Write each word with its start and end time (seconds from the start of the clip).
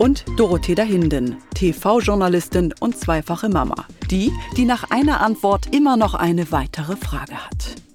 und 0.00 0.24
Dorothea 0.36 0.82
Hinden, 0.82 1.36
TV-Journalistin 1.54 2.74
und 2.80 2.96
zweifache 2.96 3.50
Mama. 3.50 3.86
Die, 4.10 4.32
die 4.56 4.64
nach 4.64 4.90
einer 4.90 5.20
Antwort 5.20 5.74
immer 5.74 5.96
noch 5.98 6.14
eine 6.14 6.50
weitere 6.50 6.96
Frage 6.96 7.34
hat. 7.34 7.89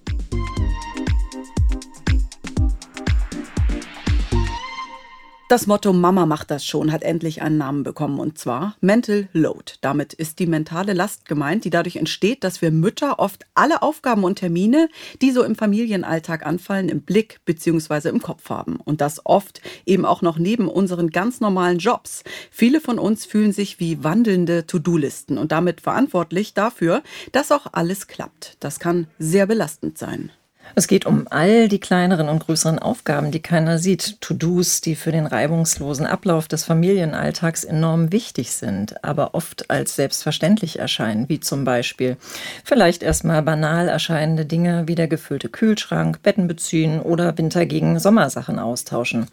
Das 5.47 5.67
Motto 5.67 5.93
Mama 5.93 6.25
macht 6.25 6.49
das 6.49 6.65
schon 6.65 6.91
hat 6.91 7.03
endlich 7.03 7.43
einen 7.43 7.59
Namen 7.59 7.83
bekommen 7.83 8.19
und 8.19 8.39
zwar 8.39 8.75
Mental 8.81 9.29
Load. 9.31 9.73
Damit 9.81 10.11
ist 10.13 10.39
die 10.39 10.47
mentale 10.47 10.93
Last 10.93 11.27
gemeint, 11.27 11.65
die 11.65 11.69
dadurch 11.69 11.97
entsteht, 11.97 12.43
dass 12.43 12.63
wir 12.63 12.71
Mütter 12.71 13.19
oft 13.19 13.45
alle 13.53 13.83
Aufgaben 13.83 14.23
und 14.23 14.39
Termine, 14.39 14.89
die 15.21 15.29
so 15.29 15.43
im 15.43 15.53
Familienalltag 15.53 16.43
anfallen, 16.43 16.89
im 16.89 17.01
Blick 17.01 17.41
bzw. 17.45 18.09
im 18.09 18.23
Kopf 18.23 18.49
haben. 18.49 18.77
Und 18.77 19.01
das 19.01 19.23
oft 19.23 19.61
eben 19.85 20.03
auch 20.03 20.23
noch 20.23 20.39
neben 20.39 20.67
unseren 20.67 21.11
ganz 21.11 21.41
normalen 21.41 21.77
Jobs. 21.77 22.23
Viele 22.49 22.81
von 22.81 22.97
uns 22.97 23.27
fühlen 23.27 23.51
sich 23.51 23.79
wie 23.79 24.03
wandelnde 24.03 24.65
To-Do-Listen 24.65 25.37
und 25.37 25.51
damit 25.51 25.79
verantwortlich 25.79 26.55
dafür, 26.55 27.03
dass 27.33 27.51
auch 27.51 27.67
alles 27.71 28.07
klappt. 28.07 28.57
Das 28.61 28.79
kann 28.79 29.05
sehr 29.19 29.45
belastend 29.45 29.99
sein. 29.99 30.31
Es 30.73 30.87
geht 30.87 31.05
um 31.05 31.27
all 31.29 31.67
die 31.67 31.79
kleineren 31.79 32.27
und 32.27 32.39
größeren 32.39 32.79
Aufgaben, 32.79 33.31
die 33.31 33.41
keiner 33.41 33.77
sieht, 33.77 34.19
To-Dos, 34.21 34.81
die 34.81 34.95
für 34.95 35.11
den 35.11 35.25
reibungslosen 35.25 36.05
Ablauf 36.05 36.47
des 36.47 36.65
Familienalltags 36.65 37.63
enorm 37.63 38.11
wichtig 38.11 38.51
sind, 38.51 39.03
aber 39.03 39.35
oft 39.35 39.69
als 39.69 39.95
selbstverständlich 39.95 40.79
erscheinen, 40.79 41.29
wie 41.29 41.39
zum 41.39 41.63
Beispiel 41.63 42.17
vielleicht 42.63 43.03
erstmal 43.03 43.41
banal 43.41 43.87
erscheinende 43.87 44.45
Dinge 44.45 44.87
wie 44.87 44.95
der 44.95 45.07
gefüllte 45.07 45.49
Kühlschrank, 45.49 46.21
Betten 46.23 46.47
beziehen 46.47 46.99
oder 46.99 47.37
Winter 47.37 47.65
gegen 47.65 47.99
Sommersachen 47.99 48.59
austauschen. 48.59 49.27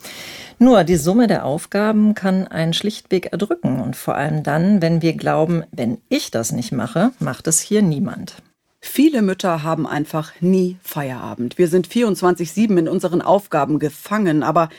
Nur 0.58 0.84
die 0.84 0.96
Summe 0.96 1.26
der 1.26 1.44
Aufgaben 1.44 2.14
kann 2.14 2.46
einen 2.46 2.72
schlichtweg 2.72 3.32
erdrücken 3.32 3.80
und 3.80 3.96
vor 3.96 4.14
allem 4.14 4.42
dann, 4.42 4.82
wenn 4.82 5.02
wir 5.02 5.14
glauben, 5.14 5.64
wenn 5.72 5.98
ich 6.08 6.30
das 6.30 6.52
nicht 6.52 6.72
mache, 6.72 7.10
macht 7.18 7.46
es 7.46 7.60
hier 7.60 7.82
niemand. 7.82 8.36
Viele 8.84 9.22
Mütter 9.22 9.62
haben 9.62 9.86
einfach 9.86 10.32
nie 10.40 10.76
Feierabend. 10.82 11.56
Wir 11.56 11.68
sind 11.68 11.86
24-7 11.86 12.76
in 12.76 12.88
unseren 12.88 13.22
Aufgaben 13.22 13.78
gefangen. 13.78 14.42
Aber 14.42 14.70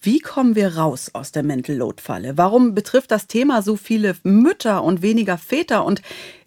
wie 0.00 0.18
kommen 0.18 0.56
wir 0.56 0.78
raus 0.78 1.10
aus 1.12 1.30
der 1.30 1.42
Mental 1.42 1.76
Load 1.76 2.02
Falle? 2.02 2.38
Warum 2.38 2.74
betrifft 2.74 3.10
das 3.10 3.26
Thema 3.26 3.60
so 3.60 3.76
viele 3.76 4.16
Mütter 4.22 4.82
und 4.82 5.02
weniger 5.02 5.36
Väter? 5.36 5.84
Und 5.84 6.00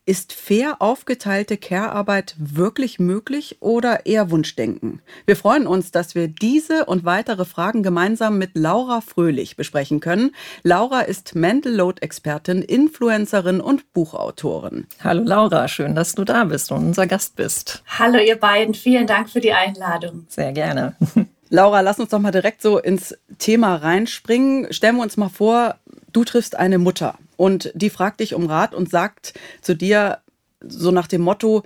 ist 0.06 0.34
fair 0.34 0.82
aufgeteilte 0.82 1.56
Care-Arbeit 1.58 2.36
wirklich 2.38 3.00
möglich 3.00 3.58
oder 3.62 4.06
eher 4.06 4.32
Wunschdenken? 4.32 5.02
Wir 5.26 5.36
freuen 5.36 5.66
uns, 5.66 5.92
dass 5.92 6.14
wir 6.14 6.28
diese 6.28 6.86
und 6.86 7.06
weitere 7.06 7.46
Fragen 7.46 7.84
gemeinsam 7.84 8.38
mit 8.38 8.52
Laura 8.54 9.00
Fröhlich 9.02 9.56
besprechen 9.56 10.02
können. 10.02 10.36
Laura 10.62 11.02
ist 11.02 11.36
Mental 11.36 11.74
Load-Expertin, 11.74 12.62
Influencerin 12.62 13.62
und 13.62 13.94
Buchautorin. 13.94 14.88
Hallo 15.02 15.24
Laura, 15.24 15.68
schön, 15.70 15.96
dass 15.96 16.16
du 16.16 16.26
da 16.26 16.44
bist 16.44 16.72
und 16.72 16.88
unser 16.88 17.08
Gast 17.08 17.38
bist. 17.38 17.84
Hallo 17.88 18.20
ihr 18.20 18.38
beiden, 18.38 18.74
vielen 18.74 19.08
Dank 19.08 19.30
für 19.30 19.40
die 19.40 19.54
Einladung. 19.54 20.26
Sehr 20.28 20.52
gerne. 20.52 20.96
Laura, 21.50 21.82
lass 21.82 22.00
uns 22.00 22.10
doch 22.10 22.20
mal 22.20 22.32
direkt 22.32 22.62
so 22.62 22.80
ins 22.80 23.16
Thema 23.38 23.76
reinspringen. 23.76 24.74
Stellen 24.74 24.96
wir 24.96 25.04
uns 25.04 25.18
mal 25.18 25.30
vor, 25.30 25.76
du 26.14 26.24
triffst 26.24 26.56
eine 26.56 26.78
Mutter 26.78 27.18
und 27.38 27.72
die 27.76 27.90
fragt 27.90 28.20
dich 28.20 28.34
um 28.34 28.46
Rat 28.46 28.74
und 28.74 28.90
sagt 28.90 29.34
zu 29.62 29.76
dir 29.76 30.20
so 30.62 30.92
nach 30.92 31.08
dem 31.08 31.22
Motto, 31.22 31.64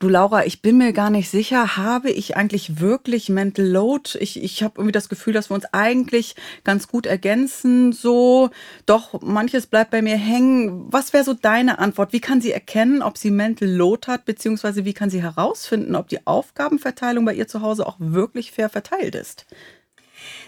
Du 0.00 0.08
Laura, 0.08 0.46
ich 0.46 0.62
bin 0.62 0.78
mir 0.78 0.94
gar 0.94 1.10
nicht 1.10 1.28
sicher, 1.28 1.76
habe 1.76 2.10
ich 2.10 2.34
eigentlich 2.34 2.80
wirklich 2.80 3.28
Mental 3.28 3.66
Load? 3.66 4.18
Ich, 4.18 4.42
ich 4.42 4.62
habe 4.62 4.76
irgendwie 4.78 4.92
das 4.92 5.10
Gefühl, 5.10 5.34
dass 5.34 5.50
wir 5.50 5.54
uns 5.56 5.66
eigentlich 5.74 6.36
ganz 6.64 6.88
gut 6.88 7.04
ergänzen. 7.04 7.92
So, 7.92 8.48
doch 8.86 9.20
manches 9.20 9.66
bleibt 9.66 9.90
bei 9.90 10.00
mir 10.00 10.16
hängen. 10.16 10.90
Was 10.90 11.12
wäre 11.12 11.22
so 11.22 11.34
deine 11.34 11.78
Antwort? 11.80 12.14
Wie 12.14 12.20
kann 12.20 12.40
sie 12.40 12.50
erkennen, 12.50 13.02
ob 13.02 13.18
sie 13.18 13.30
Mental 13.30 13.68
Load 13.68 14.06
hat, 14.06 14.24
beziehungsweise 14.24 14.86
wie 14.86 14.94
kann 14.94 15.10
sie 15.10 15.20
herausfinden, 15.20 15.94
ob 15.94 16.08
die 16.08 16.26
Aufgabenverteilung 16.26 17.26
bei 17.26 17.34
ihr 17.34 17.46
zu 17.46 17.60
Hause 17.60 17.86
auch 17.86 17.96
wirklich 17.98 18.52
fair 18.52 18.70
verteilt 18.70 19.14
ist? 19.14 19.44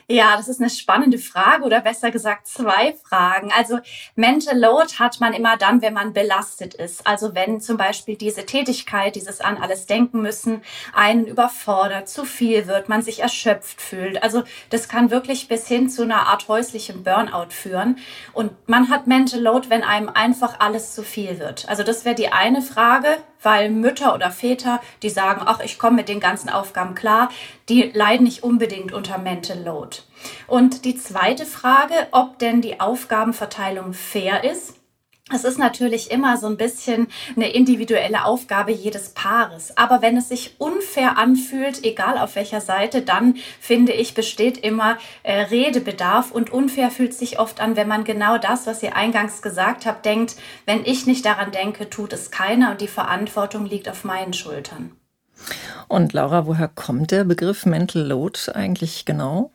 Ja, 0.08 0.36
das 0.36 0.48
ist 0.48 0.60
eine 0.60 0.70
spannende 0.70 1.18
Frage 1.18 1.64
oder 1.64 1.80
besser 1.80 2.10
gesagt 2.10 2.46
zwei 2.46 2.94
Fragen. 3.04 3.50
Also 3.56 3.78
Mental 4.16 4.58
Load 4.58 4.94
hat 4.98 5.20
man 5.20 5.32
immer 5.32 5.56
dann, 5.56 5.80
wenn 5.82 5.94
man 5.94 6.12
belastet 6.12 6.74
ist. 6.74 7.06
Also 7.06 7.34
wenn 7.34 7.60
zum 7.60 7.76
Beispiel 7.76 8.16
diese 8.16 8.44
Tätigkeit, 8.44 9.14
dieses 9.14 9.40
an 9.40 9.58
alles 9.58 9.86
denken 9.86 10.22
müssen, 10.22 10.62
einen 10.92 11.26
überfordert, 11.26 12.08
zu 12.08 12.24
viel 12.24 12.66
wird, 12.66 12.88
man 12.88 13.02
sich 13.02 13.20
erschöpft 13.20 13.80
fühlt. 13.80 14.22
Also 14.22 14.42
das 14.70 14.88
kann 14.88 15.10
wirklich 15.10 15.48
bis 15.48 15.68
hin 15.68 15.88
zu 15.88 16.02
einer 16.02 16.26
Art 16.26 16.48
häuslichem 16.48 17.04
Burnout 17.04 17.50
führen. 17.50 17.98
Und 18.32 18.52
man 18.68 18.90
hat 18.90 19.06
Mental 19.06 19.40
Load, 19.40 19.70
wenn 19.70 19.82
einem 19.82 20.08
einfach 20.08 20.60
alles 20.60 20.94
zu 20.94 21.02
viel 21.02 21.38
wird. 21.38 21.68
Also 21.68 21.82
das 21.82 22.04
wäre 22.04 22.14
die 22.14 22.32
eine 22.32 22.62
Frage, 22.62 23.18
weil 23.42 23.70
Mütter 23.70 24.14
oder 24.14 24.30
Väter, 24.30 24.80
die 25.02 25.10
sagen, 25.10 25.42
ach, 25.44 25.60
ich 25.60 25.78
komme 25.78 25.96
mit 25.96 26.08
den 26.08 26.20
ganzen 26.20 26.48
Aufgaben 26.48 26.94
klar, 26.94 27.30
die 27.68 27.90
leiden 27.94 28.24
nicht 28.24 28.42
unbedingt 28.42 28.92
unter 28.92 29.18
Mental 29.18 29.58
Load. 29.58 29.98
Und 30.46 30.84
die 30.84 30.96
zweite 30.96 31.46
Frage, 31.46 31.94
ob 32.12 32.38
denn 32.38 32.60
die 32.60 32.80
Aufgabenverteilung 32.80 33.92
fair 33.92 34.44
ist. 34.44 34.81
Es 35.30 35.44
ist 35.44 35.58
natürlich 35.58 36.10
immer 36.10 36.36
so 36.36 36.48
ein 36.48 36.56
bisschen 36.56 37.06
eine 37.36 37.52
individuelle 37.52 38.24
Aufgabe 38.24 38.72
jedes 38.72 39.10
Paares. 39.10 39.76
Aber 39.76 40.02
wenn 40.02 40.16
es 40.16 40.28
sich 40.28 40.56
unfair 40.58 41.16
anfühlt, 41.16 41.84
egal 41.84 42.18
auf 42.18 42.34
welcher 42.34 42.60
Seite, 42.60 43.02
dann 43.02 43.36
finde 43.60 43.92
ich, 43.92 44.14
besteht 44.14 44.58
immer 44.58 44.98
äh, 45.22 45.42
Redebedarf. 45.42 46.32
Und 46.32 46.52
unfair 46.52 46.90
fühlt 46.90 47.14
sich 47.14 47.38
oft 47.38 47.60
an, 47.60 47.76
wenn 47.76 47.88
man 47.88 48.02
genau 48.02 48.36
das, 48.36 48.66
was 48.66 48.82
ihr 48.82 48.96
eingangs 48.96 49.42
gesagt 49.42 49.86
habt, 49.86 50.04
denkt, 50.04 50.34
wenn 50.66 50.84
ich 50.84 51.06
nicht 51.06 51.24
daran 51.24 51.52
denke, 51.52 51.88
tut 51.88 52.12
es 52.12 52.32
keiner 52.32 52.72
und 52.72 52.80
die 52.80 52.88
Verantwortung 52.88 53.64
liegt 53.64 53.88
auf 53.88 54.02
meinen 54.02 54.32
Schultern. 54.32 54.90
Und 55.86 56.12
Laura, 56.12 56.46
woher 56.46 56.68
kommt 56.68 57.10
der 57.10 57.24
Begriff 57.24 57.64
Mental 57.64 58.02
Load 58.02 58.38
eigentlich 58.52 59.04
genau? 59.04 59.52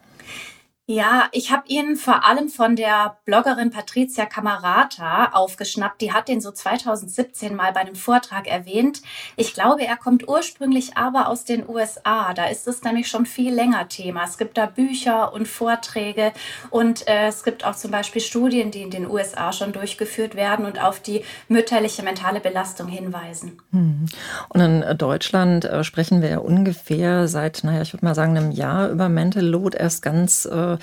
Ja, 0.90 1.26
ich 1.34 1.52
habe 1.52 1.64
ihn 1.68 1.98
vor 1.98 2.26
allem 2.26 2.48
von 2.48 2.78
der 2.78 3.18
Bloggerin 3.26 3.72
Patricia 3.72 4.26
Camarata 4.26 5.32
aufgeschnappt. 5.34 6.00
Die 6.00 6.14
hat 6.14 6.30
den 6.30 6.40
so 6.40 6.50
2017 6.50 7.54
mal 7.58 7.74
bei 7.74 7.82
einem 7.82 7.96
Vortrag 7.96 8.48
erwähnt. 8.48 9.02
Ich 9.36 9.54
glaube, 9.54 9.86
er 9.86 9.98
kommt 9.98 10.30
ursprünglich 10.30 10.96
aber 10.96 11.28
aus 11.28 11.44
den 11.44 11.68
USA. 11.68 12.34
Da 12.34 12.46
ist 12.46 12.70
es 12.70 12.84
nämlich 12.84 13.10
schon 13.10 13.26
viel 13.26 13.54
länger 13.54 13.90
Thema. 13.90 14.24
Es 14.24 14.38
gibt 14.38 14.58
da 14.58 14.66
Bücher 14.66 15.34
und 15.34 15.50
Vorträge 15.50 16.32
und 16.70 17.06
äh, 17.10 17.28
es 17.28 17.44
gibt 17.44 17.66
auch 17.66 17.76
zum 17.76 17.92
Beispiel 17.92 18.22
Studien, 18.22 18.72
die 18.72 18.82
in 18.82 18.90
den 18.90 19.12
USA 19.12 19.52
schon 19.52 19.74
durchgeführt 19.74 20.36
werden 20.36 20.66
und 20.66 20.82
auf 20.82 21.02
die 21.02 21.26
mütterliche 21.50 22.02
mentale 22.02 22.40
Belastung 22.40 22.88
hinweisen. 22.88 23.60
Hm. 23.74 24.06
Und 24.48 24.62
in 24.62 24.98
Deutschland 24.98 25.66
äh, 25.66 25.84
sprechen 25.84 26.22
wir 26.22 26.30
ja 26.30 26.38
ungefähr 26.38 27.28
seit, 27.28 27.66
naja, 27.66 27.82
ich 27.82 27.92
würde 27.92 28.06
mal 28.06 28.16
sagen, 28.16 28.38
einem 28.38 28.52
Jahr 28.52 28.88
über 28.88 29.10
Mental 29.10 29.46
Load 29.46 29.76
erst 29.76 30.02
ganz 30.02 30.46
äh, 30.46 30.77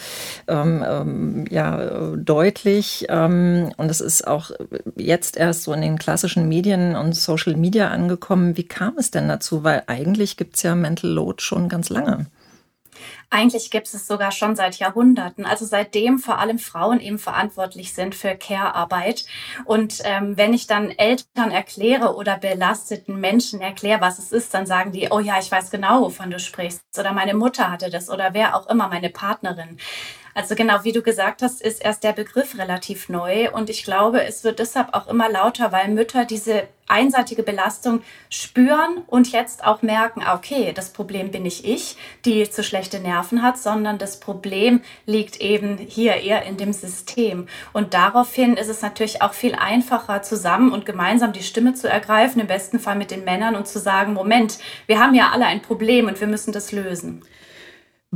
ähm, 0.48 0.84
ähm, 0.86 1.44
ja, 1.50 2.14
deutlich. 2.16 3.06
Ähm, 3.08 3.72
und 3.76 3.90
es 3.90 4.00
ist 4.00 4.26
auch 4.26 4.50
jetzt 4.96 5.36
erst 5.36 5.64
so 5.64 5.72
in 5.72 5.82
den 5.82 5.98
klassischen 5.98 6.48
Medien 6.48 6.96
und 6.96 7.14
Social 7.14 7.56
Media 7.56 7.88
angekommen. 7.88 8.56
Wie 8.56 8.64
kam 8.64 8.94
es 8.98 9.10
denn 9.10 9.28
dazu? 9.28 9.64
Weil 9.64 9.84
eigentlich 9.86 10.36
gibt 10.36 10.56
es 10.56 10.62
ja 10.62 10.74
Mental 10.74 11.10
Load 11.10 11.42
schon 11.42 11.68
ganz 11.68 11.88
lange. 11.88 12.26
Eigentlich 13.30 13.70
gibt 13.70 13.92
es 13.92 14.06
sogar 14.06 14.32
schon 14.32 14.56
seit 14.56 14.78
Jahrhunderten. 14.78 15.44
Also 15.46 15.64
seitdem 15.64 16.18
vor 16.18 16.38
allem 16.38 16.58
Frauen 16.58 17.00
eben 17.00 17.18
verantwortlich 17.18 17.94
sind 17.94 18.14
für 18.14 18.36
Care-Arbeit. 18.36 19.24
Und 19.64 20.00
ähm, 20.04 20.36
wenn 20.36 20.54
ich 20.54 20.66
dann 20.66 20.90
Eltern 20.90 21.50
erkläre 21.50 22.14
oder 22.14 22.36
belasteten 22.38 23.20
Menschen 23.20 23.60
erkläre, 23.60 24.00
was 24.00 24.18
es 24.18 24.32
ist, 24.32 24.54
dann 24.54 24.66
sagen 24.66 24.92
die, 24.92 25.08
oh 25.10 25.20
ja, 25.20 25.38
ich 25.38 25.50
weiß 25.50 25.70
genau, 25.70 26.02
wovon 26.02 26.30
du 26.30 26.38
sprichst. 26.38 26.82
Oder 26.98 27.12
meine 27.12 27.34
Mutter 27.34 27.70
hatte 27.70 27.90
das 27.90 28.08
oder 28.08 28.34
wer 28.34 28.56
auch 28.56 28.68
immer, 28.68 28.88
meine 28.88 29.10
Partnerin. 29.10 29.78
Also 30.34 30.56
genau, 30.56 30.82
wie 30.82 30.92
du 30.92 31.00
gesagt 31.00 31.42
hast, 31.42 31.62
ist 31.62 31.84
erst 31.84 32.02
der 32.02 32.12
Begriff 32.12 32.58
relativ 32.58 33.08
neu 33.08 33.50
und 33.52 33.70
ich 33.70 33.84
glaube, 33.84 34.24
es 34.24 34.42
wird 34.42 34.58
deshalb 34.58 34.92
auch 34.92 35.06
immer 35.06 35.30
lauter, 35.30 35.70
weil 35.70 35.88
Mütter 35.88 36.24
diese 36.24 36.64
einseitige 36.88 37.42
Belastung 37.42 38.02
spüren 38.28 39.02
und 39.06 39.32
jetzt 39.32 39.64
auch 39.64 39.82
merken, 39.82 40.22
okay, 40.30 40.72
das 40.74 40.92
Problem 40.92 41.30
bin 41.30 41.44
nicht 41.44 41.64
ich, 41.64 41.96
die 42.24 42.50
zu 42.50 42.62
schlechte 42.62 43.00
Nerven 43.00 43.42
hat, 43.42 43.58
sondern 43.58 43.96
das 43.96 44.20
Problem 44.20 44.80
liegt 45.06 45.40
eben 45.40 45.78
hier 45.78 46.16
eher 46.16 46.42
in 46.42 46.56
dem 46.56 46.72
System. 46.72 47.46
Und 47.72 47.94
daraufhin 47.94 48.56
ist 48.56 48.68
es 48.68 48.82
natürlich 48.82 49.22
auch 49.22 49.32
viel 49.32 49.54
einfacher, 49.54 50.22
zusammen 50.22 50.72
und 50.72 50.84
gemeinsam 50.84 51.32
die 51.32 51.42
Stimme 51.42 51.74
zu 51.74 51.88
ergreifen, 51.88 52.40
im 52.40 52.48
besten 52.48 52.78
Fall 52.78 52.96
mit 52.96 53.10
den 53.10 53.24
Männern 53.24 53.54
und 53.54 53.66
zu 53.66 53.78
sagen, 53.78 54.12
Moment, 54.12 54.58
wir 54.86 54.98
haben 54.98 55.14
ja 55.14 55.30
alle 55.32 55.46
ein 55.46 55.62
Problem 55.62 56.06
und 56.06 56.20
wir 56.20 56.26
müssen 56.26 56.52
das 56.52 56.72
lösen. 56.72 57.24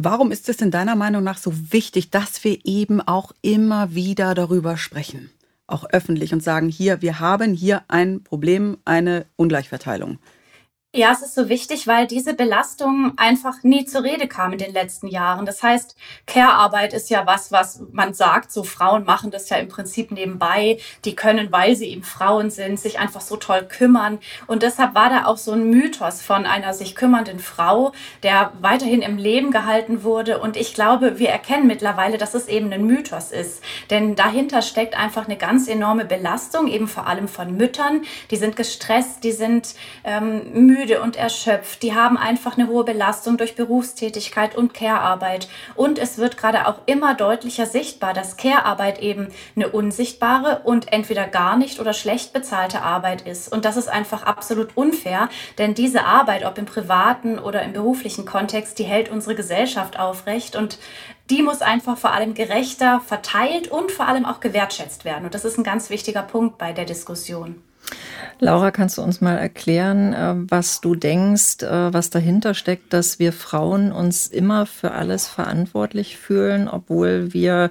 Warum 0.01 0.31
ist 0.31 0.49
es 0.49 0.61
in 0.61 0.71
deiner 0.71 0.95
Meinung 0.95 1.25
nach 1.25 1.39
so 1.39 1.53
wichtig, 1.73 2.11
dass 2.11 2.45
wir 2.45 2.61
eben 2.63 3.01
auch 3.01 3.33
immer 3.43 3.97
wieder 3.97 4.37
darüber 4.37 4.77
sprechen? 4.77 5.29
Auch 5.67 5.87
öffentlich 5.91 6.33
und 6.33 6.41
sagen, 6.41 6.69
hier, 6.69 7.03
wir 7.03 7.19
haben 7.19 7.53
hier 7.53 7.83
ein 7.89 8.23
Problem, 8.23 8.79
eine 8.85 9.27
Ungleichverteilung. 9.35 10.21
Ja, 10.95 11.13
es 11.13 11.21
ist 11.21 11.35
so 11.35 11.51
wichtig, 11.51 11.87
weil 11.87 12.07
diese 12.07 12.33
Belastung 12.33 13.13
einfach 13.19 13.63
nie 13.63 13.85
zur 13.85 14.05
Rede 14.05 14.27
kam 14.27 14.53
in 14.53 14.59
den 14.59 14.73
letzten 14.73 15.07
Jahren. 15.07 15.45
Das 15.45 15.63
heißt, 15.63 15.95
Care-Arbeit 16.27 16.95
ist 16.95 17.11
ja 17.11 17.27
was, 17.27 17.53
was 17.53 17.83
man 17.93 18.15
sagt, 18.15 18.51
so 18.51 18.65
Frauen 18.65 19.05
machen 19.05 19.31
das 19.31 19.51
ja 19.51 19.59
im 19.59 19.69
Prinzip 19.69 20.11
nebenbei. 20.11 20.79
Die 21.05 21.15
können, 21.15 21.53
weil 21.53 21.77
sie 21.77 21.89
eben 21.89 22.03
Frauen 22.05 22.49
sind, 22.49 22.81
sich 22.81 22.99
einfach 22.99 23.21
so 23.21 23.37
toll 23.37 23.65
kümmern. 23.69 24.19
Und 24.47 24.63
deshalb 24.63 24.95
war 24.95 25.11
da 25.11 25.27
auch 25.27 25.37
so 25.37 25.53
ein 25.53 25.69
Mythos 25.69 26.23
von 26.23 26.47
einer 26.47 26.73
sich 26.73 26.95
kümmernden 26.95 27.39
Frau, 27.39 27.93
der 28.23 28.55
weiterhin 28.63 29.03
im 29.03 29.19
Leben 29.19 29.51
gehalten 29.51 30.05
wurde. 30.05 30.39
Und 30.39 30.57
ich 30.57 30.73
glaube, 30.73 31.19
wir 31.19 31.29
erkennen 31.29 31.67
mittlerweile, 31.67 32.17
dass 32.17 32.33
es 32.33 32.49
eben 32.49 32.73
ein 32.73 32.87
Mythos 32.87 33.31
ist. 33.31 33.63
Denn 33.91 34.17
dahinter 34.17 34.63
steckt 34.63 34.99
einfach 34.99 35.27
eine 35.27 35.37
ganz 35.37 35.69
enorme 35.69 36.07
Belastung, 36.07 36.67
eben 36.67 36.89
vor 36.89 37.07
allem 37.07 37.29
von 37.29 37.59
Müttern. 37.59 38.07
Die 38.31 38.37
sind 38.37 38.57
gestresst, 38.57 39.23
die 39.23 39.33
sind 39.33 39.75
ähm, 40.03 40.51
müde 40.55 40.78
müde 40.79 41.03
und 41.03 41.17
erschöpft. 41.17 41.83
Die 41.83 41.95
haben 41.95 42.17
einfach 42.17 42.57
eine 42.57 42.69
hohe 42.69 42.85
Belastung 42.85 43.37
durch 43.37 43.57
Berufstätigkeit 43.57 44.55
und 44.55 44.75
Care-Arbeit. 44.75 45.49
Und 45.75 45.99
es 45.99 46.19
wird 46.19 46.37
gerade 46.37 46.69
auch 46.69 46.83
immer 46.87 47.15
deutlicher 47.15 47.67
sichtbar, 47.67 48.15
dass 48.15 48.37
Care-Arbeit 48.37 49.01
eben 49.01 49.29
eine 49.57 49.71
unsichtbare 49.71 50.61
und 50.63 50.93
entweder 50.93 51.27
gar 51.27 51.57
nicht 51.57 51.81
oder 51.81 51.93
schlecht 51.93 52.33
bezahlte 52.33 52.83
Arbeit 52.83 53.23
ist. 53.23 53.53
Und 53.53 53.65
das 53.65 53.77
ist 53.77 53.89
einfach 53.89 54.23
absolut 54.23 54.77
unfair, 54.77 55.29
denn 55.59 55.75
diese 55.75 56.05
Arbeit, 56.05 56.45
ob 56.45 56.59
im 56.59 56.67
privaten 56.67 57.41
oder 57.41 57.63
im 57.63 57.73
beruflichen 57.73 58.25
Kontext, 58.25 58.79
die 58.79 58.85
hält 58.85 59.11
unsere 59.11 59.35
Gesellschaft 59.35 59.99
aufrecht 59.99 60.55
und 60.55 60.79
die 61.29 61.43
muss 61.43 61.61
einfach 61.61 61.99
vor 61.99 62.13
allem 62.13 62.35
gerechter 62.35 63.01
verteilt 63.05 63.69
und 63.69 63.91
vor 63.91 64.07
allem 64.07 64.25
auch 64.25 64.39
gewertschätzt 64.39 65.05
werden. 65.05 65.25
Und 65.25 65.35
das 65.35 65.45
ist 65.45 65.59
ein 65.59 65.65
ganz 65.65 65.91
wichtiger 65.91 66.23
Punkt 66.23 66.57
bei 66.57 66.73
der 66.73 66.85
Diskussion. 66.85 67.63
Laura, 68.41 68.71
kannst 68.71 68.99
du 68.99 69.03
uns 69.03 69.21
mal 69.21 69.37
erklären, 69.37 70.13
äh, 70.13 70.35
was 70.37 70.81
du 70.81 70.95
denkst, 70.95 71.63
äh, 71.63 71.93
was 71.93 72.11
dahinter 72.11 72.55
steckt, 72.55 72.93
dass 72.93 73.19
wir 73.19 73.33
Frauen 73.33 73.91
uns 73.91 74.29
immer 74.29 74.65
für 74.67 74.93
alles 74.93 75.27
verantwortlich 75.27 76.17
fühlen, 76.19 76.69
obwohl 76.69 77.33
wir 77.33 77.71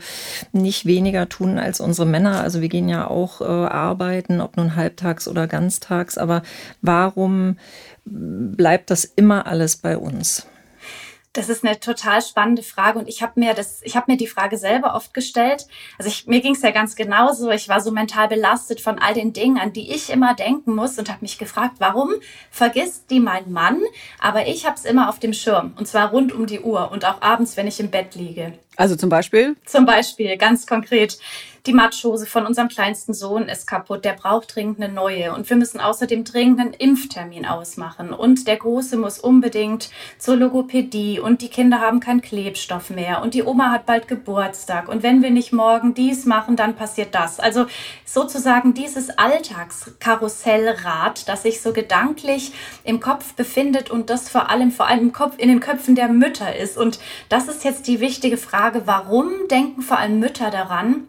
nicht 0.52 0.86
weniger 0.86 1.30
tun 1.30 1.58
als 1.58 1.80
unsere 1.80 2.06
Männer? 2.06 2.42
Also 2.42 2.60
wir 2.60 2.68
gehen 2.70 2.90
ja 2.90 3.08
auch 3.08 3.40
äh, 3.40 3.46
arbeiten, 3.46 4.42
ob 4.42 4.58
nun 4.58 4.76
halbtags 4.76 5.30
oder 5.30 5.48
ganztags, 5.48 6.18
aber 6.18 6.42
warum 6.82 7.58
bleibt 8.06 8.92
das 8.92 9.06
immer 9.06 9.48
alles 9.48 9.78
bei 9.78 9.98
uns? 9.98 10.48
Das 11.38 11.50
ist 11.50 11.64
eine 11.64 11.80
total 11.80 12.24
spannende 12.24 12.64
Frage 12.64 12.98
und 12.98 13.08
ich 13.08 13.22
habe 13.22 13.34
mir 13.40 13.54
das, 13.54 13.82
ich 13.84 13.96
habe 13.96 14.12
mir 14.12 14.18
die 14.18 14.26
Frage 14.26 14.58
selber 14.58 14.96
oft 14.96 15.14
gestellt. 15.14 15.68
Also 16.00 16.10
ich, 16.10 16.26
mir 16.26 16.42
ging 16.42 16.56
es 16.56 16.64
ja 16.64 16.72
ganz 16.72 16.96
genauso. 16.96 17.52
Ich 17.52 17.70
war 17.70 17.80
so 17.80 17.92
mental 17.92 18.28
belastet 18.28 18.82
von 18.82 18.98
all 18.98 19.14
den 19.14 19.34
Dingen, 19.34 19.60
an 19.60 19.72
die 19.72 19.92
ich 19.92 20.10
immer 20.10 20.34
denken 20.34 20.74
muss 20.74 20.98
und 20.98 21.10
habe 21.10 21.20
mich 21.22 21.38
gefragt, 21.38 21.76
warum 21.78 22.10
vergisst 22.50 23.12
die 23.12 23.20
mein 23.20 23.52
Mann? 23.52 23.80
Aber 24.20 24.48
ich 24.48 24.66
habe 24.66 24.78
es 24.78 24.86
immer 24.86 25.10
auf 25.10 25.20
dem 25.20 25.32
Schirm 25.32 25.74
und 25.78 25.88
zwar 25.88 26.10
rund 26.10 26.34
um 26.34 26.48
die 26.48 26.62
Uhr 26.62 26.92
und 26.92 27.06
auch 27.06 27.22
abends, 27.22 27.56
wenn 27.56 27.68
ich 27.68 27.80
im 27.80 27.92
Bett 27.92 28.16
liege. 28.16 28.54
Also 28.76 28.96
zum 28.96 29.10
Beispiel? 29.10 29.56
Zum 29.66 29.86
Beispiel, 29.86 30.38
ganz 30.38 30.66
konkret. 30.66 31.20
Die 31.68 31.74
Matschhose 31.74 32.26
von 32.26 32.46
unserem 32.46 32.70
kleinsten 32.70 33.14
Sohn 33.14 33.50
ist 33.50 33.68
kaputt, 33.68 34.06
der 34.06 34.14
braucht 34.14 34.56
dringend 34.56 34.82
eine 34.82 34.94
neue. 34.94 35.34
Und 35.34 35.50
wir 35.50 35.58
müssen 35.58 35.82
außerdem 35.82 36.24
dringend 36.24 36.62
einen 36.62 36.72
Impftermin 36.72 37.46
ausmachen. 37.46 38.14
Und 38.14 38.48
der 38.48 38.56
Große 38.56 38.96
muss 38.96 39.20
unbedingt 39.20 39.90
zur 40.18 40.38
Logopädie 40.38 41.20
und 41.20 41.42
die 41.42 41.50
Kinder 41.50 41.82
haben 41.82 42.00
keinen 42.00 42.22
Klebstoff 42.22 42.90
mehr. 42.90 43.22
Und 43.22 43.34
die 43.34 43.44
Oma 43.44 43.72
hat 43.72 43.86
bald 43.86 44.08
Geburtstag. 44.08 44.88
Und 44.88 45.04
wenn 45.04 45.22
wir 45.22 45.30
nicht 45.30 45.52
morgen 45.52 45.94
dies 45.94 46.24
machen, 46.24 46.56
dann 46.56 46.78
passiert 46.78 47.14
das. 47.14 47.42
Also 47.42 47.66
sozusagen 48.06 48.74
dieses 48.74 49.18
Alltagskarussellrad, 49.18 51.28
das 51.28 51.44
sich 51.44 51.62
so 51.62 51.74
gedanklich 51.74 52.54
im 52.86 53.02
Kopf 53.02 53.34
befindet 53.34 53.92
und 53.92 54.10
das 54.10 54.30
vor 54.30 54.50
allem, 54.50 54.72
vor 54.72 54.88
allem 54.88 55.02
im 55.02 55.12
Kopf, 55.12 55.34
in 55.38 55.50
den 55.50 55.60
Köpfen 55.60 55.96
der 55.96 56.08
Mütter 56.08 56.56
ist. 56.56 56.78
Und 56.78 57.02
das 57.28 57.50
ist 57.50 57.66
jetzt 57.66 57.88
die 57.88 58.00
wichtige 58.00 58.38
Frage, 58.38 58.84
warum 58.86 59.34
denken 59.52 59.82
vor 59.82 59.98
allem 59.98 60.20
Mütter 60.20 60.50
daran, 60.50 61.08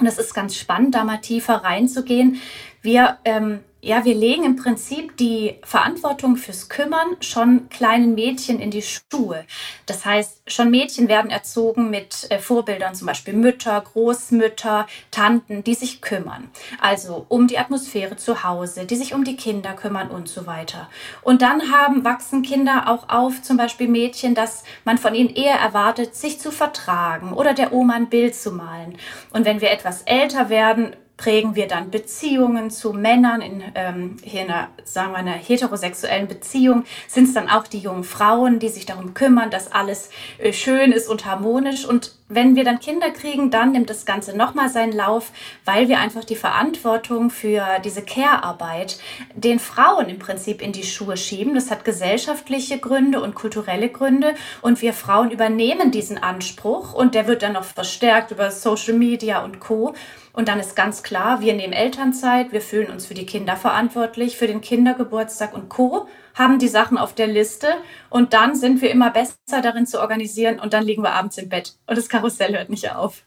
und 0.00 0.06
es 0.06 0.18
ist 0.18 0.34
ganz 0.34 0.56
spannend, 0.56 0.94
da 0.94 1.04
mal 1.04 1.18
tiefer 1.18 1.56
reinzugehen. 1.56 2.40
Wir 2.82 3.18
ähm, 3.24 3.60
ja, 3.80 4.04
wir 4.04 4.14
legen 4.14 4.44
im 4.44 4.56
Prinzip 4.56 5.16
die 5.18 5.56
Verantwortung 5.62 6.36
fürs 6.36 6.68
Kümmern 6.68 7.16
schon 7.20 7.68
kleinen 7.68 8.14
Mädchen 8.14 8.58
in 8.58 8.72
die 8.72 8.82
Schuhe. 8.82 9.44
Das 9.86 10.04
heißt, 10.04 10.42
schon 10.48 10.70
Mädchen 10.70 11.06
werden 11.08 11.30
erzogen 11.30 11.88
mit 11.88 12.26
äh, 12.30 12.40
Vorbildern, 12.40 12.96
zum 12.96 13.06
Beispiel 13.06 13.34
Mütter, 13.34 13.80
Großmütter, 13.80 14.88
Tanten, 15.12 15.62
die 15.62 15.74
sich 15.74 16.00
kümmern. 16.00 16.50
Also 16.80 17.26
um 17.28 17.46
die 17.46 17.58
Atmosphäre 17.58 18.16
zu 18.16 18.42
Hause, 18.42 18.84
die 18.84 18.96
sich 18.96 19.14
um 19.14 19.22
die 19.22 19.36
Kinder 19.36 19.74
kümmern 19.74 20.10
und 20.10 20.28
so 20.28 20.46
weiter. 20.46 20.88
Und 21.22 21.42
dann 21.42 21.70
haben, 21.70 22.04
wachsen 22.04 22.42
Kinder 22.42 22.88
auch 22.88 23.08
auf, 23.08 23.42
zum 23.42 23.56
Beispiel 23.56 23.86
Mädchen, 23.86 24.34
dass 24.34 24.64
man 24.84 24.98
von 24.98 25.14
ihnen 25.14 25.30
eher 25.30 25.56
erwartet, 25.56 26.16
sich 26.16 26.40
zu 26.40 26.50
vertragen 26.50 27.32
oder 27.32 27.54
der 27.54 27.72
Oma 27.72 27.94
ein 27.94 28.08
Bild 28.08 28.34
zu 28.34 28.50
malen. 28.50 28.98
Und 29.30 29.44
wenn 29.44 29.60
wir 29.60 29.70
etwas 29.70 30.02
älter 30.02 30.48
werden, 30.48 30.96
prägen 31.18 31.56
wir 31.56 31.66
dann 31.66 31.90
Beziehungen 31.90 32.70
zu 32.70 32.94
Männern 32.94 33.42
in, 33.42 33.62
ähm, 33.74 34.16
hier 34.22 34.42
in 34.42 34.50
einer, 34.50 34.68
sagen 34.84 35.12
wir, 35.12 35.18
einer 35.18 35.32
heterosexuellen 35.32 36.28
Beziehung, 36.28 36.84
sind 37.08 37.24
es 37.24 37.34
dann 37.34 37.50
auch 37.50 37.66
die 37.66 37.80
jungen 37.80 38.04
Frauen, 38.04 38.60
die 38.60 38.68
sich 38.70 38.86
darum 38.86 39.12
kümmern, 39.12 39.50
dass 39.50 39.70
alles 39.70 40.08
äh, 40.38 40.52
schön 40.54 40.92
ist 40.92 41.08
und 41.08 41.26
harmonisch. 41.26 41.84
Und 41.84 42.17
wenn 42.28 42.56
wir 42.56 42.64
dann 42.64 42.78
Kinder 42.78 43.10
kriegen, 43.10 43.50
dann 43.50 43.72
nimmt 43.72 43.88
das 43.88 44.04
Ganze 44.04 44.36
nochmal 44.36 44.68
seinen 44.68 44.92
Lauf, 44.92 45.32
weil 45.64 45.88
wir 45.88 45.98
einfach 45.98 46.24
die 46.24 46.36
Verantwortung 46.36 47.30
für 47.30 47.64
diese 47.84 48.02
Care-Arbeit 48.02 48.98
den 49.34 49.58
Frauen 49.58 50.08
im 50.08 50.18
Prinzip 50.18 50.60
in 50.60 50.72
die 50.72 50.82
Schuhe 50.82 51.16
schieben. 51.16 51.54
Das 51.54 51.70
hat 51.70 51.84
gesellschaftliche 51.84 52.78
Gründe 52.78 53.22
und 53.22 53.34
kulturelle 53.34 53.88
Gründe. 53.88 54.34
Und 54.60 54.82
wir 54.82 54.92
Frauen 54.92 55.30
übernehmen 55.30 55.90
diesen 55.90 56.18
Anspruch 56.18 56.92
und 56.92 57.14
der 57.14 57.26
wird 57.26 57.42
dann 57.42 57.54
noch 57.54 57.64
verstärkt 57.64 58.30
über 58.30 58.50
Social 58.50 58.94
Media 58.94 59.42
und 59.42 59.60
Co. 59.60 59.94
Und 60.34 60.48
dann 60.48 60.60
ist 60.60 60.76
ganz 60.76 61.02
klar, 61.02 61.40
wir 61.40 61.54
nehmen 61.54 61.72
Elternzeit, 61.72 62.52
wir 62.52 62.60
fühlen 62.60 62.90
uns 62.90 63.06
für 63.06 63.14
die 63.14 63.26
Kinder 63.26 63.56
verantwortlich, 63.56 64.36
für 64.36 64.46
den 64.46 64.60
Kindergeburtstag 64.60 65.54
und 65.54 65.68
Co., 65.68 66.06
haben 66.38 66.58
die 66.58 66.68
Sachen 66.68 66.96
auf 66.96 67.14
der 67.14 67.26
Liste 67.26 67.66
und 68.10 68.32
dann 68.32 68.54
sind 68.54 68.80
wir 68.80 68.90
immer 68.90 69.10
besser 69.10 69.60
darin 69.62 69.86
zu 69.86 70.00
organisieren 70.00 70.60
und 70.60 70.72
dann 70.72 70.84
liegen 70.84 71.02
wir 71.02 71.12
abends 71.12 71.38
im 71.38 71.48
Bett 71.48 71.74
und 71.86 71.98
das 71.98 72.08
Karussell 72.08 72.56
hört 72.56 72.70
nicht 72.70 72.90
auf. 72.92 73.24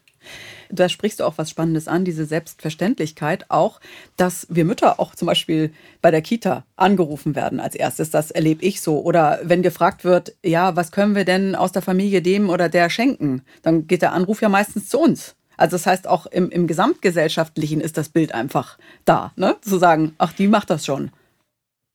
Da 0.70 0.88
sprichst 0.88 1.20
du 1.20 1.24
auch 1.24 1.34
was 1.36 1.50
Spannendes 1.50 1.86
an, 1.86 2.06
diese 2.06 2.24
Selbstverständlichkeit 2.24 3.50
auch, 3.50 3.78
dass 4.16 4.46
wir 4.48 4.64
Mütter 4.64 4.98
auch 4.98 5.14
zum 5.14 5.26
Beispiel 5.26 5.70
bei 6.00 6.10
der 6.10 6.22
Kita 6.22 6.64
angerufen 6.76 7.36
werden 7.36 7.60
als 7.60 7.74
erstes. 7.74 8.10
Das 8.10 8.30
erlebe 8.30 8.64
ich 8.64 8.80
so. 8.80 9.00
Oder 9.02 9.40
wenn 9.42 9.60
gefragt 9.62 10.02
wird, 10.02 10.34
ja, 10.42 10.74
was 10.74 10.90
können 10.90 11.14
wir 11.14 11.26
denn 11.26 11.54
aus 11.54 11.72
der 11.72 11.82
Familie 11.82 12.22
dem 12.22 12.48
oder 12.48 12.70
der 12.70 12.88
schenken, 12.88 13.42
dann 13.60 13.86
geht 13.86 14.00
der 14.00 14.12
Anruf 14.12 14.40
ja 14.40 14.48
meistens 14.48 14.88
zu 14.88 14.98
uns. 14.98 15.34
Also 15.58 15.76
das 15.76 15.86
heißt, 15.86 16.08
auch 16.08 16.24
im, 16.24 16.50
im 16.50 16.66
Gesamtgesellschaftlichen 16.66 17.82
ist 17.82 17.98
das 17.98 18.08
Bild 18.08 18.32
einfach 18.32 18.78
da, 19.04 19.32
ne? 19.36 19.56
Zu 19.60 19.76
sagen, 19.76 20.14
ach, 20.16 20.32
die 20.32 20.48
macht 20.48 20.70
das 20.70 20.86
schon. 20.86 21.10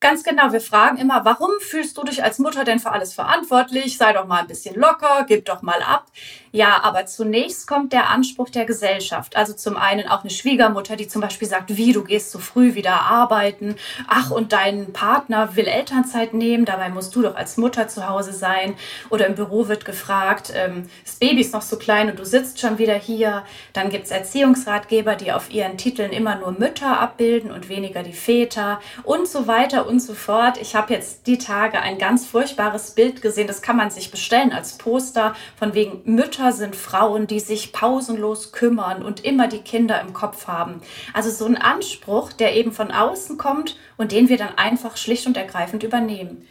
Ganz 0.00 0.22
genau, 0.22 0.52
wir 0.52 0.60
fragen 0.60 0.96
immer, 0.96 1.24
warum 1.24 1.50
fühlst 1.58 1.98
du 1.98 2.04
dich 2.04 2.22
als 2.22 2.38
Mutter 2.38 2.62
denn 2.62 2.78
für 2.78 2.92
alles 2.92 3.14
verantwortlich? 3.14 3.98
Sei 3.98 4.12
doch 4.12 4.28
mal 4.28 4.42
ein 4.42 4.46
bisschen 4.46 4.76
locker, 4.76 5.24
gib 5.26 5.44
doch 5.46 5.60
mal 5.62 5.82
ab. 5.82 6.06
Ja, 6.52 6.84
aber 6.84 7.06
zunächst 7.06 7.66
kommt 7.66 7.92
der 7.92 8.08
Anspruch 8.08 8.48
der 8.48 8.64
Gesellschaft. 8.64 9.36
Also 9.36 9.54
zum 9.54 9.76
einen 9.76 10.08
auch 10.08 10.20
eine 10.20 10.30
Schwiegermutter, 10.30 10.94
die 10.94 11.08
zum 11.08 11.20
Beispiel 11.20 11.48
sagt, 11.48 11.76
wie, 11.76 11.92
du 11.92 12.04
gehst 12.04 12.30
so 12.30 12.38
früh 12.38 12.76
wieder 12.76 13.02
arbeiten. 13.02 13.74
Ach, 14.06 14.30
und 14.30 14.52
dein 14.52 14.92
Partner 14.92 15.56
will 15.56 15.66
Elternzeit 15.66 16.32
nehmen, 16.32 16.64
dabei 16.64 16.90
musst 16.90 17.16
du 17.16 17.22
doch 17.22 17.34
als 17.34 17.56
Mutter 17.56 17.88
zu 17.88 18.08
Hause 18.08 18.32
sein. 18.32 18.74
Oder 19.10 19.26
im 19.26 19.34
Büro 19.34 19.66
wird 19.66 19.84
gefragt, 19.84 20.52
ähm, 20.54 20.88
das 21.04 21.16
Baby 21.16 21.40
ist 21.40 21.52
noch 21.52 21.62
so 21.62 21.76
klein 21.76 22.08
und 22.08 22.20
du 22.20 22.24
sitzt 22.24 22.60
schon 22.60 22.78
wieder 22.78 22.94
hier. 22.94 23.42
Dann 23.72 23.90
gibt's 23.90 24.12
Erziehungsratgeber, 24.12 25.16
die 25.16 25.32
auf 25.32 25.50
ihren 25.50 25.76
Titeln 25.76 26.12
immer 26.12 26.36
nur 26.36 26.52
Mütter 26.52 27.00
abbilden 27.00 27.50
und 27.50 27.68
weniger 27.68 28.04
die 28.04 28.12
Väter 28.12 28.80
und 29.02 29.26
so 29.26 29.48
weiter 29.48 29.87
und 29.88 30.00
so 30.00 30.14
fort. 30.14 30.58
Ich 30.60 30.76
habe 30.76 30.92
jetzt 30.92 31.26
die 31.26 31.38
Tage 31.38 31.80
ein 31.80 31.98
ganz 31.98 32.26
furchtbares 32.26 32.92
Bild 32.92 33.22
gesehen, 33.22 33.48
das 33.48 33.62
kann 33.62 33.76
man 33.76 33.90
sich 33.90 34.10
bestellen 34.10 34.52
als 34.52 34.78
Poster, 34.78 35.34
von 35.56 35.74
wegen 35.74 36.02
Mütter 36.04 36.52
sind 36.52 36.76
Frauen, 36.76 37.26
die 37.26 37.40
sich 37.40 37.72
pausenlos 37.72 38.52
kümmern 38.52 39.02
und 39.02 39.24
immer 39.24 39.48
die 39.48 39.58
Kinder 39.58 40.00
im 40.00 40.12
Kopf 40.12 40.46
haben. 40.46 40.80
Also 41.14 41.30
so 41.30 41.46
ein 41.46 41.56
Anspruch, 41.56 42.32
der 42.32 42.54
eben 42.54 42.72
von 42.72 42.90
außen 42.90 43.38
kommt 43.38 43.76
und 43.96 44.12
den 44.12 44.28
wir 44.28 44.36
dann 44.36 44.56
einfach 44.56 44.96
schlicht 44.96 45.26
und 45.26 45.36
ergreifend 45.36 45.82
übernehmen. 45.82 46.46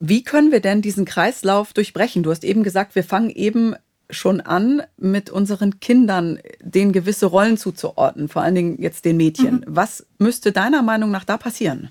Wie 0.00 0.22
können 0.22 0.52
wir 0.52 0.60
denn 0.60 0.80
diesen 0.80 1.04
Kreislauf 1.04 1.72
durchbrechen? 1.72 2.22
Du 2.22 2.30
hast 2.30 2.44
eben 2.44 2.62
gesagt, 2.62 2.94
wir 2.94 3.04
fangen 3.04 3.30
eben 3.30 3.74
schon 4.10 4.40
an, 4.40 4.82
mit 4.96 5.30
unseren 5.30 5.80
Kindern 5.80 6.38
den 6.60 6.92
gewisse 6.92 7.26
Rollen 7.26 7.58
zuzuordnen, 7.58 8.28
vor 8.28 8.42
allen 8.42 8.54
Dingen 8.54 8.80
jetzt 8.80 9.04
den 9.04 9.16
Mädchen. 9.16 9.56
Mhm. 9.56 9.64
Was 9.66 10.06
müsste 10.18 10.52
deiner 10.52 10.82
Meinung 10.82 11.10
nach 11.10 11.24
da 11.24 11.36
passieren? 11.36 11.90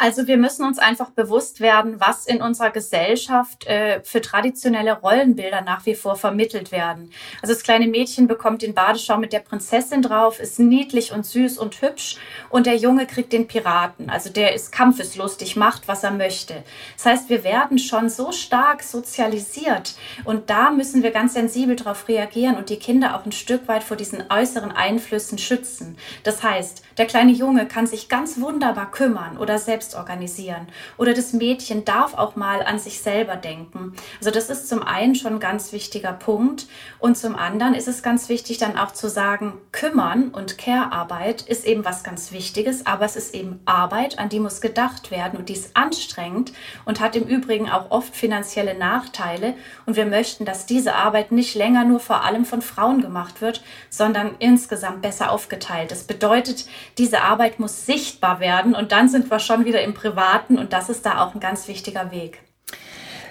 Also 0.00 0.28
wir 0.28 0.36
müssen 0.36 0.64
uns 0.64 0.78
einfach 0.78 1.10
bewusst 1.10 1.58
werden, 1.58 1.96
was 1.98 2.24
in 2.24 2.40
unserer 2.40 2.70
Gesellschaft 2.70 3.66
äh, 3.66 4.00
für 4.04 4.20
traditionelle 4.20 4.92
Rollenbilder 4.92 5.62
nach 5.62 5.86
wie 5.86 5.96
vor 5.96 6.14
vermittelt 6.14 6.70
werden. 6.70 7.10
Also 7.42 7.52
das 7.52 7.64
kleine 7.64 7.88
Mädchen 7.88 8.28
bekommt 8.28 8.62
den 8.62 8.74
Badeschau 8.74 9.18
mit 9.18 9.32
der 9.32 9.40
Prinzessin 9.40 10.00
drauf, 10.00 10.38
ist 10.38 10.60
niedlich 10.60 11.10
und 11.10 11.26
süß 11.26 11.58
und 11.58 11.82
hübsch 11.82 12.16
und 12.48 12.66
der 12.66 12.76
Junge 12.76 13.08
kriegt 13.08 13.32
den 13.32 13.48
Piraten. 13.48 14.08
Also 14.08 14.30
der 14.30 14.54
ist 14.54 14.70
kampfeslustig, 14.70 15.56
macht, 15.56 15.88
was 15.88 16.04
er 16.04 16.12
möchte. 16.12 16.62
Das 16.96 17.06
heißt, 17.06 17.28
wir 17.28 17.42
werden 17.42 17.80
schon 17.80 18.08
so 18.08 18.30
stark 18.30 18.84
sozialisiert 18.84 19.96
und 20.22 20.48
da 20.48 20.70
müssen 20.70 21.02
wir 21.02 21.10
ganz 21.10 21.34
sensibel 21.34 21.74
darauf 21.74 22.06
reagieren 22.06 22.56
und 22.56 22.70
die 22.70 22.78
Kinder 22.78 23.16
auch 23.16 23.26
ein 23.26 23.32
Stück 23.32 23.66
weit 23.66 23.82
vor 23.82 23.96
diesen 23.96 24.22
äußeren 24.30 24.70
Einflüssen 24.70 25.38
schützen. 25.38 25.98
Das 26.22 26.44
heißt, 26.44 26.84
der 26.98 27.06
kleine 27.06 27.32
Junge 27.32 27.66
kann 27.66 27.88
sich 27.88 28.08
ganz 28.08 28.40
wunderbar 28.40 28.92
kümmern 28.92 29.38
oder 29.38 29.58
selbst 29.58 29.87
selbst 29.88 29.94
organisieren. 29.94 30.66
Oder 30.96 31.14
das 31.14 31.32
Mädchen 31.32 31.84
darf 31.84 32.14
auch 32.14 32.36
mal 32.36 32.62
an 32.62 32.78
sich 32.78 33.00
selber 33.00 33.36
denken. 33.36 33.94
Also 34.18 34.30
das 34.30 34.50
ist 34.50 34.68
zum 34.68 34.82
einen 34.82 35.14
schon 35.14 35.34
ein 35.34 35.40
ganz 35.40 35.72
wichtiger 35.72 36.12
Punkt. 36.12 36.66
Und 36.98 37.16
zum 37.16 37.36
anderen 37.36 37.74
ist 37.74 37.88
es 37.88 38.02
ganz 38.02 38.28
wichtig 38.28 38.58
dann 38.58 38.76
auch 38.76 38.92
zu 38.92 39.08
sagen, 39.08 39.54
kümmern 39.72 40.28
und 40.28 40.58
Care-Arbeit 40.58 41.42
ist 41.42 41.64
eben 41.64 41.84
was 41.84 42.02
ganz 42.02 42.32
Wichtiges, 42.32 42.86
aber 42.86 43.04
es 43.04 43.16
ist 43.16 43.34
eben 43.34 43.60
Arbeit, 43.64 44.18
an 44.18 44.28
die 44.28 44.40
muss 44.40 44.60
gedacht 44.60 45.10
werden 45.10 45.38
und 45.38 45.48
die 45.48 45.54
ist 45.54 45.76
anstrengend 45.76 46.52
und 46.84 47.00
hat 47.00 47.16
im 47.16 47.24
Übrigen 47.24 47.68
auch 47.68 47.90
oft 47.90 48.14
finanzielle 48.14 48.76
Nachteile. 48.76 49.54
Und 49.86 49.96
wir 49.96 50.06
möchten, 50.06 50.44
dass 50.44 50.66
diese 50.66 50.94
Arbeit 50.94 51.32
nicht 51.32 51.54
länger 51.54 51.84
nur 51.84 52.00
vor 52.00 52.24
allem 52.24 52.44
von 52.44 52.62
Frauen 52.62 53.00
gemacht 53.00 53.40
wird, 53.40 53.62
sondern 53.90 54.36
insgesamt 54.38 55.02
besser 55.02 55.30
aufgeteilt. 55.30 55.90
Das 55.90 56.04
bedeutet, 56.04 56.66
diese 56.98 57.22
Arbeit 57.22 57.60
muss 57.60 57.86
sichtbar 57.86 58.40
werden 58.40 58.74
und 58.74 58.92
dann 58.92 59.08
sind 59.08 59.30
wir 59.30 59.38
schon 59.38 59.64
wieder 59.64 59.77
im 59.82 59.94
Privaten 59.94 60.58
und 60.58 60.72
das 60.72 60.88
ist 60.88 61.06
da 61.06 61.24
auch 61.24 61.34
ein 61.34 61.40
ganz 61.40 61.68
wichtiger 61.68 62.10
Weg. 62.10 62.40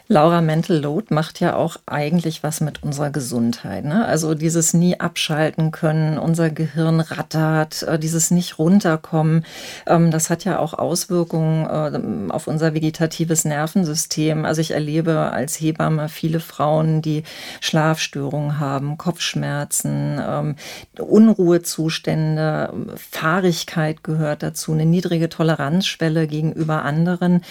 Laura 0.10 0.42
Mental 0.42 0.78
Load 0.78 1.14
macht 1.14 1.40
ja 1.40 1.56
auch 1.56 1.78
eigentlich 1.86 2.42
was 2.44 2.62
mit 2.62 2.82
unserer 2.82 3.10
Gesundheit. 3.10 3.84
Ne? 3.84 4.06
Also 4.06 4.36
dieses 4.36 4.74
nie 4.74 5.00
abschalten 5.00 5.72
können, 5.72 6.18
unser 6.18 6.50
Gehirn 6.50 7.02
rattert, 7.02 7.84
äh, 7.84 8.00
dieses 8.00 8.32
nicht 8.32 8.58
runterkommen. 8.58 9.46
Ähm, 9.86 10.12
das 10.12 10.30
hat 10.30 10.46
ja 10.46 10.60
auch 10.60 10.74
Auswirkungen 10.74 11.66
äh, 11.66 12.32
auf 12.32 12.48
unser 12.48 12.74
vegetatives 12.74 13.44
Nervensystem. 13.44 14.46
Also 14.46 14.62
ich 14.62 14.72
erlebe 14.72 15.32
als 15.32 15.60
Hebamme 15.60 16.08
viele 16.08 16.40
Frauen, 16.40 17.02
die 17.02 17.24
Schlafstörungen 17.60 18.60
haben, 18.60 18.98
Kopfschmerzen, 18.98 20.22
ähm, 20.26 20.56
Unruhezustände, 20.98 22.74
Fahrigkeit 22.96 24.04
gehört 24.04 24.42
dazu, 24.42 24.72
eine 24.72 24.86
niedrige 24.86 25.28
Toleranzschwelle 25.28 26.28
gegenüber 26.28 26.84
anderen. 26.84 27.42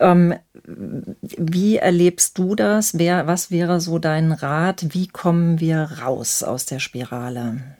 Ähm, 0.00 0.34
wie 0.62 1.76
erlebst 2.00 2.38
du 2.38 2.54
das? 2.54 2.98
Wer, 2.98 3.26
was 3.26 3.50
wäre 3.50 3.78
so 3.78 3.98
dein 3.98 4.32
Rat? 4.32 4.94
Wie 4.94 5.06
kommen 5.06 5.60
wir 5.60 5.82
raus 6.00 6.42
aus 6.42 6.64
der 6.64 6.78
Spirale? 6.78 7.76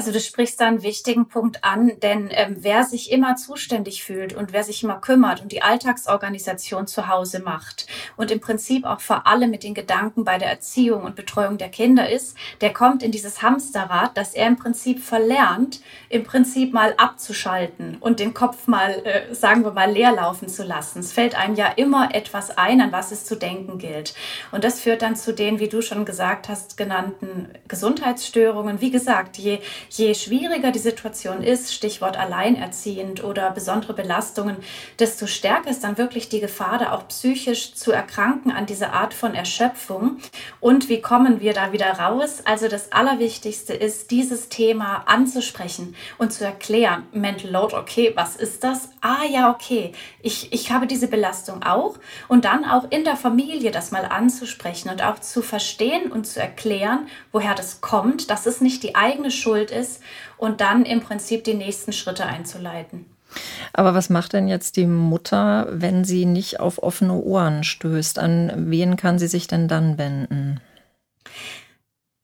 Also 0.00 0.12
du 0.12 0.20
sprichst 0.20 0.58
da 0.58 0.66
einen 0.66 0.82
wichtigen 0.82 1.28
Punkt 1.28 1.62
an, 1.62 1.92
denn 2.00 2.30
ähm, 2.30 2.56
wer 2.60 2.84
sich 2.84 3.12
immer 3.12 3.36
zuständig 3.36 4.02
fühlt 4.02 4.32
und 4.32 4.54
wer 4.54 4.64
sich 4.64 4.82
immer 4.82 4.98
kümmert 4.98 5.42
und 5.42 5.52
die 5.52 5.60
Alltagsorganisation 5.60 6.86
zu 6.86 7.08
Hause 7.08 7.42
macht 7.42 7.86
und 8.16 8.30
im 8.30 8.40
Prinzip 8.40 8.86
auch 8.86 9.00
vor 9.00 9.26
allem 9.26 9.50
mit 9.50 9.62
den 9.62 9.74
Gedanken 9.74 10.24
bei 10.24 10.38
der 10.38 10.48
Erziehung 10.48 11.02
und 11.02 11.16
Betreuung 11.16 11.58
der 11.58 11.68
Kinder 11.68 12.08
ist, 12.08 12.34
der 12.62 12.72
kommt 12.72 13.02
in 13.02 13.12
dieses 13.12 13.42
Hamsterrad, 13.42 14.16
dass 14.16 14.32
er 14.32 14.46
im 14.46 14.56
Prinzip 14.56 15.04
verlernt, 15.04 15.82
im 16.08 16.24
Prinzip 16.24 16.72
mal 16.72 16.94
abzuschalten 16.96 17.98
und 18.00 18.20
den 18.20 18.32
Kopf 18.32 18.68
mal, 18.68 19.02
äh, 19.04 19.34
sagen 19.34 19.64
wir 19.64 19.72
mal, 19.72 19.92
leer 19.92 20.12
laufen 20.12 20.48
zu 20.48 20.62
lassen. 20.62 21.00
Es 21.00 21.12
fällt 21.12 21.34
einem 21.34 21.56
ja 21.56 21.66
immer 21.66 22.14
etwas 22.14 22.56
ein, 22.56 22.80
an 22.80 22.90
was 22.90 23.12
es 23.12 23.26
zu 23.26 23.36
denken 23.36 23.76
gilt. 23.76 24.14
Und 24.50 24.64
das 24.64 24.80
führt 24.80 25.02
dann 25.02 25.14
zu 25.14 25.34
den, 25.34 25.58
wie 25.58 25.68
du 25.68 25.82
schon 25.82 26.06
gesagt 26.06 26.48
hast, 26.48 26.78
genannten 26.78 27.50
Gesundheitsstörungen. 27.68 28.80
Wie 28.80 28.90
gesagt, 28.90 29.36
je 29.36 29.58
je 29.90 30.14
schwieriger 30.14 30.70
die 30.70 30.78
Situation 30.78 31.42
ist, 31.42 31.74
Stichwort 31.74 32.16
alleinerziehend 32.16 33.24
oder 33.24 33.50
besondere 33.50 33.92
Belastungen, 33.92 34.56
desto 34.98 35.26
stärker 35.26 35.70
ist 35.70 35.82
dann 35.82 35.98
wirklich 35.98 36.28
die 36.28 36.40
Gefahr, 36.40 36.78
da 36.78 36.92
auch 36.92 37.08
psychisch 37.08 37.74
zu 37.74 37.90
erkranken 37.90 38.52
an 38.52 38.66
dieser 38.66 38.92
Art 38.92 39.14
von 39.14 39.34
Erschöpfung. 39.34 40.18
Und 40.60 40.88
wie 40.88 41.00
kommen 41.00 41.40
wir 41.40 41.52
da 41.52 41.72
wieder 41.72 41.90
raus? 41.90 42.42
Also 42.44 42.68
das 42.68 42.92
Allerwichtigste 42.92 43.74
ist, 43.74 44.10
dieses 44.10 44.48
Thema 44.48 45.02
anzusprechen 45.06 45.96
und 46.18 46.32
zu 46.32 46.44
erklären. 46.44 47.06
Mental 47.12 47.50
Load, 47.50 47.74
okay, 47.74 48.12
was 48.14 48.36
ist 48.36 48.62
das? 48.62 48.90
Ah 49.00 49.24
ja, 49.28 49.50
okay, 49.50 49.92
ich, 50.22 50.52
ich 50.52 50.70
habe 50.70 50.86
diese 50.86 51.08
Belastung 51.08 51.62
auch. 51.64 51.98
Und 52.28 52.44
dann 52.44 52.64
auch 52.64 52.90
in 52.90 53.04
der 53.04 53.16
Familie 53.16 53.70
das 53.70 53.90
mal 53.90 54.04
anzusprechen 54.04 54.88
und 54.90 55.02
auch 55.02 55.18
zu 55.18 55.42
verstehen 55.42 56.12
und 56.12 56.26
zu 56.26 56.40
erklären, 56.40 57.08
woher 57.32 57.54
das 57.54 57.80
kommt, 57.80 58.30
dass 58.30 58.46
es 58.46 58.60
nicht 58.60 58.82
die 58.82 58.94
eigene 58.94 59.30
Schuld 59.30 59.69
ist 59.70 60.02
und 60.36 60.60
dann 60.60 60.84
im 60.84 61.00
Prinzip 61.00 61.44
die 61.44 61.54
nächsten 61.54 61.92
Schritte 61.92 62.26
einzuleiten. 62.26 63.06
Aber 63.72 63.94
was 63.94 64.10
macht 64.10 64.32
denn 64.32 64.48
jetzt 64.48 64.76
die 64.76 64.86
Mutter, 64.86 65.68
wenn 65.70 66.04
sie 66.04 66.26
nicht 66.26 66.60
auf 66.60 66.82
offene 66.82 67.14
Ohren 67.14 67.62
stößt? 67.62 68.18
An 68.18 68.52
wen 68.70 68.96
kann 68.96 69.18
sie 69.18 69.28
sich 69.28 69.46
denn 69.46 69.68
dann 69.68 69.98
wenden? 69.98 70.60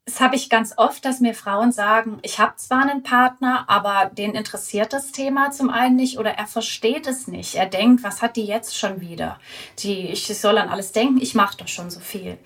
Das 0.08 0.20
habe 0.20 0.36
ich 0.36 0.48
ganz 0.48 0.72
oft, 0.76 1.04
dass 1.04 1.18
mir 1.18 1.34
Frauen 1.34 1.72
sagen, 1.72 2.20
ich 2.22 2.38
habe 2.38 2.54
zwar 2.54 2.82
einen 2.82 3.02
Partner, 3.02 3.64
aber 3.66 4.08
den 4.14 4.36
interessiert 4.36 4.92
das 4.92 5.10
Thema 5.10 5.50
zum 5.50 5.68
einen 5.68 5.96
nicht 5.96 6.20
oder 6.20 6.30
er 6.30 6.46
versteht 6.46 7.08
es 7.08 7.26
nicht. 7.26 7.56
Er 7.56 7.66
denkt, 7.66 8.04
was 8.04 8.22
hat 8.22 8.36
die 8.36 8.44
jetzt 8.44 8.78
schon 8.78 9.00
wieder? 9.00 9.40
Die, 9.80 10.06
ich 10.06 10.28
soll 10.28 10.58
an 10.58 10.68
alles 10.68 10.92
denken, 10.92 11.20
ich 11.20 11.34
mache 11.34 11.56
doch 11.56 11.66
schon 11.66 11.90
so 11.90 11.98
viel. 11.98 12.38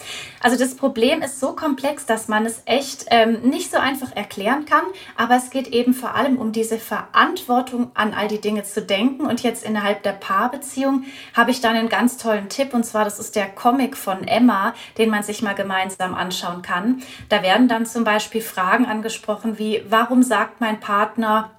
Also 0.42 0.56
das 0.56 0.74
Problem 0.74 1.20
ist 1.20 1.38
so 1.38 1.52
komplex, 1.52 2.06
dass 2.06 2.28
man 2.28 2.46
es 2.46 2.62
echt 2.64 3.04
ähm, 3.10 3.42
nicht 3.42 3.70
so 3.70 3.76
einfach 3.76 4.16
erklären 4.16 4.64
kann, 4.64 4.84
aber 5.14 5.36
es 5.36 5.50
geht 5.50 5.68
eben 5.68 5.92
vor 5.92 6.14
allem 6.14 6.38
um 6.38 6.52
diese 6.52 6.78
Verantwortung, 6.78 7.90
an 7.92 8.14
all 8.14 8.28
die 8.28 8.40
Dinge 8.40 8.64
zu 8.64 8.80
denken. 8.80 9.26
Und 9.26 9.42
jetzt 9.42 9.64
innerhalb 9.64 10.02
der 10.02 10.12
Paarbeziehung 10.12 11.04
habe 11.34 11.50
ich 11.50 11.60
dann 11.60 11.76
einen 11.76 11.90
ganz 11.90 12.16
tollen 12.16 12.48
Tipp 12.48 12.72
und 12.72 12.86
zwar, 12.86 13.04
das 13.04 13.18
ist 13.18 13.36
der 13.36 13.50
Comic 13.50 13.98
von 13.98 14.26
Emma, 14.26 14.72
den 14.96 15.10
man 15.10 15.22
sich 15.22 15.42
mal 15.42 15.54
gemeinsam 15.54 16.14
anschauen 16.14 16.62
kann. 16.62 17.02
Da 17.28 17.42
werden 17.50 17.66
dann 17.66 17.84
zum 17.84 18.04
Beispiel 18.04 18.42
Fragen 18.42 18.86
angesprochen 18.86 19.58
wie, 19.58 19.82
warum 19.88 20.22
sagt 20.22 20.60
mein 20.60 20.78
Partner, 20.78 21.50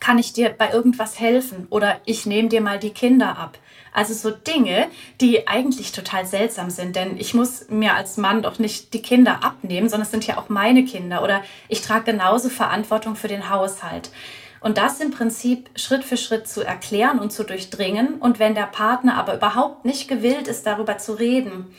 kann 0.00 0.18
ich 0.18 0.32
dir 0.32 0.50
bei 0.50 0.72
irgendwas 0.72 1.20
helfen 1.20 1.68
oder 1.70 2.00
ich 2.04 2.26
nehme 2.26 2.48
dir 2.48 2.60
mal 2.60 2.80
die 2.80 2.90
Kinder 2.90 3.38
ab. 3.38 3.56
Also 3.92 4.12
so 4.12 4.30
Dinge, 4.32 4.88
die 5.20 5.46
eigentlich 5.46 5.92
total 5.92 6.26
seltsam 6.26 6.68
sind, 6.68 6.96
denn 6.96 7.16
ich 7.16 7.32
muss 7.32 7.68
mir 7.68 7.94
als 7.94 8.16
Mann 8.16 8.42
doch 8.42 8.58
nicht 8.58 8.92
die 8.92 9.02
Kinder 9.02 9.44
abnehmen, 9.44 9.88
sondern 9.88 10.06
es 10.06 10.10
sind 10.10 10.26
ja 10.26 10.36
auch 10.36 10.48
meine 10.48 10.84
Kinder 10.84 11.22
oder 11.22 11.42
ich 11.68 11.80
trage 11.80 12.10
genauso 12.10 12.48
Verantwortung 12.48 13.14
für 13.14 13.28
den 13.28 13.50
Haushalt. 13.50 14.10
Und 14.58 14.78
das 14.78 15.00
im 15.00 15.12
Prinzip 15.12 15.70
Schritt 15.76 16.04
für 16.04 16.16
Schritt 16.16 16.48
zu 16.48 16.62
erklären 16.62 17.20
und 17.20 17.32
zu 17.32 17.44
durchdringen. 17.44 18.16
Und 18.16 18.38
wenn 18.38 18.54
der 18.54 18.66
Partner 18.66 19.16
aber 19.16 19.34
überhaupt 19.34 19.86
nicht 19.86 20.06
gewillt 20.06 20.48
ist, 20.48 20.66
darüber 20.66 20.98
zu 20.98 21.14
reden, 21.14 21.74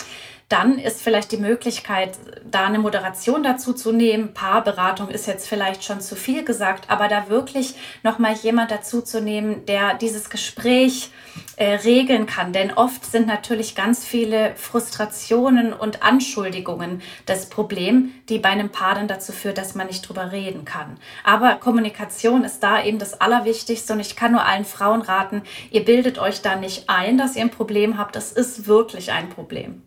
dann 0.51 0.77
ist 0.77 1.01
vielleicht 1.01 1.31
die 1.31 1.37
Möglichkeit, 1.37 2.17
da 2.49 2.65
eine 2.65 2.79
Moderation 2.79 3.41
dazu 3.41 3.73
zu 3.73 3.91
nehmen. 3.91 4.33
Paarberatung 4.33 5.09
ist 5.09 5.25
jetzt 5.25 5.47
vielleicht 5.47 5.83
schon 5.83 6.01
zu 6.01 6.15
viel 6.15 6.43
gesagt, 6.43 6.89
aber 6.89 7.07
da 7.07 7.29
wirklich 7.29 7.75
nochmal 8.03 8.33
jemand 8.33 8.69
dazu 8.69 9.01
zu 9.01 9.21
nehmen, 9.21 9.65
der 9.65 9.93
dieses 9.93 10.29
Gespräch 10.29 11.11
äh, 11.55 11.75
regeln 11.75 12.25
kann. 12.25 12.51
Denn 12.51 12.73
oft 12.73 13.05
sind 13.05 13.27
natürlich 13.27 13.75
ganz 13.75 14.05
viele 14.05 14.53
Frustrationen 14.55 15.71
und 15.71 16.03
Anschuldigungen 16.03 17.01
das 17.25 17.47
Problem, 17.47 18.11
die 18.27 18.39
bei 18.39 18.49
einem 18.49 18.69
Paar 18.69 18.95
dann 18.95 19.07
dazu 19.07 19.31
führt, 19.31 19.57
dass 19.57 19.75
man 19.75 19.87
nicht 19.87 20.01
drüber 20.07 20.31
reden 20.31 20.65
kann. 20.65 20.97
Aber 21.23 21.55
Kommunikation 21.55 22.43
ist 22.43 22.61
da 22.61 22.83
eben 22.83 22.99
das 22.99 23.21
Allerwichtigste 23.21 23.93
und 23.93 24.01
ich 24.01 24.15
kann 24.15 24.33
nur 24.33 24.45
allen 24.45 24.65
Frauen 24.65 25.01
raten, 25.01 25.43
ihr 25.69 25.85
bildet 25.85 26.19
euch 26.19 26.41
da 26.41 26.55
nicht 26.55 26.89
ein, 26.89 27.17
dass 27.17 27.35
ihr 27.35 27.43
ein 27.43 27.51
Problem 27.51 27.97
habt. 27.97 28.15
Das 28.15 28.33
ist 28.33 28.67
wirklich 28.67 29.11
ein 29.11 29.29
Problem. 29.29 29.81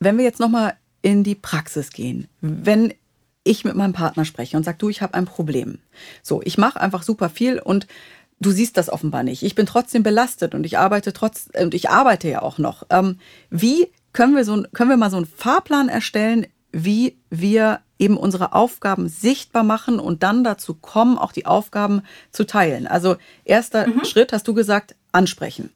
Wenn 0.00 0.16
wir 0.16 0.24
jetzt 0.24 0.40
nochmal 0.40 0.74
in 1.02 1.22
die 1.24 1.34
Praxis 1.34 1.90
gehen, 1.90 2.26
wenn 2.40 2.94
ich 3.44 3.64
mit 3.64 3.74
meinem 3.74 3.92
Partner 3.92 4.24
spreche 4.24 4.56
und 4.56 4.64
sage, 4.64 4.78
du, 4.78 4.88
ich 4.88 5.02
habe 5.02 5.14
ein 5.14 5.26
Problem. 5.26 5.78
So, 6.22 6.42
ich 6.42 6.58
mache 6.58 6.80
einfach 6.80 7.02
super 7.02 7.30
viel 7.30 7.58
und 7.58 7.86
du 8.40 8.50
siehst 8.50 8.76
das 8.76 8.90
offenbar 8.90 9.22
nicht. 9.22 9.42
Ich 9.42 9.54
bin 9.54 9.66
trotzdem 9.66 10.02
belastet 10.02 10.54
und 10.54 10.64
ich 10.64 10.78
arbeite 10.78 11.12
trotz 11.12 11.48
und 11.58 11.74
ich 11.74 11.90
arbeite 11.90 12.28
ja 12.28 12.42
auch 12.42 12.58
noch. 12.58 12.84
Ähm, 12.90 13.18
wie 13.50 13.88
können 14.12 14.34
wir 14.34 14.44
so 14.44 14.62
können 14.72 14.90
wir 14.90 14.96
mal 14.96 15.10
so 15.10 15.18
einen 15.18 15.26
Fahrplan 15.26 15.88
erstellen, 15.88 16.46
wie 16.72 17.18
wir 17.30 17.80
eben 17.98 18.16
unsere 18.16 18.54
Aufgaben 18.54 19.08
sichtbar 19.08 19.62
machen 19.62 20.00
und 20.00 20.22
dann 20.22 20.42
dazu 20.42 20.74
kommen, 20.74 21.18
auch 21.18 21.32
die 21.32 21.46
Aufgaben 21.46 22.02
zu 22.32 22.44
teilen. 22.44 22.86
Also 22.86 23.16
erster 23.44 23.86
mhm. 23.86 24.04
Schritt, 24.04 24.32
hast 24.32 24.48
du 24.48 24.54
gesagt, 24.54 24.96
ansprechen. 25.12 25.70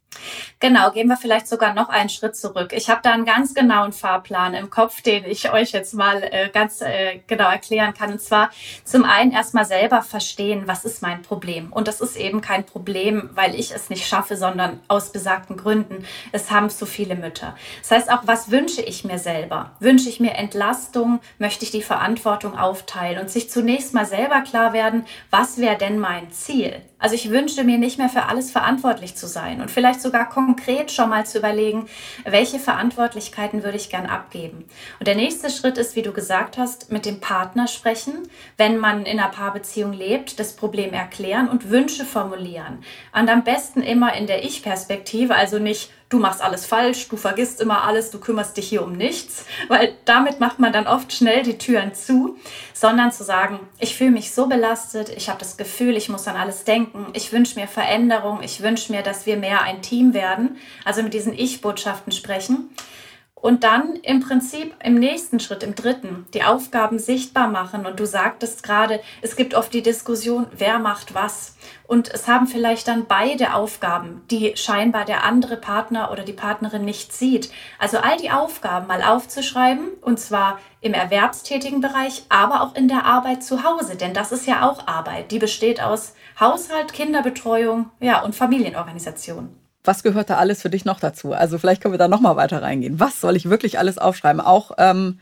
Genau, 0.60 0.90
gehen 0.90 1.08
wir 1.08 1.16
vielleicht 1.16 1.46
sogar 1.46 1.74
noch 1.74 1.88
einen 1.88 2.08
Schritt 2.08 2.36
zurück. 2.36 2.72
Ich 2.72 2.88
habe 2.88 3.00
da 3.02 3.12
einen 3.12 3.24
ganz 3.24 3.54
genauen 3.54 3.92
Fahrplan 3.92 4.54
im 4.54 4.70
Kopf, 4.70 5.02
den 5.02 5.24
ich 5.24 5.52
euch 5.52 5.72
jetzt 5.72 5.94
mal 5.94 6.22
äh, 6.22 6.48
ganz 6.48 6.80
äh, 6.80 7.20
genau 7.26 7.50
erklären 7.50 7.92
kann. 7.94 8.12
Und 8.12 8.20
zwar 8.20 8.50
zum 8.84 9.04
einen 9.04 9.32
erstmal 9.32 9.64
selber 9.64 10.02
verstehen, 10.02 10.62
was 10.66 10.84
ist 10.84 11.02
mein 11.02 11.22
Problem. 11.22 11.72
Und 11.72 11.88
das 11.88 12.00
ist 12.00 12.16
eben 12.16 12.40
kein 12.40 12.64
Problem, 12.64 13.30
weil 13.34 13.54
ich 13.54 13.72
es 13.72 13.90
nicht 13.90 14.06
schaffe, 14.06 14.36
sondern 14.36 14.80
aus 14.88 15.12
besagten 15.12 15.56
Gründen. 15.56 16.04
Es 16.32 16.50
haben 16.50 16.70
zu 16.70 16.86
viele 16.86 17.14
Mütter. 17.14 17.54
Das 17.80 17.90
heißt 17.90 18.12
auch, 18.12 18.22
was 18.24 18.50
wünsche 18.50 18.80
ich 18.80 19.04
mir 19.04 19.18
selber? 19.18 19.72
Wünsche 19.80 20.08
ich 20.08 20.20
mir 20.20 20.32
Entlastung? 20.34 21.20
Möchte 21.38 21.64
ich 21.64 21.70
die 21.70 21.82
Verantwortung 21.82 22.58
aufteilen? 22.58 23.18
Und 23.18 23.30
sich 23.30 23.50
zunächst 23.50 23.92
mal 23.94 24.06
selber 24.06 24.40
klar 24.40 24.72
werden, 24.72 25.04
was 25.30 25.58
wäre 25.58 25.76
denn 25.76 25.98
mein 25.98 26.30
Ziel? 26.30 26.80
Also 27.04 27.16
ich 27.16 27.30
wünsche 27.30 27.64
mir 27.64 27.76
nicht 27.76 27.98
mehr 27.98 28.08
für 28.08 28.22
alles 28.24 28.50
verantwortlich 28.50 29.14
zu 29.14 29.26
sein 29.26 29.60
und 29.60 29.70
vielleicht 29.70 30.00
sogar 30.04 30.28
konkret 30.28 30.92
schon 30.92 31.10
mal 31.10 31.26
zu 31.26 31.38
überlegen, 31.38 31.88
welche 32.24 32.60
Verantwortlichkeiten 32.60 33.64
würde 33.64 33.76
ich 33.76 33.90
gern 33.90 34.06
abgeben. 34.06 34.64
Und 35.00 35.08
der 35.08 35.16
nächste 35.16 35.50
Schritt 35.50 35.78
ist, 35.78 35.96
wie 35.96 36.02
du 36.02 36.12
gesagt 36.12 36.56
hast, 36.58 36.92
mit 36.92 37.06
dem 37.06 37.18
Partner 37.18 37.66
sprechen, 37.66 38.28
wenn 38.56 38.78
man 38.78 39.04
in 39.04 39.18
einer 39.18 39.30
Paarbeziehung 39.30 39.92
lebt, 39.92 40.38
das 40.38 40.54
Problem 40.54 40.92
erklären 40.92 41.48
und 41.48 41.70
Wünsche 41.70 42.04
formulieren. 42.04 42.84
Und 43.12 43.28
am 43.28 43.42
besten 43.42 43.82
immer 43.82 44.14
in 44.14 44.28
der 44.28 44.44
Ich-Perspektive, 44.44 45.34
also 45.34 45.58
nicht 45.58 45.90
du 46.14 46.20
machst 46.20 46.40
alles 46.40 46.64
falsch, 46.64 47.08
du 47.08 47.16
vergisst 47.16 47.60
immer 47.60 47.82
alles, 47.82 48.12
du 48.12 48.20
kümmerst 48.20 48.56
dich 48.56 48.68
hier 48.68 48.84
um 48.84 48.92
nichts, 48.92 49.46
weil 49.66 49.94
damit 50.04 50.38
macht 50.38 50.60
man 50.60 50.72
dann 50.72 50.86
oft 50.86 51.12
schnell 51.12 51.42
die 51.42 51.58
Türen 51.58 51.92
zu, 51.92 52.36
sondern 52.72 53.10
zu 53.10 53.24
sagen, 53.24 53.58
ich 53.80 53.96
fühle 53.96 54.12
mich 54.12 54.32
so 54.32 54.46
belastet, 54.46 55.08
ich 55.08 55.28
habe 55.28 55.40
das 55.40 55.56
Gefühl, 55.56 55.96
ich 55.96 56.08
muss 56.08 56.28
an 56.28 56.36
alles 56.36 56.62
denken, 56.62 57.06
ich 57.14 57.32
wünsche 57.32 57.58
mir 57.58 57.66
Veränderung, 57.66 58.42
ich 58.44 58.62
wünsche 58.62 58.92
mir, 58.92 59.02
dass 59.02 59.26
wir 59.26 59.36
mehr 59.36 59.62
ein 59.62 59.82
Team 59.82 60.14
werden, 60.14 60.56
also 60.84 61.02
mit 61.02 61.14
diesen 61.14 61.32
Ich-Botschaften 61.32 62.12
sprechen. 62.12 62.70
Und 63.44 63.62
dann 63.62 63.96
im 63.96 64.20
Prinzip 64.20 64.74
im 64.82 64.94
nächsten 64.94 65.38
Schritt, 65.38 65.62
im 65.62 65.74
dritten, 65.74 66.24
die 66.32 66.44
Aufgaben 66.44 66.98
sichtbar 66.98 67.46
machen. 67.46 67.84
Und 67.84 68.00
du 68.00 68.06
sagtest 68.06 68.62
gerade, 68.62 69.00
es 69.20 69.36
gibt 69.36 69.54
oft 69.54 69.74
die 69.74 69.82
Diskussion, 69.82 70.46
wer 70.56 70.78
macht 70.78 71.12
was. 71.12 71.54
Und 71.86 72.08
es 72.08 72.26
haben 72.26 72.46
vielleicht 72.46 72.88
dann 72.88 73.04
beide 73.06 73.52
Aufgaben, 73.52 74.22
die 74.30 74.56
scheinbar 74.56 75.04
der 75.04 75.24
andere 75.24 75.58
Partner 75.58 76.10
oder 76.10 76.22
die 76.22 76.32
Partnerin 76.32 76.86
nicht 76.86 77.12
sieht. 77.12 77.50
Also 77.78 77.98
all 77.98 78.16
die 78.16 78.30
Aufgaben 78.30 78.86
mal 78.86 79.02
aufzuschreiben, 79.02 79.88
und 80.00 80.18
zwar 80.18 80.58
im 80.80 80.94
erwerbstätigen 80.94 81.82
Bereich, 81.82 82.24
aber 82.30 82.62
auch 82.62 82.74
in 82.74 82.88
der 82.88 83.04
Arbeit 83.04 83.44
zu 83.44 83.62
Hause. 83.62 83.96
Denn 83.96 84.14
das 84.14 84.32
ist 84.32 84.46
ja 84.46 84.66
auch 84.66 84.86
Arbeit. 84.86 85.30
Die 85.32 85.38
besteht 85.38 85.82
aus 85.82 86.14
Haushalt, 86.40 86.94
Kinderbetreuung 86.94 87.90
ja, 88.00 88.22
und 88.22 88.34
Familienorganisation 88.34 89.54
was 89.84 90.02
gehört 90.02 90.30
da 90.30 90.36
alles 90.38 90.62
für 90.62 90.70
dich 90.70 90.84
noch 90.84 90.98
dazu? 90.98 91.32
Also 91.32 91.58
vielleicht 91.58 91.82
können 91.82 91.94
wir 91.94 91.98
da 91.98 92.08
noch 92.08 92.20
mal 92.20 92.36
weiter 92.36 92.62
reingehen. 92.62 92.98
Was 92.98 93.20
soll 93.20 93.36
ich 93.36 93.50
wirklich 93.50 93.78
alles 93.78 93.98
aufschreiben? 93.98 94.40
Auch 94.40 94.72
ähm, 94.78 95.20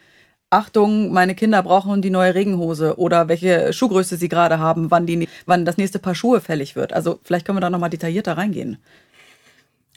Achtung, 0.51 1.13
meine 1.13 1.35
Kinder 1.35 1.63
brauchen 1.63 2.03
die 2.03 2.11
neue 2.11 2.35
Regenhose 2.35 2.99
oder 2.99 3.29
welche 3.29 3.73
Schuhgröße 3.73 4.17
sie 4.17 4.29
gerade 4.29 4.59
haben, 4.59 4.91
wann, 4.91 5.07
die, 5.07 5.29
wann 5.47 5.65
das 5.65 5.79
nächste 5.79 5.99
Paar 5.99 6.15
Schuhe 6.15 6.41
fällig 6.41 6.77
wird. 6.77 6.93
Also 6.93 7.19
vielleicht 7.25 7.47
können 7.47 7.57
wir 7.57 7.63
da 7.63 7.71
noch 7.71 7.79
mal 7.79 7.89
detaillierter 7.89 8.37
reingehen. 8.37 8.79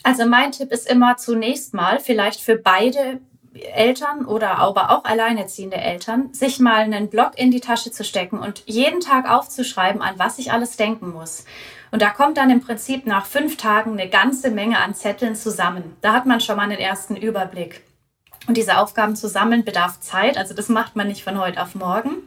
Also 0.03 0.25
mein 0.25 0.51
Tipp 0.51 0.72
ist 0.72 0.89
immer 0.89 1.17
zunächst 1.17 1.74
mal 1.74 2.00
vielleicht 2.00 2.39
für 2.39 2.57
beide 2.57 3.19
Eltern 3.53 4.25
oder 4.25 4.57
aber 4.57 4.91
auch 4.91 5.05
alleinerziehende 5.05 5.77
Eltern, 5.77 6.34
sich 6.34 6.60
mal 6.60 6.81
einen 6.81 7.10
Block 7.10 7.31
in 7.38 7.51
die 7.51 7.62
Tasche 7.62 7.91
zu 7.91 8.03
stecken 8.03 8.39
und 8.39 8.63
jeden 8.65 9.00
Tag 9.00 9.29
aufzuschreiben, 9.29 10.01
an 10.01 10.15
was 10.17 10.39
ich 10.39 10.51
alles 10.51 10.77
denken 10.77 11.12
muss. 11.12 11.45
Und 11.96 12.02
da 12.02 12.10
kommt 12.10 12.36
dann 12.36 12.50
im 12.50 12.60
Prinzip 12.60 13.08
nach 13.08 13.25
fünf 13.25 13.56
Tagen 13.56 13.94
eine 13.94 14.10
ganze 14.10 14.52
Menge 14.52 14.80
an 14.80 14.94
Zetteln 14.94 15.34
zusammen. 15.34 15.96
Da 16.02 16.12
hat 16.12 16.25
man 16.25 16.42
schon 16.42 16.58
mal 16.58 16.64
einen 16.64 16.78
ersten 16.78 17.16
Überblick. 17.16 17.84
Und 18.48 18.58
diese 18.58 18.80
Aufgaben 18.80 19.16
zu 19.16 19.30
sammeln 19.30 19.64
bedarf 19.64 20.02
Zeit, 20.02 20.38
also 20.38 20.54
das 20.54 20.68
macht 20.68 20.98
man 20.98 21.08
nicht 21.08 21.24
von 21.24 21.40
heute 21.40 21.62
auf 21.62 21.74
morgen. 21.74 22.18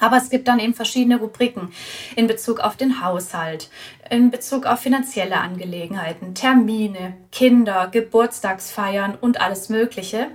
Aber 0.00 0.16
es 0.16 0.28
gibt 0.28 0.48
dann 0.48 0.58
eben 0.58 0.74
verschiedene 0.74 1.20
Rubriken 1.20 1.72
in 2.16 2.26
Bezug 2.26 2.58
auf 2.58 2.76
den 2.76 3.00
Haushalt, 3.00 3.70
in 4.10 4.32
Bezug 4.32 4.66
auf 4.66 4.80
finanzielle 4.80 5.36
Angelegenheiten, 5.36 6.34
Termine, 6.34 7.16
Kinder, 7.30 7.86
Geburtstagsfeiern 7.86 9.14
und 9.14 9.40
alles 9.40 9.68
Mögliche. 9.68 10.32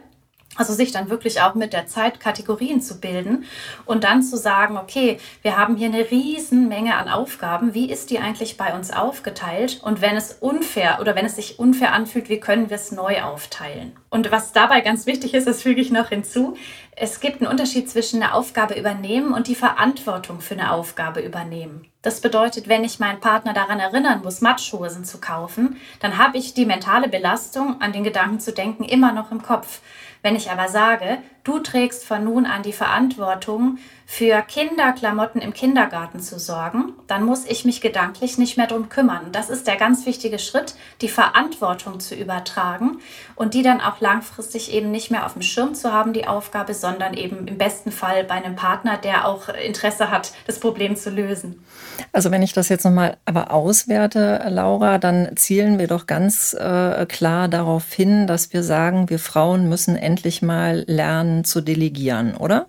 Also 0.61 0.73
sich 0.73 0.91
dann 0.91 1.09
wirklich 1.09 1.41
auch 1.41 1.55
mit 1.55 1.73
der 1.73 1.87
Zeit 1.87 2.19
Kategorien 2.19 2.81
zu 2.81 2.99
bilden 2.99 3.45
und 3.85 4.03
dann 4.03 4.21
zu 4.21 4.37
sagen, 4.37 4.77
okay, 4.77 5.17
wir 5.41 5.57
haben 5.57 5.75
hier 5.75 5.87
eine 5.87 6.11
riesen 6.11 6.67
Menge 6.67 6.97
an 6.97 7.09
Aufgaben. 7.09 7.73
Wie 7.73 7.91
ist 7.91 8.11
die 8.11 8.19
eigentlich 8.19 8.57
bei 8.57 8.75
uns 8.75 8.91
aufgeteilt? 8.93 9.81
Und 9.81 10.01
wenn 10.01 10.15
es 10.15 10.33
unfair 10.33 10.99
oder 11.01 11.15
wenn 11.15 11.25
es 11.25 11.37
sich 11.37 11.57
unfair 11.57 11.93
anfühlt, 11.93 12.29
wie 12.29 12.39
können 12.39 12.69
wir 12.69 12.75
es 12.75 12.91
neu 12.91 13.23
aufteilen? 13.23 13.93
Und 14.11 14.31
was 14.31 14.51
dabei 14.51 14.81
ganz 14.81 15.07
wichtig 15.07 15.33
ist, 15.33 15.47
das 15.47 15.63
füge 15.63 15.81
ich 15.81 15.89
noch 15.89 16.09
hinzu. 16.09 16.55
Es 16.95 17.19
gibt 17.21 17.41
einen 17.41 17.49
Unterschied 17.49 17.89
zwischen 17.89 18.21
eine 18.21 18.35
Aufgabe 18.35 18.75
übernehmen 18.75 19.33
und 19.33 19.47
die 19.47 19.55
Verantwortung 19.55 20.41
für 20.41 20.53
eine 20.53 20.71
Aufgabe 20.73 21.21
übernehmen. 21.21 21.87
Das 22.03 22.21
bedeutet, 22.21 22.67
wenn 22.67 22.83
ich 22.83 22.99
meinen 22.99 23.19
Partner 23.19 23.53
daran 23.53 23.79
erinnern 23.79 24.21
muss, 24.23 24.41
Matschhosen 24.41 25.05
zu 25.05 25.19
kaufen, 25.19 25.77
dann 26.01 26.19
habe 26.19 26.37
ich 26.37 26.53
die 26.53 26.65
mentale 26.65 27.07
Belastung, 27.07 27.81
an 27.81 27.93
den 27.93 28.03
Gedanken 28.03 28.39
zu 28.39 28.51
denken, 28.51 28.83
immer 28.83 29.11
noch 29.11 29.31
im 29.31 29.41
Kopf. 29.41 29.79
Wenn 30.21 30.35
ich 30.35 30.51
aber 30.51 30.67
sage, 30.69 31.17
du 31.43 31.59
trägst 31.59 32.05
von 32.05 32.23
nun 32.23 32.45
an 32.45 32.63
die 32.63 32.73
Verantwortung, 32.73 33.77
für 34.13 34.41
Kinderklamotten 34.41 35.39
im 35.39 35.53
Kindergarten 35.53 36.19
zu 36.19 36.37
sorgen, 36.37 36.91
dann 37.07 37.23
muss 37.23 37.45
ich 37.45 37.63
mich 37.63 37.79
gedanklich 37.79 38.37
nicht 38.37 38.57
mehr 38.57 38.67
drum 38.67 38.89
kümmern. 38.89 39.31
Das 39.31 39.49
ist 39.49 39.67
der 39.67 39.77
ganz 39.77 40.05
wichtige 40.05 40.37
Schritt, 40.37 40.75
die 40.99 41.07
Verantwortung 41.07 42.01
zu 42.01 42.13
übertragen 42.15 42.97
und 43.37 43.53
die 43.53 43.63
dann 43.63 43.79
auch 43.79 44.01
langfristig 44.01 44.73
eben 44.73 44.91
nicht 44.91 45.11
mehr 45.11 45.25
auf 45.25 45.31
dem 45.31 45.41
Schirm 45.41 45.75
zu 45.75 45.93
haben, 45.93 46.11
die 46.11 46.27
Aufgabe, 46.27 46.73
sondern 46.73 47.13
eben 47.13 47.47
im 47.47 47.57
besten 47.57 47.93
Fall 47.93 48.25
bei 48.25 48.33
einem 48.33 48.57
Partner, 48.57 48.97
der 48.97 49.25
auch 49.25 49.47
Interesse 49.47 50.11
hat, 50.11 50.33
das 50.45 50.59
Problem 50.59 50.97
zu 50.97 51.09
lösen. 51.09 51.63
Also 52.11 52.31
wenn 52.31 52.41
ich 52.41 52.51
das 52.51 52.67
jetzt 52.67 52.83
nochmal 52.83 53.15
aber 53.23 53.51
auswerte, 53.51 54.43
Laura, 54.49 54.97
dann 54.97 55.37
zielen 55.37 55.79
wir 55.79 55.87
doch 55.87 56.05
ganz 56.05 56.53
äh, 56.53 57.05
klar 57.05 57.47
darauf 57.47 57.93
hin, 57.93 58.27
dass 58.27 58.51
wir 58.51 58.63
sagen, 58.63 59.09
wir 59.09 59.19
Frauen 59.19 59.69
müssen 59.69 59.95
endlich 59.95 60.41
mal 60.41 60.83
lernen 60.85 61.30
zu 61.43 61.61
delegieren, 61.61 62.35
oder? 62.35 62.67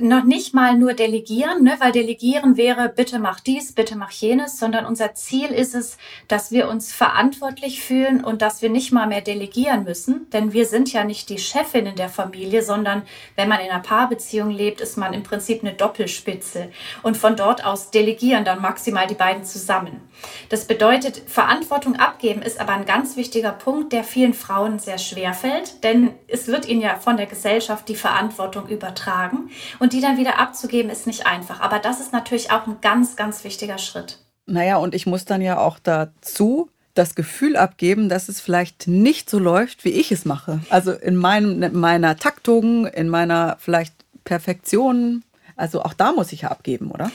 Noch 0.00 0.24
nicht 0.24 0.54
mal 0.54 0.76
nur 0.76 0.94
delegieren, 0.94 1.64
ne, 1.64 1.76
weil 1.78 1.92
delegieren 1.92 2.56
wäre, 2.56 2.88
bitte 2.88 3.18
mach 3.18 3.40
dies, 3.40 3.72
bitte 3.72 3.96
mach 3.96 4.10
jenes, 4.10 4.58
sondern 4.58 4.86
unser 4.86 5.14
Ziel 5.14 5.48
ist 5.50 5.74
es, 5.74 5.98
dass 6.28 6.50
wir 6.50 6.68
uns 6.68 6.92
verantwortlich 6.92 7.82
fühlen 7.82 8.24
und 8.24 8.42
dass 8.42 8.62
wir 8.62 8.70
nicht 8.70 8.92
mal 8.92 9.06
mehr 9.06 9.20
delegieren 9.20 9.84
müssen, 9.84 10.28
denn 10.30 10.52
wir 10.52 10.66
sind 10.66 10.92
ja 10.92 11.04
nicht 11.04 11.28
die 11.28 11.38
Chefin 11.38 11.86
in 11.86 11.96
der 11.96 12.08
Familie, 12.08 12.62
sondern 12.62 13.02
wenn 13.36 13.48
man 13.48 13.60
in 13.60 13.70
einer 13.70 13.82
Paarbeziehung 13.82 14.50
lebt, 14.50 14.80
ist 14.80 14.96
man 14.96 15.12
im 15.12 15.22
Prinzip 15.22 15.62
eine 15.62 15.74
Doppelspitze. 15.74 16.70
Und 17.02 17.16
von 17.16 17.36
dort 17.36 17.64
aus 17.64 17.90
delegieren 17.90 18.44
dann 18.44 18.60
maximal 18.60 19.06
die 19.06 19.14
beiden 19.14 19.44
zusammen. 19.44 20.00
Das 20.48 20.66
bedeutet, 20.66 21.22
Verantwortung 21.26 21.96
abgeben 21.96 22.42
ist 22.42 22.60
aber 22.60 22.72
ein 22.72 22.86
ganz 22.86 23.16
wichtiger 23.16 23.52
Punkt, 23.52 23.92
der 23.92 24.04
vielen 24.04 24.34
Frauen 24.34 24.78
sehr 24.78 24.98
schwer 24.98 25.32
fällt, 25.34 25.84
denn 25.84 26.10
es 26.26 26.48
wird 26.48 26.66
ihnen 26.66 26.80
ja 26.80 26.96
von 26.96 27.16
der 27.16 27.26
Gesellschaft 27.26 27.88
die 27.88 27.94
Verantwortung 27.94 28.68
übertragen. 28.68 29.50
Und 29.78 29.87
die 29.92 30.00
dann 30.00 30.18
wieder 30.18 30.38
abzugeben 30.38 30.90
ist 30.90 31.06
nicht 31.06 31.26
einfach. 31.26 31.60
Aber 31.60 31.78
das 31.78 32.00
ist 32.00 32.12
natürlich 32.12 32.50
auch 32.50 32.66
ein 32.66 32.80
ganz, 32.80 33.16
ganz 33.16 33.44
wichtiger 33.44 33.78
Schritt. 33.78 34.18
Naja, 34.46 34.76
und 34.78 34.94
ich 34.94 35.06
muss 35.06 35.24
dann 35.24 35.42
ja 35.42 35.58
auch 35.58 35.78
dazu 35.78 36.70
das 36.94 37.14
Gefühl 37.14 37.56
abgeben, 37.56 38.08
dass 38.08 38.28
es 38.28 38.40
vielleicht 38.40 38.88
nicht 38.88 39.30
so 39.30 39.38
läuft, 39.38 39.84
wie 39.84 39.90
ich 39.90 40.10
es 40.10 40.24
mache. 40.24 40.60
Also 40.68 40.92
in, 40.92 41.16
meinem, 41.16 41.62
in 41.62 41.78
meiner 41.78 42.16
Taktung, 42.16 42.86
in 42.86 43.08
meiner 43.08 43.56
vielleicht 43.60 43.94
Perfektion. 44.24 45.22
Also 45.56 45.82
auch 45.82 45.94
da 45.94 46.12
muss 46.12 46.32
ich 46.32 46.42
ja 46.42 46.50
abgeben, 46.50 46.90
oder? 46.90 47.10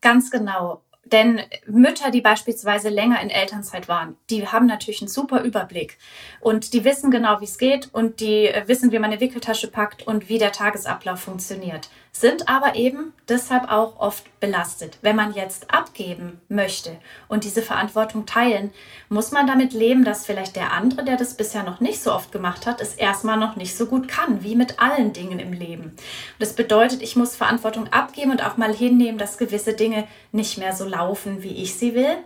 Ganz 0.00 0.30
genau. 0.30 0.82
Denn 1.04 1.40
Mütter, 1.66 2.10
die 2.10 2.20
beispielsweise 2.20 2.88
länger 2.88 3.20
in 3.20 3.30
Elternzeit 3.30 3.86
waren, 3.86 4.16
die 4.28 4.48
haben 4.48 4.66
natürlich 4.66 5.00
einen 5.02 5.08
super 5.08 5.42
Überblick 5.42 5.98
und 6.40 6.72
die 6.72 6.84
wissen 6.84 7.12
genau, 7.12 7.40
wie 7.40 7.44
es 7.44 7.58
geht 7.58 7.90
und 7.94 8.18
die 8.18 8.50
wissen, 8.66 8.90
wie 8.90 8.98
man 8.98 9.12
eine 9.12 9.20
Wickeltasche 9.20 9.70
packt 9.70 10.06
und 10.06 10.28
wie 10.28 10.38
der 10.38 10.50
Tagesablauf 10.50 11.20
funktioniert 11.20 11.90
sind 12.20 12.48
aber 12.48 12.76
eben 12.76 13.12
deshalb 13.28 13.70
auch 13.70 13.98
oft 13.98 14.40
belastet. 14.40 14.98
Wenn 15.02 15.16
man 15.16 15.34
jetzt 15.34 15.70
abgeben 15.70 16.40
möchte 16.48 16.96
und 17.28 17.44
diese 17.44 17.62
Verantwortung 17.62 18.24
teilen, 18.24 18.72
muss 19.08 19.32
man 19.32 19.46
damit 19.46 19.72
leben, 19.74 20.04
dass 20.04 20.24
vielleicht 20.24 20.56
der 20.56 20.72
andere, 20.72 21.04
der 21.04 21.16
das 21.16 21.36
bisher 21.36 21.62
noch 21.62 21.80
nicht 21.80 22.02
so 22.02 22.12
oft 22.12 22.32
gemacht 22.32 22.66
hat, 22.66 22.80
es 22.80 22.94
erstmal 22.94 23.36
noch 23.36 23.56
nicht 23.56 23.76
so 23.76 23.86
gut 23.86 24.08
kann, 24.08 24.42
wie 24.42 24.56
mit 24.56 24.80
allen 24.80 25.12
Dingen 25.12 25.38
im 25.38 25.52
Leben. 25.52 25.94
das 26.38 26.54
bedeutet, 26.54 27.02
ich 27.02 27.16
muss 27.16 27.36
Verantwortung 27.36 27.92
abgeben 27.92 28.30
und 28.30 28.44
auch 28.44 28.56
mal 28.56 28.74
hinnehmen, 28.74 29.18
dass 29.18 29.38
gewisse 29.38 29.74
Dinge 29.74 30.08
nicht 30.32 30.56
mehr 30.58 30.74
so 30.74 30.86
laufen, 30.86 31.42
wie 31.42 31.62
ich 31.62 31.74
sie 31.74 31.94
will. 31.94 32.16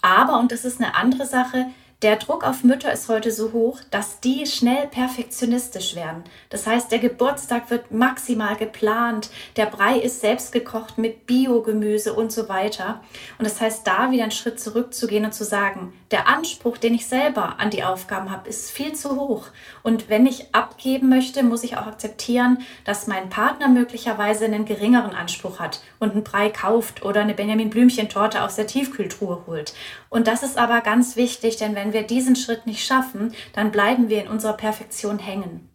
Aber, 0.00 0.38
und 0.38 0.52
das 0.52 0.64
ist 0.64 0.80
eine 0.80 0.94
andere 0.94 1.26
Sache, 1.26 1.66
der 2.04 2.16
Druck 2.16 2.46
auf 2.46 2.64
Mütter 2.64 2.92
ist 2.92 3.08
heute 3.08 3.30
so 3.30 3.52
hoch, 3.52 3.80
dass 3.90 4.20
die 4.20 4.44
schnell 4.44 4.88
perfektionistisch 4.88 5.96
werden. 5.96 6.22
Das 6.50 6.66
heißt, 6.66 6.92
der 6.92 6.98
Geburtstag 6.98 7.70
wird 7.70 7.92
maximal 7.92 8.56
geplant, 8.56 9.30
der 9.56 9.64
Brei 9.64 9.96
ist 9.96 10.20
selbst 10.20 10.52
gekocht 10.52 10.98
mit 10.98 11.24
Biogemüse 11.24 12.12
und 12.12 12.30
so 12.30 12.46
weiter. 12.50 13.00
Und 13.38 13.46
das 13.46 13.58
heißt, 13.58 13.86
da 13.86 14.10
wieder 14.10 14.24
einen 14.24 14.32
Schritt 14.32 14.60
zurückzugehen 14.60 15.24
und 15.24 15.32
zu 15.32 15.44
sagen, 15.44 15.94
der 16.14 16.28
Anspruch, 16.28 16.78
den 16.78 16.94
ich 16.94 17.08
selber 17.08 17.58
an 17.58 17.70
die 17.70 17.82
Aufgaben 17.82 18.30
habe, 18.30 18.48
ist 18.48 18.70
viel 18.70 18.92
zu 18.92 19.16
hoch. 19.16 19.48
Und 19.82 20.08
wenn 20.08 20.26
ich 20.26 20.54
abgeben 20.54 21.08
möchte, 21.08 21.42
muss 21.42 21.64
ich 21.64 21.76
auch 21.76 21.88
akzeptieren, 21.88 22.58
dass 22.84 23.08
mein 23.08 23.30
Partner 23.30 23.66
möglicherweise 23.66 24.44
einen 24.44 24.64
geringeren 24.64 25.12
Anspruch 25.12 25.58
hat 25.58 25.80
und 25.98 26.12
einen 26.12 26.22
Brei 26.22 26.50
kauft 26.50 27.04
oder 27.04 27.22
eine 27.22 27.34
Benjamin 27.34 27.68
Blümchen-Torte 27.68 28.44
aus 28.44 28.54
der 28.54 28.68
Tiefkühltruhe 28.68 29.42
holt. 29.48 29.74
Und 30.08 30.28
das 30.28 30.44
ist 30.44 30.56
aber 30.56 30.82
ganz 30.82 31.16
wichtig, 31.16 31.56
denn 31.56 31.74
wenn 31.74 31.92
wir 31.92 32.04
diesen 32.04 32.36
Schritt 32.36 32.64
nicht 32.64 32.86
schaffen, 32.86 33.34
dann 33.52 33.72
bleiben 33.72 34.08
wir 34.08 34.22
in 34.22 34.28
unserer 34.28 34.52
Perfektion 34.52 35.18
hängen. 35.18 35.68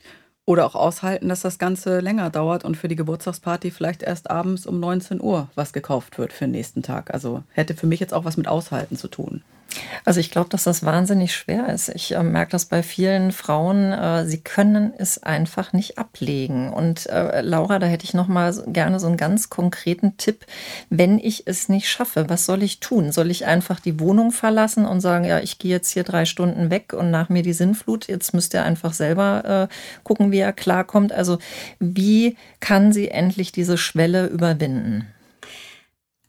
Oder 0.45 0.65
auch 0.65 0.75
aushalten, 0.75 1.28
dass 1.28 1.41
das 1.41 1.60
Ganze 1.60 1.99
länger 1.99 2.30
dauert 2.30 2.63
und 2.63 2.78
für 2.78 2.88
die 2.88 2.95
Geburtstagsparty 2.95 3.71
vielleicht 3.71 4.04
erst 4.04 4.32
abends 4.32 4.65
um 4.65 4.80
19 4.80 5.19
Uhr 5.19 5.49
was 5.56 5.73
gekauft 5.73 6.17
wird 6.17 6.32
für 6.32 6.45
den 6.45 6.52
nächsten 6.52 6.82
Tag. 6.82 7.13
Also 7.13 7.43
hätte 7.52 7.75
für 7.75 7.88
mich 7.88 7.99
jetzt 7.99 8.13
auch 8.13 8.23
was 8.23 8.38
mit 8.38 8.47
Aushalten 8.47 8.95
zu 8.95 9.10
tun. 9.10 9.43
Also 10.05 10.19
ich 10.19 10.32
glaube, 10.32 10.49
dass 10.49 10.63
das 10.63 10.84
wahnsinnig 10.84 11.36
schwer 11.36 11.69
ist. 11.69 11.89
Ich 11.89 12.15
äh, 12.15 12.23
merke 12.23 12.51
das 12.51 12.65
bei 12.65 12.84
vielen 12.84 13.32
Frauen. 13.32 13.91
Äh, 13.91 14.25
sie 14.25 14.41
können 14.41 14.93
es 14.97 15.21
einfach 15.21 15.73
nicht 15.73 15.97
ablegen. 15.97 16.71
Und 16.71 17.08
äh, 17.08 17.41
Laura, 17.41 17.79
da 17.79 17.88
hätte 17.88 18.05
ich 18.05 18.13
noch 18.13 18.27
mal 18.27 18.53
gerne 18.67 18.99
so 18.99 19.08
einen 19.08 19.17
ganz 19.17 19.49
konkreten 19.49 20.17
Tipp. 20.17 20.45
Wenn 20.89 21.19
ich 21.19 21.47
es 21.47 21.69
nicht 21.69 21.89
schaffe, 21.89 22.29
was 22.29 22.45
soll 22.45 22.63
ich 22.63 22.79
tun? 22.79 23.12
Soll 23.12 23.32
ich 23.32 23.45
einfach 23.45 23.79
die 23.79 23.99
Wohnung 23.99 24.32
verlassen 24.32 24.86
und 24.86 25.01
sagen, 25.01 25.25
ja, 25.25 25.39
ich 25.39 25.60
gehe 25.60 25.71
jetzt 25.71 25.91
hier 25.91 26.03
drei 26.03 26.25
Stunden 26.25 26.69
weg 26.69 26.93
und 26.93 27.12
nach 27.12 27.29
mir 27.29 27.43
die 27.43 27.53
Sinnflut. 27.53 28.08
Jetzt 28.08 28.34
müsst 28.34 28.53
ihr 28.53 28.63
einfach 28.63 28.93
selber 28.93 29.69
äh, 29.69 29.73
gucken, 30.03 30.32
wie 30.32 30.39
er 30.39 30.53
klarkommt. 30.53 31.12
Also 31.12 31.38
wie 31.79 32.38
kann 32.60 32.91
sie 32.91 33.10
endlich 33.10 33.51
diese 33.51 33.77
Schwelle 33.77 34.27
überwinden? 34.27 35.08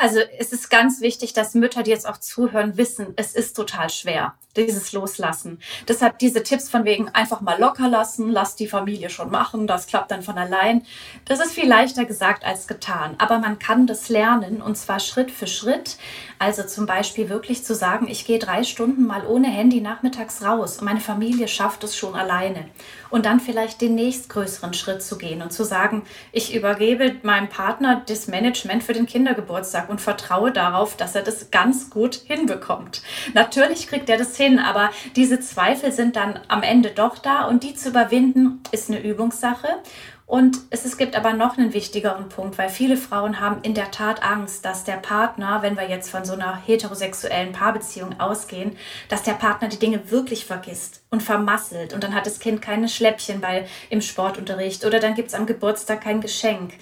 Also 0.00 0.20
es 0.38 0.50
ist 0.54 0.70
ganz 0.70 1.02
wichtig, 1.02 1.34
dass 1.34 1.52
Mütter, 1.52 1.82
die 1.82 1.90
jetzt 1.90 2.08
auch 2.08 2.16
zuhören, 2.16 2.78
wissen, 2.78 3.08
es 3.16 3.34
ist 3.34 3.54
total 3.54 3.90
schwer, 3.90 4.34
dieses 4.56 4.92
Loslassen. 4.92 5.60
Deshalb 5.86 6.18
diese 6.18 6.42
Tipps 6.42 6.68
von 6.68 6.84
wegen 6.84 7.08
einfach 7.10 7.40
mal 7.40 7.58
locker 7.58 7.88
lassen, 7.88 8.30
lass 8.30 8.56
die 8.56 8.66
Familie 8.66 9.10
schon 9.10 9.30
machen, 9.30 9.66
das 9.66 9.86
klappt 9.86 10.10
dann 10.10 10.22
von 10.22 10.36
allein. 10.38 10.82
Das 11.26 11.40
ist 11.40 11.52
viel 11.52 11.68
leichter 11.68 12.04
gesagt 12.04 12.44
als 12.44 12.66
getan. 12.66 13.14
Aber 13.18 13.38
man 13.38 13.58
kann 13.58 13.86
das 13.86 14.08
lernen 14.08 14.60
und 14.60 14.76
zwar 14.76 14.98
Schritt 14.98 15.30
für 15.30 15.46
Schritt. 15.46 15.98
Also 16.38 16.62
zum 16.64 16.86
Beispiel 16.86 17.28
wirklich 17.28 17.64
zu 17.64 17.74
sagen, 17.74 18.08
ich 18.08 18.24
gehe 18.24 18.38
drei 18.38 18.64
Stunden 18.64 19.06
mal 19.06 19.26
ohne 19.26 19.48
Handy 19.48 19.80
nachmittags 19.80 20.42
raus 20.42 20.78
und 20.78 20.84
meine 20.84 21.00
Familie 21.00 21.48
schafft 21.48 21.84
es 21.84 21.96
schon 21.96 22.14
alleine. 22.14 22.66
Und 23.10 23.26
dann 23.26 23.40
vielleicht 23.40 23.80
den 23.80 23.94
nächstgrößeren 23.94 24.72
Schritt 24.72 25.02
zu 25.02 25.18
gehen 25.18 25.42
und 25.42 25.52
zu 25.52 25.64
sagen, 25.64 26.04
ich 26.32 26.54
übergebe 26.54 27.16
meinem 27.22 27.48
Partner 27.48 28.02
das 28.06 28.28
Management 28.28 28.82
für 28.82 28.92
den 28.92 29.06
Kindergeburtstag 29.06 29.88
und 29.88 30.00
vertraue 30.00 30.52
darauf, 30.52 30.96
dass 30.96 31.14
er 31.14 31.22
das 31.22 31.50
ganz 31.50 31.90
gut 31.90 32.14
hinbekommt. 32.14 33.02
Natürlich 33.34 33.88
kriegt 33.88 34.08
er 34.08 34.16
das 34.16 34.39
hin, 34.40 34.58
aber 34.58 34.90
diese 35.16 35.40
Zweifel 35.40 35.92
sind 35.92 36.16
dann 36.16 36.40
am 36.48 36.62
Ende 36.62 36.90
doch 36.90 37.18
da 37.18 37.44
und 37.44 37.62
die 37.62 37.74
zu 37.74 37.90
überwinden 37.90 38.62
ist 38.72 38.88
eine 38.88 39.00
Übungssache. 39.00 39.68
Und 40.30 40.58
es, 40.70 40.84
es 40.84 40.96
gibt 40.96 41.16
aber 41.16 41.32
noch 41.32 41.58
einen 41.58 41.74
wichtigeren 41.74 42.28
Punkt, 42.28 42.56
weil 42.56 42.68
viele 42.68 42.96
Frauen 42.96 43.40
haben 43.40 43.62
in 43.62 43.74
der 43.74 43.90
Tat 43.90 44.22
Angst, 44.22 44.64
dass 44.64 44.84
der 44.84 44.94
Partner, 44.94 45.60
wenn 45.62 45.76
wir 45.76 45.88
jetzt 45.88 46.08
von 46.08 46.24
so 46.24 46.34
einer 46.34 46.54
heterosexuellen 46.54 47.50
Paarbeziehung 47.50 48.20
ausgehen, 48.20 48.76
dass 49.08 49.24
der 49.24 49.32
Partner 49.32 49.66
die 49.66 49.80
Dinge 49.80 50.12
wirklich 50.12 50.46
vergisst 50.46 51.02
und 51.10 51.20
vermasselt 51.20 51.92
und 51.92 52.04
dann 52.04 52.14
hat 52.14 52.26
das 52.26 52.38
Kind 52.38 52.62
keine 52.62 52.88
Schläppchen 52.88 53.40
bei, 53.40 53.66
im 53.88 54.00
Sportunterricht 54.00 54.84
oder 54.84 55.00
dann 55.00 55.16
gibt 55.16 55.30
es 55.30 55.34
am 55.34 55.46
Geburtstag 55.46 56.02
kein 56.02 56.20
Geschenk. 56.20 56.74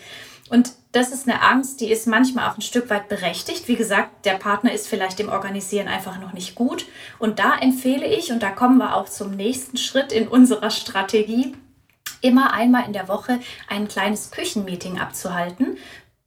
Und 0.51 0.73
das 0.93 1.13
ist 1.13 1.29
eine 1.29 1.43
Angst, 1.43 1.81
die 1.81 1.91
ist 1.91 2.07
manchmal 2.07 2.49
auch 2.49 2.57
ein 2.57 2.63
Stück 2.63 2.89
weit 2.89 3.09
berechtigt. 3.09 3.69
Wie 3.69 3.77
gesagt, 3.77 4.25
der 4.25 4.35
Partner 4.35 4.73
ist 4.73 4.89
vielleicht 4.89 5.21
im 5.21 5.29
Organisieren 5.29 5.87
einfach 5.87 6.19
noch 6.19 6.33
nicht 6.33 6.55
gut. 6.55 6.87
Und 7.19 7.39
da 7.39 7.57
empfehle 7.59 8.07
ich, 8.07 8.33
und 8.33 8.43
da 8.43 8.51
kommen 8.51 8.79
wir 8.79 8.97
auch 8.97 9.09
zum 9.09 9.33
nächsten 9.33 9.77
Schritt 9.77 10.13
in 10.13 10.29
unserer 10.29 10.71
Strategie, 10.71 11.55
immer 12.23 12.53
einmal 12.53 12.87
in 12.87 12.95
der 12.95 13.09
Woche 13.09 13.39
ein 13.69 13.87
kleines 13.87 14.31
Küchenmeeting 14.31 14.99
abzuhalten. 14.99 15.77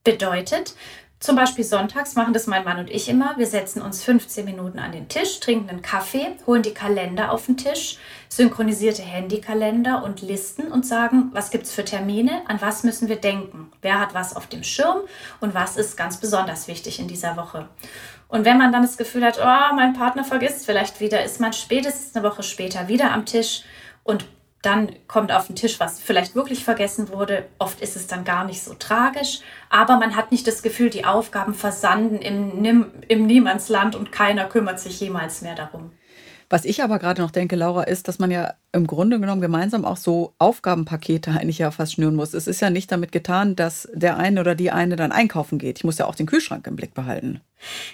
Bedeutet, 0.04 0.74
zum 1.22 1.36
Beispiel 1.36 1.64
sonntags 1.64 2.16
machen 2.16 2.34
das 2.34 2.48
mein 2.48 2.64
Mann 2.64 2.80
und 2.80 2.90
ich 2.90 3.08
immer. 3.08 3.34
Wir 3.36 3.46
setzen 3.46 3.80
uns 3.80 4.02
15 4.02 4.44
Minuten 4.44 4.80
an 4.80 4.90
den 4.90 5.08
Tisch, 5.08 5.38
trinken 5.38 5.70
einen 5.70 5.80
Kaffee, 5.80 6.32
holen 6.48 6.62
die 6.62 6.74
Kalender 6.74 7.30
auf 7.30 7.46
den 7.46 7.56
Tisch, 7.56 7.98
synchronisierte 8.28 9.02
Handykalender 9.02 10.02
und 10.02 10.20
Listen 10.20 10.72
und 10.72 10.84
sagen, 10.84 11.30
was 11.32 11.52
gibt 11.52 11.66
es 11.66 11.72
für 11.72 11.84
Termine, 11.84 12.42
an 12.48 12.60
was 12.60 12.82
müssen 12.82 13.08
wir 13.08 13.20
denken, 13.20 13.70
wer 13.82 14.00
hat 14.00 14.14
was 14.14 14.34
auf 14.34 14.48
dem 14.48 14.64
Schirm 14.64 14.98
und 15.40 15.54
was 15.54 15.76
ist 15.76 15.96
ganz 15.96 16.16
besonders 16.16 16.66
wichtig 16.66 16.98
in 16.98 17.06
dieser 17.06 17.36
Woche. 17.36 17.68
Und 18.26 18.44
wenn 18.44 18.58
man 18.58 18.72
dann 18.72 18.82
das 18.82 18.96
Gefühl 18.96 19.24
hat, 19.24 19.38
oh, 19.40 19.74
mein 19.76 19.92
Partner 19.92 20.24
vergisst 20.24 20.66
vielleicht 20.66 21.00
wieder, 21.00 21.22
ist 21.22 21.38
man 21.38 21.52
spätestens 21.52 22.16
eine 22.16 22.28
Woche 22.28 22.42
später 22.42 22.88
wieder 22.88 23.12
am 23.12 23.26
Tisch 23.26 23.62
und 24.02 24.24
dann 24.62 24.90
kommt 25.08 25.32
auf 25.32 25.48
den 25.48 25.56
Tisch, 25.56 25.80
was 25.80 26.00
vielleicht 26.00 26.34
wirklich 26.34 26.64
vergessen 26.64 27.08
wurde. 27.08 27.46
Oft 27.58 27.80
ist 27.80 27.96
es 27.96 28.06
dann 28.06 28.24
gar 28.24 28.44
nicht 28.44 28.62
so 28.62 28.74
tragisch, 28.74 29.40
aber 29.68 29.98
man 29.98 30.16
hat 30.16 30.30
nicht 30.30 30.46
das 30.46 30.62
Gefühl, 30.62 30.88
die 30.88 31.04
Aufgaben 31.04 31.54
versanden 31.54 32.16
im, 32.16 32.92
im 33.08 33.26
Niemandsland 33.26 33.96
und 33.96 34.12
keiner 34.12 34.44
kümmert 34.46 34.78
sich 34.78 35.00
jemals 35.00 35.42
mehr 35.42 35.56
darum. 35.56 35.92
Was 36.48 36.64
ich 36.64 36.82
aber 36.82 36.98
gerade 36.98 37.22
noch 37.22 37.30
denke, 37.30 37.56
Laura, 37.56 37.82
ist, 37.84 38.08
dass 38.08 38.18
man 38.18 38.30
ja 38.30 38.54
im 38.72 38.86
Grunde 38.86 39.20
genommen 39.20 39.42
gemeinsam 39.42 39.84
auch 39.84 39.98
so 39.98 40.32
Aufgabenpakete 40.38 41.30
eigentlich 41.30 41.58
ja 41.58 41.70
fast 41.70 41.92
schnüren 41.92 42.16
muss. 42.16 42.32
Es 42.32 42.46
ist 42.46 42.60
ja 42.60 42.70
nicht 42.70 42.90
damit 42.90 43.12
getan, 43.12 43.54
dass 43.54 43.86
der 43.92 44.16
eine 44.16 44.40
oder 44.40 44.54
die 44.54 44.70
eine 44.70 44.96
dann 44.96 45.12
einkaufen 45.12 45.58
geht. 45.58 45.78
Ich 45.78 45.84
muss 45.84 45.98
ja 45.98 46.06
auch 46.06 46.14
den 46.14 46.26
Kühlschrank 46.26 46.66
im 46.66 46.76
Blick 46.76 46.94
behalten. 46.94 47.40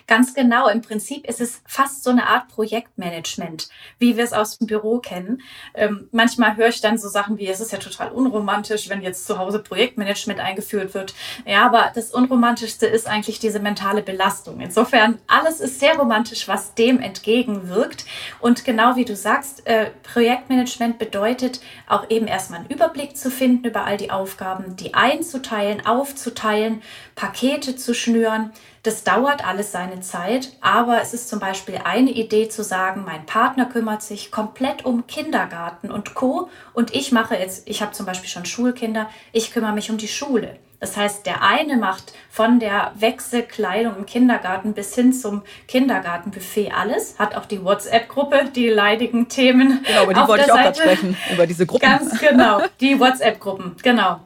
Ganz 0.07 0.33
genau. 0.33 0.69
Im 0.69 0.81
Prinzip 0.81 1.27
ist 1.27 1.43
es 1.43 1.61
fast 1.67 2.03
so 2.03 2.11
eine 2.11 2.27
Art 2.27 2.49
Projektmanagement, 2.49 3.69
wie 3.99 4.17
wir 4.17 4.25
es 4.25 4.33
aus 4.33 4.57
dem 4.57 4.67
Büro 4.67 4.99
kennen. 4.99 5.43
Ähm, 5.75 6.09
manchmal 6.11 6.57
höre 6.57 6.69
ich 6.69 6.81
dann 6.81 6.97
so 6.97 7.09
Sachen 7.09 7.37
wie, 7.37 7.49
es 7.49 7.61
ist 7.61 7.73
ja 7.73 7.79
total 7.79 8.11
unromantisch, 8.13 8.89
wenn 8.89 9.03
jetzt 9.03 9.27
zu 9.27 9.37
Hause 9.37 9.59
Projektmanagement 9.59 10.41
eingeführt 10.41 10.95
wird. 10.95 11.15
Ja, 11.45 11.67
aber 11.67 11.93
das 11.95 12.13
Unromantischste 12.13 12.87
ist 12.87 13.07
eigentlich 13.07 13.41
diese 13.41 13.61
mentale 13.61 14.03
Belastung. 14.03 14.61
Insofern, 14.61 15.19
alles 15.27 15.61
ist 15.61 15.81
sehr 15.81 15.97
romantisch, 15.97 16.49
was 16.49 16.75
dem 16.75 17.01
entgegenwirkt. 17.01 18.07
Und 18.41 18.65
genau 18.65 18.97
wie 18.97 19.05
du 19.05 19.15
sagst, 19.15 19.67
äh, 19.67 19.91
Projektmanagement 20.03 20.68
bedeutet 20.99 21.61
auch 21.87 22.11
eben 22.11 22.27
erstmal 22.27 22.61
einen 22.61 22.71
Überblick 22.71 23.17
zu 23.17 23.31
finden 23.31 23.67
über 23.67 23.85
all 23.85 23.97
die 23.97 24.11
Aufgaben, 24.11 24.77
die 24.77 24.95
einzuteilen, 24.95 25.87
aufzuteilen, 25.87 26.83
Pakete 27.15 27.77
zu 27.77 27.95
schnüren 27.95 28.53
das 28.89 29.05
dauert 29.05 29.47
alles 29.47 29.73
seine 29.73 30.01
Zeit, 30.01 30.53
aber 30.61 31.03
es 31.03 31.13
ist 31.13 31.29
zum 31.29 31.41
Beispiel 31.41 31.81
eine 31.85 32.11
Idee 32.11 32.49
zu 32.49 32.63
sagen, 32.63 33.05
mein 33.05 33.27
Partner 33.27 33.67
kümmert 33.67 34.03
sich 34.03 34.31
komplett 34.31 34.85
um 34.85 35.07
Kindergarten 35.07 35.91
und 35.91 36.15
Co. 36.15 36.49
Und 36.73 36.95
ich 36.95 37.13
mache 37.13 37.35
jetzt, 37.37 37.69
ich 37.69 37.83
habe 37.83 37.93
zum 37.93 38.07
Beispiel 38.07 38.31
schon 38.31 38.47
Schulkinder, 38.47 39.11
ich 39.33 39.53
kümmere 39.53 39.73
mich 39.73 39.91
um 39.91 39.99
die 39.99 40.09
Schule. 40.09 40.57
Das 40.81 40.97
heißt, 40.97 41.27
der 41.27 41.43
eine 41.43 41.77
macht 41.77 42.13
von 42.31 42.61
der 42.61 42.93
Wechselkleidung 42.97 43.97
im 43.97 44.07
Kindergarten 44.07 44.75
bis 44.75 44.95
hin 44.95 45.13
zum 45.13 45.43
Kindergartenbuffet 45.67 46.71
alles, 46.73 47.19
hat 47.19 47.35
auch 47.35 47.47
die 47.47 47.65
WhatsApp-Gruppe, 47.65 48.51
die 48.55 48.69
leidigen 48.69 49.29
Themen. 49.29 49.83
Genau, 49.85 50.05
über 50.05 50.15
die 50.15 50.29
wollte 50.29 50.45
ich 50.45 50.53
auch 50.53 50.57
gerade 50.57 50.79
sprechen, 50.79 51.17
über 51.33 51.47
diese 51.47 51.67
Gruppen. 51.67 51.89
Ganz 51.89 52.21
genau, 52.21 52.63
die 52.81 53.01
WhatsApp-Gruppen, 53.01 53.77
genau. 53.83 54.21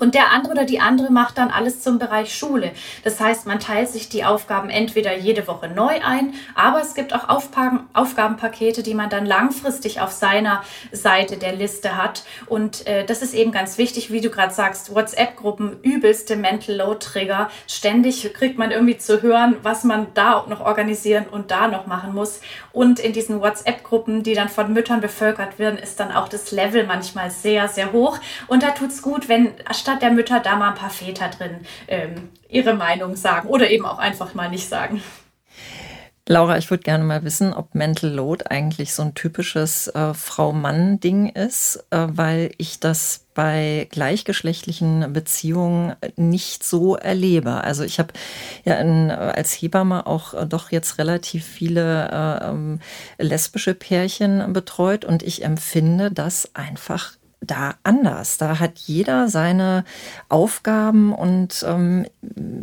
Und 0.00 0.14
der 0.14 0.32
andere 0.32 0.54
oder 0.54 0.64
die 0.64 0.80
andere 0.80 1.12
macht 1.12 1.36
dann 1.38 1.50
alles 1.50 1.82
zum 1.82 1.98
Bereich 1.98 2.34
Schule. 2.34 2.72
Das 3.04 3.20
heißt, 3.20 3.46
man 3.46 3.60
teilt 3.60 3.90
sich 3.90 4.08
die 4.08 4.24
Aufgaben 4.24 4.70
entweder 4.70 5.16
jede 5.16 5.46
Woche 5.46 5.68
neu 5.68 6.00
ein, 6.02 6.34
aber 6.54 6.80
es 6.80 6.94
gibt 6.94 7.14
auch 7.14 7.28
Aufgaben, 7.28 7.88
Aufgabenpakete, 7.92 8.82
die 8.82 8.94
man 8.94 9.10
dann 9.10 9.26
langfristig 9.26 10.00
auf 10.00 10.10
seiner 10.10 10.62
Seite 10.90 11.36
der 11.36 11.54
Liste 11.54 11.96
hat. 11.96 12.24
Und 12.46 12.86
äh, 12.86 13.04
das 13.04 13.20
ist 13.20 13.34
eben 13.34 13.52
ganz 13.52 13.76
wichtig, 13.76 14.10
wie 14.10 14.22
du 14.22 14.30
gerade 14.30 14.54
sagst, 14.54 14.94
WhatsApp-Gruppen, 14.94 15.80
übelste 15.82 16.36
Mental 16.36 16.76
Load-Trigger. 16.76 17.50
Ständig 17.68 18.32
kriegt 18.32 18.56
man 18.56 18.70
irgendwie 18.70 18.96
zu 18.96 19.20
hören, 19.20 19.56
was 19.62 19.84
man 19.84 20.06
da 20.14 20.46
noch 20.48 20.60
organisieren 20.60 21.26
und 21.30 21.50
da 21.50 21.68
noch 21.68 21.86
machen 21.86 22.14
muss. 22.14 22.40
Und 22.72 23.00
in 23.00 23.12
diesen 23.12 23.40
WhatsApp-Gruppen, 23.40 24.22
die 24.22 24.32
dann 24.32 24.48
von 24.48 24.72
Müttern 24.72 25.02
bevölkert 25.02 25.58
werden, 25.58 25.78
ist 25.78 26.00
dann 26.00 26.10
auch 26.10 26.28
das 26.28 26.52
Level 26.52 26.86
manchmal 26.86 27.30
sehr, 27.30 27.68
sehr 27.68 27.92
hoch. 27.92 28.18
Und 28.46 28.62
da 28.62 28.70
tut 28.70 28.90
es 28.90 29.02
gut, 29.02 29.28
wenn 29.28 29.52
statt 29.72 29.89
der 29.96 30.10
Mütter 30.10 30.40
da 30.40 30.56
mal 30.56 30.70
ein 30.70 30.74
paar 30.74 30.90
Väter 30.90 31.28
drin 31.28 31.60
ähm, 31.88 32.30
ihre 32.48 32.74
Meinung 32.74 33.16
sagen 33.16 33.48
oder 33.48 33.70
eben 33.70 33.84
auch 33.84 33.98
einfach 33.98 34.34
mal 34.34 34.50
nicht 34.50 34.68
sagen. 34.68 35.02
Laura, 36.30 36.58
ich 36.58 36.70
würde 36.70 36.84
gerne 36.84 37.02
mal 37.02 37.24
wissen, 37.24 37.52
ob 37.52 37.74
Mental 37.74 38.08
Load 38.08 38.44
eigentlich 38.50 38.94
so 38.94 39.02
ein 39.02 39.14
typisches 39.14 39.88
äh, 39.88 40.14
Frau-Mann-Ding 40.14 41.30
ist, 41.30 41.84
äh, 41.90 42.06
weil 42.08 42.52
ich 42.56 42.78
das 42.78 43.26
bei 43.34 43.88
gleichgeschlechtlichen 43.90 45.12
Beziehungen 45.12 45.96
nicht 46.14 46.62
so 46.62 46.94
erlebe. 46.94 47.64
Also 47.64 47.82
ich 47.82 47.98
habe 47.98 48.12
ja 48.64 48.74
in, 48.74 49.10
als 49.10 49.54
Hebamme 49.54 50.06
auch 50.06 50.34
äh, 50.34 50.46
doch 50.46 50.70
jetzt 50.70 50.98
relativ 50.98 51.44
viele 51.44 52.08
äh, 52.12 52.48
ähm, 52.48 52.78
lesbische 53.18 53.74
Pärchen 53.74 54.52
betreut 54.52 55.04
und 55.04 55.24
ich 55.24 55.44
empfinde 55.44 56.12
das 56.12 56.54
einfach 56.54 57.14
da 57.40 57.74
anders. 57.82 58.38
Da 58.38 58.58
hat 58.58 58.78
jeder 58.78 59.28
seine 59.28 59.84
Aufgaben 60.28 61.14
und 61.14 61.64
ähm, 61.66 62.06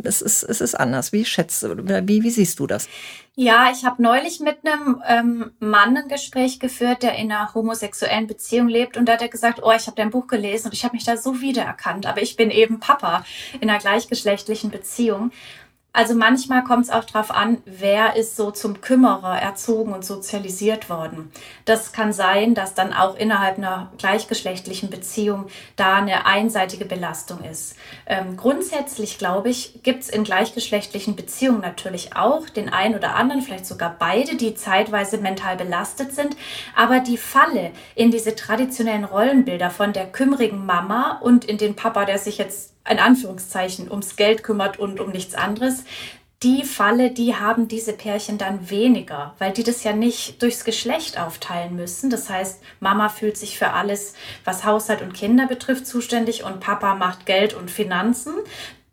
es, 0.04 0.22
ist, 0.22 0.42
es 0.44 0.60
ist 0.60 0.74
anders. 0.74 1.12
Wie 1.12 1.24
schätzt 1.24 1.64
wie, 1.64 2.22
wie 2.22 2.30
siehst 2.30 2.58
du 2.60 2.66
das? 2.66 2.88
Ja, 3.34 3.70
ich 3.72 3.84
habe 3.84 4.02
neulich 4.02 4.40
mit 4.40 4.58
einem 4.64 5.02
ähm, 5.06 5.52
Mann 5.60 5.96
ein 5.96 6.08
Gespräch 6.08 6.58
geführt, 6.58 7.02
der 7.02 7.16
in 7.16 7.30
einer 7.30 7.54
homosexuellen 7.54 8.26
Beziehung 8.26 8.68
lebt 8.68 8.96
und 8.96 9.06
da 9.06 9.12
hat 9.12 9.22
er 9.22 9.28
gesagt, 9.28 9.60
oh, 9.62 9.70
ich 9.70 9.86
habe 9.86 9.96
dein 9.96 10.10
Buch 10.10 10.26
gelesen 10.26 10.66
und 10.66 10.74
ich 10.74 10.84
habe 10.84 10.96
mich 10.96 11.04
da 11.04 11.16
so 11.16 11.40
wiedererkannt, 11.40 12.06
aber 12.06 12.20
ich 12.20 12.36
bin 12.36 12.50
eben 12.50 12.80
Papa 12.80 13.24
in 13.60 13.70
einer 13.70 13.78
gleichgeschlechtlichen 13.78 14.70
Beziehung. 14.70 15.30
Also 15.98 16.14
manchmal 16.14 16.62
kommt 16.62 16.84
es 16.84 16.90
auch 16.90 17.02
darauf 17.02 17.32
an, 17.32 17.58
wer 17.64 18.14
ist 18.14 18.36
so 18.36 18.52
zum 18.52 18.80
Kümmerer 18.80 19.42
erzogen 19.42 19.92
und 19.92 20.04
sozialisiert 20.04 20.88
worden. 20.88 21.32
Das 21.64 21.92
kann 21.92 22.12
sein, 22.12 22.54
dass 22.54 22.74
dann 22.74 22.92
auch 22.92 23.16
innerhalb 23.16 23.58
einer 23.58 23.90
gleichgeschlechtlichen 23.98 24.90
Beziehung 24.90 25.48
da 25.74 25.96
eine 25.96 26.24
einseitige 26.24 26.84
Belastung 26.84 27.42
ist. 27.42 27.74
Ähm, 28.06 28.36
grundsätzlich, 28.36 29.18
glaube 29.18 29.48
ich, 29.48 29.82
gibt 29.82 30.04
es 30.04 30.08
in 30.08 30.22
gleichgeschlechtlichen 30.22 31.16
Beziehungen 31.16 31.62
natürlich 31.62 32.14
auch 32.14 32.48
den 32.48 32.68
einen 32.68 32.94
oder 32.94 33.16
anderen, 33.16 33.42
vielleicht 33.42 33.66
sogar 33.66 33.96
beide, 33.98 34.36
die 34.36 34.54
zeitweise 34.54 35.18
mental 35.18 35.56
belastet 35.56 36.14
sind. 36.14 36.36
Aber 36.76 37.00
die 37.00 37.18
Falle 37.18 37.72
in 37.96 38.12
diese 38.12 38.36
traditionellen 38.36 39.04
Rollenbilder 39.04 39.70
von 39.70 39.92
der 39.92 40.06
kümmerigen 40.06 40.64
Mama 40.64 41.18
und 41.20 41.44
in 41.44 41.58
den 41.58 41.74
Papa, 41.74 42.04
der 42.04 42.18
sich 42.18 42.38
jetzt 42.38 42.77
in 42.88 42.98
Anführungszeichen 42.98 43.90
ums 43.90 44.16
Geld 44.16 44.42
kümmert 44.42 44.78
und 44.78 45.00
um 45.00 45.10
nichts 45.10 45.34
anderes, 45.34 45.84
die 46.44 46.62
Falle, 46.62 47.10
die 47.10 47.34
haben 47.34 47.66
diese 47.66 47.92
Pärchen 47.92 48.38
dann 48.38 48.70
weniger, 48.70 49.34
weil 49.38 49.52
die 49.52 49.64
das 49.64 49.82
ja 49.82 49.92
nicht 49.92 50.40
durchs 50.40 50.64
Geschlecht 50.64 51.18
aufteilen 51.18 51.74
müssen. 51.74 52.10
Das 52.10 52.30
heißt, 52.30 52.62
Mama 52.78 53.08
fühlt 53.08 53.36
sich 53.36 53.58
für 53.58 53.72
alles, 53.72 54.14
was 54.44 54.64
Haushalt 54.64 55.02
und 55.02 55.14
Kinder 55.14 55.48
betrifft, 55.48 55.88
zuständig 55.88 56.44
und 56.44 56.60
Papa 56.60 56.94
macht 56.94 57.26
Geld 57.26 57.54
und 57.54 57.72
Finanzen. 57.72 58.34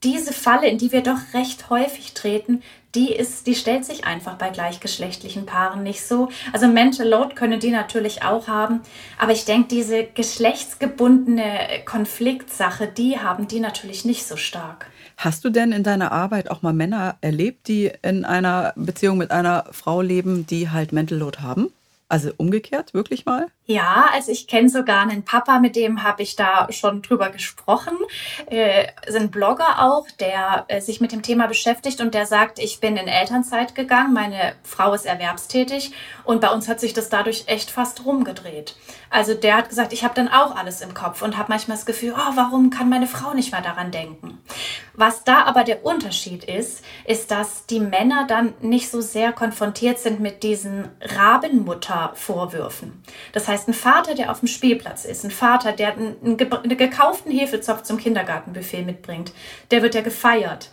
Diese 0.04 0.34
Falle, 0.34 0.68
in 0.68 0.80
die 0.80 0.92
wir 0.92 1.02
doch 1.02 1.20
recht 1.34 1.70
häufig 1.70 2.16
treten, 2.16 2.64
die 2.96 3.14
ist, 3.14 3.46
die 3.48 3.56
stellt 3.56 3.86
sich 3.86 4.06
einfach 4.06 4.36
bei 4.36 4.50
gleichgeschlechtlichen 4.50 5.46
Paaren 5.46 5.84
nicht 5.84 6.06
so. 6.06 6.30
Also 6.54 6.68
Mental 6.68 7.08
Load 7.08 7.36
können 7.36 7.60
die 7.60 7.72
natürlich 7.72 8.24
auch 8.24 8.48
haben, 8.48 8.82
aber 9.20 9.34
ich 9.34 9.46
denke, 9.46 9.68
diese 9.70 10.04
geschlechtsgebundene 10.04 11.84
Konfliktsache, 11.86 12.88
die 12.88 13.20
haben 13.20 13.48
die 13.48 13.60
natürlich 13.60 14.06
nicht 14.06 14.26
so 14.26 14.38
stark. 14.38 14.88
Hast 15.18 15.46
du 15.46 15.50
denn 15.50 15.72
in 15.72 15.84
deiner 15.84 16.12
Arbeit 16.12 16.52
auch 16.52 16.62
mal 16.62 16.74
Männer 16.74 17.18
erlebt, 17.22 17.68
die 17.68 17.92
in 18.02 18.26
einer 18.26 18.74
Beziehung 18.76 19.18
mit 19.18 19.32
einer 19.32 19.66
Frau 19.72 20.02
leben, 20.02 20.46
die 20.46 20.70
halt 20.70 20.92
Mental 20.92 21.18
Load 21.18 21.40
haben? 21.40 21.72
Also 22.10 22.32
umgekehrt, 22.38 22.94
wirklich 22.94 23.26
mal? 23.26 23.48
Ja, 23.68 24.10
also 24.14 24.32
ich 24.32 24.48
kenne 24.48 24.70
sogar 24.70 25.02
einen 25.02 25.24
Papa, 25.24 25.58
mit 25.58 25.76
dem 25.76 26.04
habe 26.04 26.22
ich 26.22 26.36
da 26.36 26.72
schon 26.72 27.02
drüber 27.02 27.32
gesprochen. 27.32 27.98
Äh, 28.46 28.90
ein 29.12 29.32
Blogger 29.32 29.82
auch, 29.82 30.06
der 30.20 30.66
äh, 30.68 30.82
sich 30.82 31.02
mit 31.02 31.12
dem 31.12 31.24
Thema 31.24 31.48
beschäftigt 31.48 32.00
und 32.00 32.14
der 32.14 32.28
sagt, 32.28 32.60
ich 32.60 32.80
bin 32.80 32.96
in 32.96 33.08
Elternzeit 33.08 33.74
gegangen, 33.74 34.14
meine 34.14 34.54
Frau 34.62 34.94
ist 34.94 35.08
erwerbstätig 35.08 35.94
und 36.26 36.42
bei 36.42 36.50
uns 36.50 36.68
hat 36.68 36.80
sich 36.80 36.94
das 36.94 37.10
dadurch 37.10 37.46
echt 37.48 37.72
fast 37.72 38.06
rumgedreht. 38.06 38.76
Also 39.10 39.34
der 39.34 39.58
hat 39.58 39.70
gesagt, 39.70 39.94
ich 39.94 40.04
habe 40.04 40.14
dann 40.14 40.28
auch 40.28 40.56
alles 40.56 40.82
im 40.82 40.94
Kopf 40.94 41.22
und 41.22 41.38
habe 41.38 41.50
manchmal 41.50 41.78
das 41.78 41.86
Gefühl, 41.86 42.14
oh, 42.16 42.32
warum 42.36 42.70
kann 42.70 42.90
meine 42.90 43.08
Frau 43.08 43.34
nicht 43.34 43.52
mal 43.52 43.62
daran 43.62 43.90
denken? 43.90 44.40
Was 44.94 45.24
da 45.24 45.44
aber 45.44 45.64
der 45.64 45.86
Unterschied 45.86 46.44
ist, 46.44 46.84
ist, 47.06 47.32
dass 47.32 47.66
die 47.66 47.80
Männer 47.80 48.26
dann 48.28 48.54
nicht 48.62 48.90
so 48.90 49.02
sehr 49.02 49.32
konfrontiert 49.32 50.00
sind 50.00 50.20
mit 50.20 50.44
diesen 50.44 50.90
Rabenmutter-Vorwürfen. 51.02 53.04
Das 53.32 53.48
heißt, 53.48 53.55
heißt, 53.56 53.68
ein 53.70 53.74
Vater, 53.74 54.16
der 54.16 54.32
auf 54.32 54.40
dem 54.40 54.48
Spielplatz 54.48 55.06
ist, 55.06 55.24
ein 55.24 55.32
Vater, 55.32 55.72
der 55.72 55.94
einen, 55.94 56.16
einen 56.22 56.78
gekauften 56.78 57.32
Hefezopf 57.32 57.84
zum 57.84 57.98
Kindergartenbuffet 57.98 58.84
mitbringt, 58.84 59.32
der 59.72 59.82
wird 59.82 59.96
ja 59.96 60.02
gefeiert. 60.02 60.72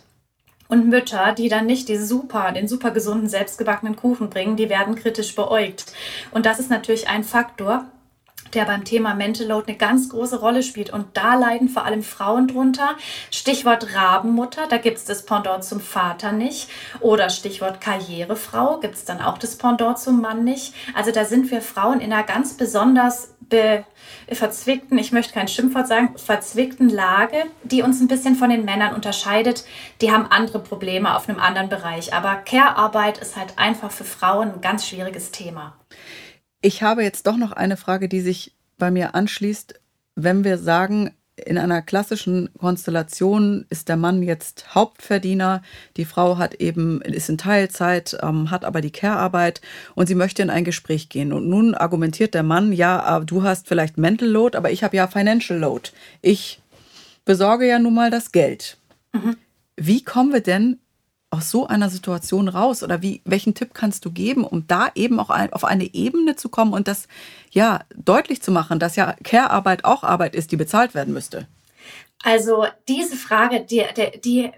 Und 0.67 0.89
Mütter, 0.89 1.33
die 1.33 1.49
dann 1.49 1.65
nicht 1.65 1.87
die 1.87 1.97
super, 1.97 2.51
den 2.51 2.67
super 2.67 2.91
gesunden, 2.91 3.29
selbstgebackenen 3.29 3.95
Kuchen 3.95 4.29
bringen, 4.29 4.55
die 4.55 4.69
werden 4.69 4.95
kritisch 4.95 5.35
beäugt. 5.35 5.93
Und 6.31 6.45
das 6.45 6.59
ist 6.59 6.69
natürlich 6.69 7.07
ein 7.07 7.23
Faktor, 7.23 7.85
der 8.53 8.65
beim 8.65 8.85
Thema 8.85 9.13
Mental 9.13 9.47
Load 9.47 9.67
eine 9.67 9.77
ganz 9.77 10.09
große 10.09 10.39
Rolle 10.39 10.63
spielt. 10.63 10.91
Und 10.91 11.05
da 11.13 11.35
leiden 11.35 11.69
vor 11.69 11.85
allem 11.85 12.03
Frauen 12.03 12.47
drunter. 12.47 12.95
Stichwort 13.31 13.95
Rabenmutter, 13.95 14.67
da 14.69 14.77
gibt 14.77 14.97
es 14.97 15.05
das 15.05 15.25
Pendant 15.25 15.63
zum 15.63 15.79
Vater 15.79 16.31
nicht. 16.31 16.69
Oder 16.99 17.29
Stichwort 17.29 17.81
Karrierefrau, 17.81 18.79
gibt 18.79 18.95
es 18.95 19.05
dann 19.05 19.21
auch 19.21 19.37
das 19.37 19.57
Pendant 19.57 19.99
zum 19.99 20.21
Mann 20.21 20.43
nicht. 20.43 20.73
Also 20.93 21.11
da 21.11 21.25
sind 21.25 21.51
wir 21.51 21.61
Frauen 21.61 21.99
in 21.99 22.13
einer 22.13 22.23
ganz 22.23 22.55
besonders 22.55 23.33
be 23.49 23.85
verzwickten, 24.31 24.97
ich 24.97 25.11
möchte 25.11 25.33
kein 25.33 25.47
Schimpfwort 25.47 25.87
sagen, 25.87 26.17
verzwickten 26.17 26.89
Lage, 26.89 27.43
die 27.63 27.81
uns 27.81 27.99
ein 27.99 28.07
bisschen 28.07 28.35
von 28.35 28.49
den 28.49 28.65
Männern 28.65 28.95
unterscheidet. 28.95 29.65
Die 30.01 30.11
haben 30.11 30.27
andere 30.27 30.59
Probleme 30.59 31.15
auf 31.15 31.27
einem 31.27 31.39
anderen 31.39 31.69
Bereich. 31.69 32.13
Aber 32.13 32.35
Care-Arbeit 32.35 33.17
ist 33.17 33.35
halt 33.35 33.57
einfach 33.57 33.91
für 33.91 34.05
Frauen 34.05 34.53
ein 34.53 34.61
ganz 34.61 34.87
schwieriges 34.87 35.31
Thema. 35.31 35.75
Ich 36.65 36.81
habe 36.81 37.03
jetzt 37.03 37.27
doch 37.27 37.35
noch 37.35 37.51
eine 37.51 37.75
Frage, 37.75 38.07
die 38.07 38.21
sich 38.21 38.55
bei 38.77 38.89
mir 38.89 39.15
anschließt. 39.15 39.81
Wenn 40.15 40.45
wir 40.45 40.57
sagen, 40.57 41.11
in 41.35 41.57
einer 41.57 41.81
klassischen 41.81 42.49
Konstellation 42.57 43.65
ist 43.69 43.89
der 43.89 43.97
Mann 43.97 44.23
jetzt 44.23 44.73
Hauptverdiener, 44.73 45.61
die 45.97 46.05
Frau 46.05 46.37
hat 46.37 46.55
eben 46.55 47.01
ist 47.01 47.27
in 47.27 47.37
Teilzeit, 47.37 48.17
ähm, 48.23 48.49
hat 48.49 48.63
aber 48.63 48.79
die 48.79 48.91
Care-Arbeit 48.91 49.59
und 49.93 50.07
sie 50.07 50.15
möchte 50.15 50.41
in 50.41 50.49
ein 50.49 50.63
Gespräch 50.63 51.09
gehen. 51.09 51.33
Und 51.33 51.49
nun 51.49 51.75
argumentiert 51.75 52.33
der 52.33 52.43
Mann, 52.43 52.71
ja, 52.71 53.17
äh, 53.17 53.25
du 53.25 53.43
hast 53.43 53.67
vielleicht 53.67 53.97
Mental 53.97 54.29
Load, 54.29 54.57
aber 54.57 54.71
ich 54.71 54.85
habe 54.85 54.95
ja 54.95 55.07
Financial 55.07 55.59
Load. 55.59 55.89
Ich 56.21 56.61
besorge 57.25 57.67
ja 57.67 57.77
nun 57.77 57.93
mal 57.93 58.09
das 58.09 58.31
Geld. 58.31 58.77
Mhm. 59.11 59.35
Wie 59.75 60.01
kommen 60.01 60.31
wir 60.31 60.41
denn 60.41 60.79
aus 61.33 61.49
so 61.49 61.67
einer 61.67 61.89
Situation 61.89 62.47
raus? 62.47 62.83
Oder 62.83 63.01
wie, 63.01 63.21
welchen 63.25 63.55
Tipp 63.55 63.73
kannst 63.73 64.05
du 64.05 64.11
geben, 64.11 64.43
um 64.43 64.67
da 64.67 64.91
eben 64.95 65.19
auch 65.19 65.29
ein, 65.29 65.51
auf 65.51 65.65
eine 65.65 65.93
Ebene 65.93 66.35
zu 66.35 66.49
kommen 66.49 66.73
und 66.73 66.87
das 66.87 67.07
ja 67.51 67.81
deutlich 67.95 68.41
zu 68.41 68.51
machen, 68.51 68.79
dass 68.79 68.95
ja 68.95 69.15
Care-Arbeit 69.23 69.83
auch 69.83 70.03
Arbeit 70.03 70.35
ist, 70.35 70.51
die 70.51 70.57
bezahlt 70.57 70.93
werden 70.93 71.13
müsste? 71.13 71.47
Also 72.23 72.65
diese 72.87 73.17
Frage, 73.17 73.61
die, 73.61 73.83
die, 73.97 74.21
die 74.21 74.51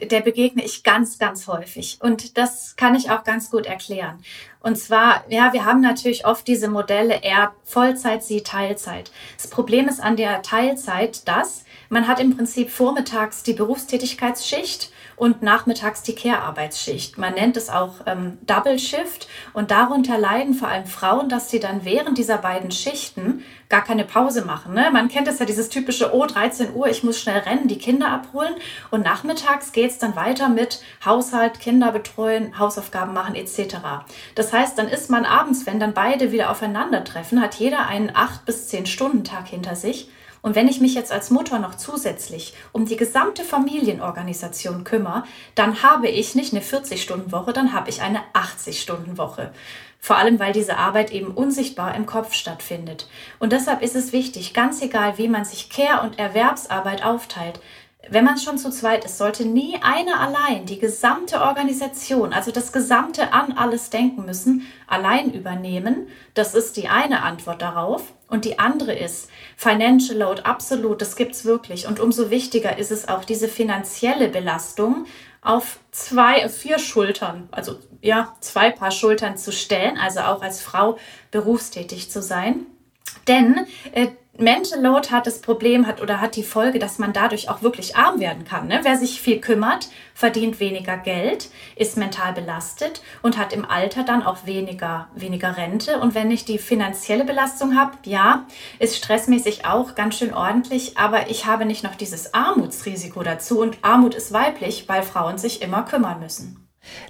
der 0.00 0.20
begegne 0.20 0.64
ich 0.64 0.82
ganz, 0.82 1.18
ganz 1.18 1.46
häufig. 1.46 1.98
Und 2.00 2.36
das 2.38 2.76
kann 2.76 2.94
ich 2.94 3.10
auch 3.10 3.24
ganz 3.24 3.50
gut 3.50 3.66
erklären. 3.66 4.18
Und 4.60 4.76
zwar, 4.76 5.24
ja, 5.28 5.52
wir 5.52 5.64
haben 5.64 5.80
natürlich 5.80 6.26
oft 6.26 6.46
diese 6.46 6.68
Modelle, 6.68 7.22
er 7.22 7.52
Vollzeit, 7.64 8.22
sie 8.22 8.42
Teilzeit. 8.42 9.10
Das 9.36 9.48
Problem 9.48 9.88
ist 9.88 10.00
an 10.00 10.16
der 10.16 10.42
Teilzeit, 10.42 11.26
dass 11.28 11.64
man 11.88 12.08
hat 12.08 12.20
im 12.20 12.36
Prinzip 12.36 12.70
vormittags 12.70 13.42
die 13.42 13.52
Berufstätigkeitsschicht 13.52 14.91
und 15.16 15.42
nachmittags 15.42 16.02
die 16.02 16.14
Care-Arbeitsschicht. 16.14 17.18
Man 17.18 17.34
nennt 17.34 17.56
es 17.56 17.68
auch 17.68 17.94
ähm, 18.06 18.38
Double 18.42 18.78
Shift 18.78 19.28
und 19.52 19.70
darunter 19.70 20.18
leiden 20.18 20.54
vor 20.54 20.68
allem 20.68 20.86
Frauen, 20.86 21.28
dass 21.28 21.50
sie 21.50 21.60
dann 21.60 21.84
während 21.84 22.18
dieser 22.18 22.38
beiden 22.38 22.70
Schichten 22.70 23.42
gar 23.68 23.82
keine 23.82 24.04
Pause 24.04 24.44
machen. 24.44 24.74
Ne? 24.74 24.90
Man 24.92 25.08
kennt 25.08 25.28
es 25.28 25.38
ja, 25.38 25.46
dieses 25.46 25.68
typische, 25.68 26.14
oh, 26.14 26.26
13 26.26 26.74
Uhr, 26.74 26.88
ich 26.88 27.02
muss 27.02 27.18
schnell 27.18 27.38
rennen, 27.38 27.68
die 27.68 27.78
Kinder 27.78 28.08
abholen 28.08 28.54
und 28.90 29.02
nachmittags 29.02 29.72
geht 29.72 29.90
es 29.90 29.98
dann 29.98 30.14
weiter 30.14 30.48
mit 30.48 30.82
Haushalt, 31.04 31.58
Kinder 31.58 31.92
betreuen, 31.92 32.58
Hausaufgaben 32.58 33.14
machen 33.14 33.34
etc. 33.34 33.76
Das 34.34 34.52
heißt, 34.52 34.76
dann 34.76 34.88
ist 34.88 35.10
man 35.10 35.24
abends, 35.24 35.64
wenn 35.66 35.80
dann 35.80 35.94
beide 35.94 36.32
wieder 36.32 36.50
aufeinandertreffen, 36.50 37.40
hat 37.40 37.54
jeder 37.54 37.86
einen 37.86 38.14
8 38.14 38.44
bis 38.44 38.68
10 38.68 38.86
Stunden 38.86 39.24
Tag 39.24 39.48
hinter 39.48 39.74
sich 39.74 40.08
und 40.42 40.56
wenn 40.56 40.68
ich 40.68 40.80
mich 40.80 40.94
jetzt 40.94 41.12
als 41.12 41.30
Mutter 41.30 41.60
noch 41.60 41.76
zusätzlich 41.76 42.54
um 42.72 42.84
die 42.84 42.96
gesamte 42.96 43.44
Familienorganisation 43.44 44.84
kümmere, 44.84 45.22
dann 45.54 45.82
habe 45.82 46.08
ich 46.08 46.34
nicht 46.34 46.52
eine 46.52 46.62
40-Stunden-Woche, 46.62 47.52
dann 47.52 47.72
habe 47.72 47.88
ich 47.88 48.02
eine 48.02 48.20
80-Stunden-Woche. 48.34 49.52
Vor 50.00 50.16
allem, 50.16 50.40
weil 50.40 50.52
diese 50.52 50.78
Arbeit 50.78 51.12
eben 51.12 51.30
unsichtbar 51.30 51.94
im 51.94 52.06
Kopf 52.06 52.34
stattfindet. 52.34 53.08
Und 53.38 53.52
deshalb 53.52 53.82
ist 53.82 53.94
es 53.94 54.12
wichtig, 54.12 54.52
ganz 54.52 54.82
egal, 54.82 55.16
wie 55.16 55.28
man 55.28 55.44
sich 55.44 55.70
Care- 55.70 56.02
und 56.02 56.18
Erwerbsarbeit 56.18 57.04
aufteilt, 57.04 57.60
wenn 58.08 58.24
man 58.24 58.36
schon 58.36 58.58
zu 58.58 58.70
zweit 58.70 59.04
ist, 59.04 59.16
sollte 59.16 59.44
nie 59.44 59.78
einer 59.80 60.18
allein 60.18 60.66
die 60.66 60.80
gesamte 60.80 61.40
Organisation, 61.40 62.32
also 62.32 62.50
das 62.50 62.72
gesamte 62.72 63.32
an 63.32 63.52
alles 63.52 63.90
denken 63.90 64.24
müssen, 64.24 64.66
allein 64.88 65.32
übernehmen. 65.32 66.08
Das 66.34 66.54
ist 66.56 66.76
die 66.76 66.88
eine 66.88 67.22
Antwort 67.22 67.62
darauf. 67.62 68.12
Und 68.28 68.44
die 68.44 68.58
andere 68.58 68.92
ist 68.94 69.30
Financial 69.56 70.18
Load, 70.18 70.42
absolut, 70.42 71.00
das 71.00 71.16
gibt's 71.16 71.44
wirklich. 71.44 71.86
Und 71.86 72.00
umso 72.00 72.30
wichtiger 72.30 72.78
ist 72.78 72.90
es 72.90 73.08
auch, 73.08 73.24
diese 73.24 73.48
finanzielle 73.48 74.28
Belastung 74.28 75.06
auf 75.40 75.80
zwei, 75.90 76.48
vier 76.48 76.78
Schultern, 76.78 77.48
also 77.50 77.78
ja, 78.00 78.34
zwei 78.40 78.70
Paar 78.70 78.92
Schultern 78.92 79.36
zu 79.36 79.52
stellen, 79.52 79.98
also 79.98 80.20
auch 80.20 80.42
als 80.42 80.62
Frau 80.62 80.98
berufstätig 81.30 82.10
zu 82.10 82.22
sein. 82.22 82.66
Denn 83.26 83.66
äh, 83.92 84.08
Mental 84.38 84.80
Load 84.80 85.10
hat 85.10 85.26
das 85.26 85.42
Problem 85.42 85.86
hat 85.86 86.00
oder 86.00 86.22
hat 86.22 86.36
die 86.36 86.42
Folge, 86.42 86.78
dass 86.78 86.98
man 86.98 87.12
dadurch 87.12 87.50
auch 87.50 87.60
wirklich 87.60 87.96
arm 87.96 88.18
werden 88.18 88.44
kann. 88.44 88.66
Ne? 88.66 88.80
Wer 88.82 88.96
sich 88.96 89.20
viel 89.20 89.40
kümmert, 89.40 89.90
verdient 90.14 90.58
weniger 90.58 90.96
Geld, 90.96 91.50
ist 91.76 91.98
mental 91.98 92.32
belastet 92.32 93.02
und 93.20 93.36
hat 93.36 93.52
im 93.52 93.66
Alter 93.66 94.04
dann 94.04 94.22
auch 94.22 94.46
weniger, 94.46 95.08
weniger 95.14 95.58
Rente. 95.58 96.00
Und 96.00 96.14
wenn 96.14 96.30
ich 96.30 96.46
die 96.46 96.56
finanzielle 96.56 97.26
Belastung 97.26 97.76
habe, 97.76 97.92
ja, 98.04 98.46
ist 98.78 98.96
stressmäßig 98.96 99.66
auch 99.66 99.94
ganz 99.94 100.16
schön 100.16 100.32
ordentlich, 100.32 100.96
aber 100.96 101.28
ich 101.28 101.44
habe 101.44 101.66
nicht 101.66 101.84
noch 101.84 101.94
dieses 101.94 102.32
Armutsrisiko 102.32 103.22
dazu. 103.22 103.60
Und 103.60 103.76
Armut 103.82 104.14
ist 104.14 104.32
weiblich, 104.32 104.88
weil 104.88 105.02
Frauen 105.02 105.36
sich 105.36 105.60
immer 105.60 105.82
kümmern 105.82 106.20
müssen. 106.20 106.61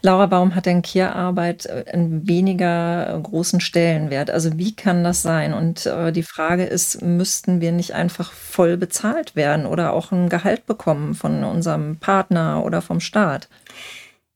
Laura, 0.03 0.31
warum 0.31 0.55
hat 0.55 0.67
denn 0.67 0.83
Care-Arbeit 0.83 1.67
äh, 1.67 1.85
einen 1.93 2.29
weniger 2.29 3.19
großen 3.23 3.61
Stellenwert? 3.61 4.31
Also 4.31 4.59
wie 4.59 4.75
kann 4.75 5.05
das 5.05 5.23
sein? 5.23 5.55
Und 5.55 5.87
äh, 5.87 6.13
die 6.13 6.23
Frage 6.23 6.65
ist, 6.65 7.03
müssten 7.03 7.61
wir 7.61 7.73
nicht 7.73 7.95
einfach 7.95 8.33
voll 8.33 8.77
bezahlt 8.77 9.37
werden 9.37 9.67
oder 9.67 9.93
auch 9.93 10.13
ein 10.13 10.29
Gehalt 10.29 10.67
bekommen 10.67 11.15
von 11.15 11.45
unserem 11.45 11.97
Partner 11.99 12.65
oder 12.65 12.83
vom 12.83 13.01
Staat? 13.01 13.49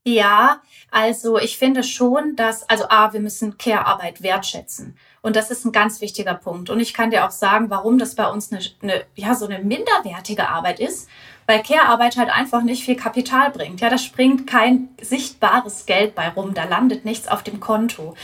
Ja, 0.05 0.61
also 0.89 1.37
ich 1.37 1.57
finde 1.57 1.83
schon, 1.83 2.35
dass, 2.35 2.67
also 2.69 2.85
A, 2.89 3.11
wir 3.11 3.19
müssen 3.19 3.57
Care-Arbeit 3.57 4.21
wertschätzen. 4.21 4.97
Und 5.27 5.35
das 5.35 5.51
ist 5.51 5.65
ein 5.65 5.71
ganz 5.71 6.01
wichtiger 6.01 6.33
Punkt. 6.33 6.69
Und 6.69 6.79
ich 6.79 6.93
kann 6.93 7.11
dir 7.11 7.25
auch 7.25 7.31
sagen, 7.31 7.69
warum 7.69 7.99
das 7.99 8.15
bei 8.15 8.27
uns 8.27 8.51
eine, 8.51 8.61
eine 8.81 9.03
ja, 9.15 9.35
so 9.35 9.45
eine 9.45 9.59
minderwertige 9.59 10.49
Arbeit 10.49 10.79
ist 10.79 11.07
weil 11.47 11.63
Care-Arbeit 11.63 12.17
halt 12.17 12.29
einfach 12.29 12.61
nicht 12.61 12.83
viel 12.83 12.97
Kapital 12.97 13.51
bringt. 13.51 13.79
Ja, 13.79 13.89
da 13.89 13.97
springt 13.97 14.45
kein 14.45 14.89
sichtbares 15.01 15.85
Geld 15.85 16.13
bei 16.13 16.27
rum, 16.27 16.53
da 16.53 16.65
landet 16.65 17.05
nichts 17.05 17.27
auf 17.29 17.41
dem 17.41 17.59
Konto. 17.59 18.15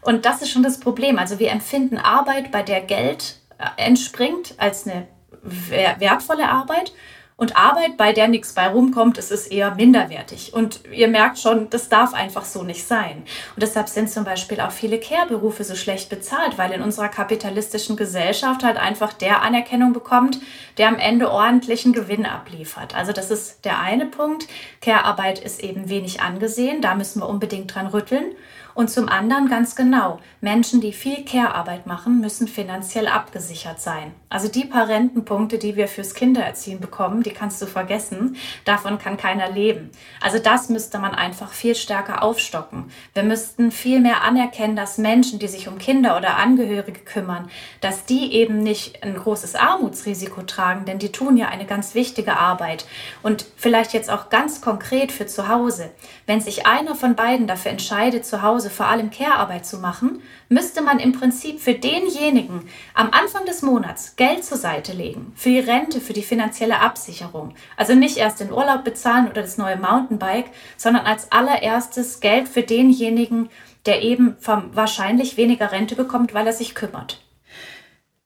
Und 0.00 0.24
das 0.24 0.40
ist 0.40 0.50
schon 0.50 0.62
das 0.62 0.80
Problem. 0.80 1.18
Also 1.18 1.38
wir 1.38 1.50
empfinden 1.50 1.98
Arbeit, 1.98 2.50
bei 2.50 2.62
der 2.62 2.80
Geld 2.80 3.36
äh, 3.58 3.64
entspringt, 3.76 4.54
als 4.56 4.86
eine 4.86 5.06
wertvolle 5.42 6.48
Arbeit 6.48 6.92
und 7.40 7.56
Arbeit, 7.56 7.96
bei 7.96 8.12
der 8.12 8.28
nichts 8.28 8.52
bei 8.52 8.68
rumkommt, 8.68 9.16
ist 9.16 9.32
es 9.32 9.46
eher 9.46 9.74
minderwertig. 9.74 10.52
Und 10.52 10.80
ihr 10.92 11.08
merkt 11.08 11.38
schon, 11.38 11.70
das 11.70 11.88
darf 11.88 12.12
einfach 12.12 12.44
so 12.44 12.64
nicht 12.64 12.86
sein. 12.86 13.22
Und 13.56 13.62
deshalb 13.62 13.88
sind 13.88 14.10
zum 14.10 14.24
Beispiel 14.24 14.60
auch 14.60 14.72
viele 14.72 15.00
Care-Berufe 15.00 15.64
so 15.64 15.74
schlecht 15.74 16.10
bezahlt, 16.10 16.58
weil 16.58 16.70
in 16.72 16.82
unserer 16.82 17.08
kapitalistischen 17.08 17.96
Gesellschaft 17.96 18.62
halt 18.62 18.76
einfach 18.76 19.14
der 19.14 19.40
Anerkennung 19.40 19.94
bekommt, 19.94 20.38
der 20.76 20.88
am 20.88 20.98
Ende 20.98 21.30
ordentlichen 21.30 21.94
Gewinn 21.94 22.26
abliefert. 22.26 22.94
Also 22.94 23.12
das 23.12 23.30
ist 23.30 23.64
der 23.64 23.80
eine 23.80 24.04
Punkt. 24.04 24.46
Care-Arbeit 24.82 25.38
ist 25.38 25.64
eben 25.64 25.88
wenig 25.88 26.20
angesehen. 26.20 26.82
Da 26.82 26.94
müssen 26.94 27.22
wir 27.22 27.28
unbedingt 27.30 27.74
dran 27.74 27.86
rütteln. 27.86 28.34
Und 28.74 28.90
zum 28.90 29.08
anderen 29.08 29.48
ganz 29.48 29.74
genau, 29.74 30.20
Menschen, 30.42 30.82
die 30.82 30.92
viel 30.92 31.24
Care-Arbeit 31.24 31.86
machen, 31.86 32.20
müssen 32.20 32.48
finanziell 32.48 33.08
abgesichert 33.08 33.80
sein. 33.80 34.12
Also 34.32 34.46
die 34.46 34.64
paar 34.64 34.86
Rentenpunkte, 34.86 35.58
die 35.58 35.74
wir 35.74 35.88
fürs 35.88 36.14
Kindererziehen 36.14 36.78
bekommen, 36.78 37.24
die 37.24 37.32
kannst 37.32 37.60
du 37.60 37.66
vergessen. 37.66 38.36
Davon 38.64 38.96
kann 38.96 39.16
keiner 39.16 39.50
leben. 39.50 39.90
Also 40.20 40.38
das 40.38 40.68
müsste 40.68 41.00
man 41.00 41.16
einfach 41.16 41.52
viel 41.52 41.74
stärker 41.74 42.22
aufstocken. 42.22 42.92
Wir 43.12 43.24
müssten 43.24 43.72
viel 43.72 43.98
mehr 43.98 44.22
anerkennen, 44.22 44.76
dass 44.76 44.98
Menschen, 44.98 45.40
die 45.40 45.48
sich 45.48 45.66
um 45.66 45.78
Kinder 45.78 46.16
oder 46.16 46.36
Angehörige 46.36 47.00
kümmern, 47.00 47.50
dass 47.80 48.04
die 48.04 48.32
eben 48.32 48.62
nicht 48.62 49.02
ein 49.02 49.16
großes 49.16 49.56
Armutsrisiko 49.56 50.42
tragen, 50.42 50.84
denn 50.84 51.00
die 51.00 51.10
tun 51.10 51.36
ja 51.36 51.48
eine 51.48 51.66
ganz 51.66 51.96
wichtige 51.96 52.36
Arbeit. 52.36 52.86
Und 53.24 53.46
vielleicht 53.56 53.92
jetzt 53.94 54.10
auch 54.10 54.30
ganz 54.30 54.60
konkret 54.60 55.10
für 55.10 55.26
zu 55.26 55.48
Hause. 55.48 55.90
Wenn 56.26 56.40
sich 56.40 56.68
einer 56.68 56.94
von 56.94 57.16
beiden 57.16 57.48
dafür 57.48 57.72
entscheidet, 57.72 58.24
zu 58.24 58.42
Hause 58.42 58.70
vor 58.70 58.86
allem 58.86 59.10
Care-Arbeit 59.10 59.66
zu 59.66 59.78
machen, 59.78 60.22
müsste 60.48 60.82
man 60.82 61.00
im 61.00 61.10
Prinzip 61.10 61.60
für 61.60 61.74
denjenigen 61.74 62.68
am 62.94 63.10
Anfang 63.10 63.44
des 63.44 63.62
Monats 63.62 64.14
Geld 64.20 64.44
zur 64.44 64.58
Seite 64.58 64.92
legen. 64.92 65.32
Für 65.34 65.48
die 65.48 65.60
Rente, 65.60 65.98
für 65.98 66.12
die 66.12 66.20
finanzielle 66.20 66.80
Absicherung. 66.80 67.54
Also 67.78 67.94
nicht 67.94 68.18
erst 68.18 68.40
den 68.40 68.52
Urlaub 68.52 68.84
bezahlen 68.84 69.28
oder 69.28 69.40
das 69.40 69.56
neue 69.56 69.78
Mountainbike, 69.78 70.50
sondern 70.76 71.06
als 71.06 71.32
allererstes 71.32 72.20
Geld 72.20 72.46
für 72.46 72.60
denjenigen, 72.60 73.48
der 73.86 74.02
eben 74.02 74.36
vom 74.38 74.76
wahrscheinlich 74.76 75.38
weniger 75.38 75.72
Rente 75.72 75.96
bekommt, 75.96 76.34
weil 76.34 76.46
er 76.46 76.52
sich 76.52 76.74
kümmert. 76.74 77.22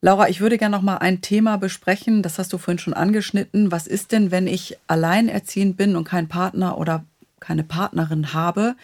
Laura, 0.01 0.29
ich 0.29 0.41
würde 0.41 0.59
gerne 0.59 0.77
noch 0.77 0.83
mal 0.83 0.97
ein 0.97 1.21
Thema 1.21 1.59
besprechen, 1.59 2.25
das 2.25 2.41
hast 2.41 2.53
du 2.53 2.59
vorhin 2.59 2.81
schon 2.81 2.95
angeschnitten. 2.95 3.71
Was 3.71 3.87
ist 3.87 4.11
denn, 4.11 4.33
wenn 4.33 4.49
ich 4.49 4.77
alleinerziehend 4.89 5.77
bin 5.77 5.95
und 5.95 6.03
keinen 6.03 6.27
Partner 6.27 6.77
oder 6.77 7.05
keine 7.39 7.63
Partnerin 7.63 8.35
habe? 8.35 8.75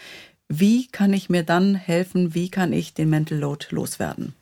Wie 0.49 0.87
kann 0.87 1.12
ich 1.12 1.29
mir 1.29 1.42
dann 1.42 1.75
helfen? 1.75 2.37
Wie 2.37 2.51
kann 2.51 2.73
ich 2.73 2.94
den 2.94 3.11
Mental 3.11 3.37
Load 3.37 3.66
loswerden? 3.70 4.33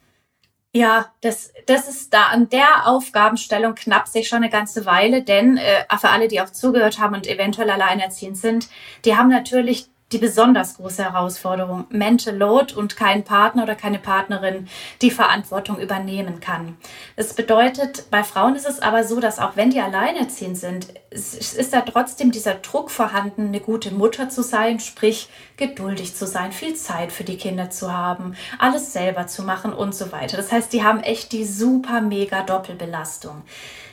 Ja, 0.75 1.13
das, 1.23 1.53
das 1.67 1.89
ist 1.89 2.13
da 2.13 2.25
an 2.27 2.51
der 2.51 2.87
Aufgabenstellung 2.87 3.75
knapp 3.75 4.07
sich 4.07 4.29
schon 4.29 4.39
eine 4.39 4.51
ganze 4.51 4.85
Weile, 4.85 5.23
denn 5.23 5.57
äh, 5.57 5.85
für 5.99 6.11
alle, 6.11 6.29
die 6.29 6.41
auch 6.43 6.51
zugehört 6.51 6.99
haben 6.99 7.15
und 7.15 7.27
eventuell 7.27 7.71
alleinerziehend 7.71 8.37
sind, 8.37 8.69
die 9.05 9.17
haben 9.17 9.31
natürlich 9.31 9.89
die 10.13 10.19
besonders 10.19 10.77
große 10.77 11.05
Herausforderung. 11.05 11.87
Mental 11.91 12.37
Load 12.37 12.75
und 12.75 12.97
kein 12.97 13.25
Partner 13.25 13.63
oder 13.63 13.75
keine 13.75 13.99
Partnerin 13.99 14.69
die 15.03 15.11
Verantwortung 15.11 15.79
übernehmen 15.79 16.41
kann. 16.41 16.77
Das 17.17 17.35
bedeutet, 17.35 18.11
bei 18.11 18.25
Frauen 18.25 18.57
ist 18.57 18.67
es 18.67 18.81
aber 18.81 19.05
so, 19.05 19.21
dass 19.21 19.39
auch 19.39 19.57
wenn 19.57 19.71
die 19.71 19.81
alleinerziehend 19.81 20.57
sind, 20.57 20.89
ist 21.11 21.73
da 21.73 21.81
trotzdem 21.81 22.33
dieser 22.33 22.55
Druck 22.55 22.91
vorhanden, 22.91 23.49
eine 23.49 23.61
gute 23.61 23.93
Mutter 23.93 24.29
zu 24.29 24.43
sein, 24.43 24.79
sprich 24.79 25.29
geduldig 25.57 26.15
zu 26.15 26.27
sein, 26.27 26.53
viel 26.53 26.75
Zeit 26.75 27.13
für 27.13 27.25
die 27.25 27.39
Kinder 27.39 27.71
zu 27.71 27.93
haben, 27.93 28.37
alles 28.59 28.93
selber 28.93 29.27
zu 29.27 29.43
machen 29.43 29.73
und 29.73 29.95
so 29.95 30.13
weiter. 30.13 30.37
Das 30.37 30.53
heißt, 30.53 30.73
die 30.73 30.85
haben 30.85 31.01
echt 31.01 31.33
die 31.33 31.45
super 31.45 32.01
mega 32.01 32.43
Doppelbelastung. 32.43 33.43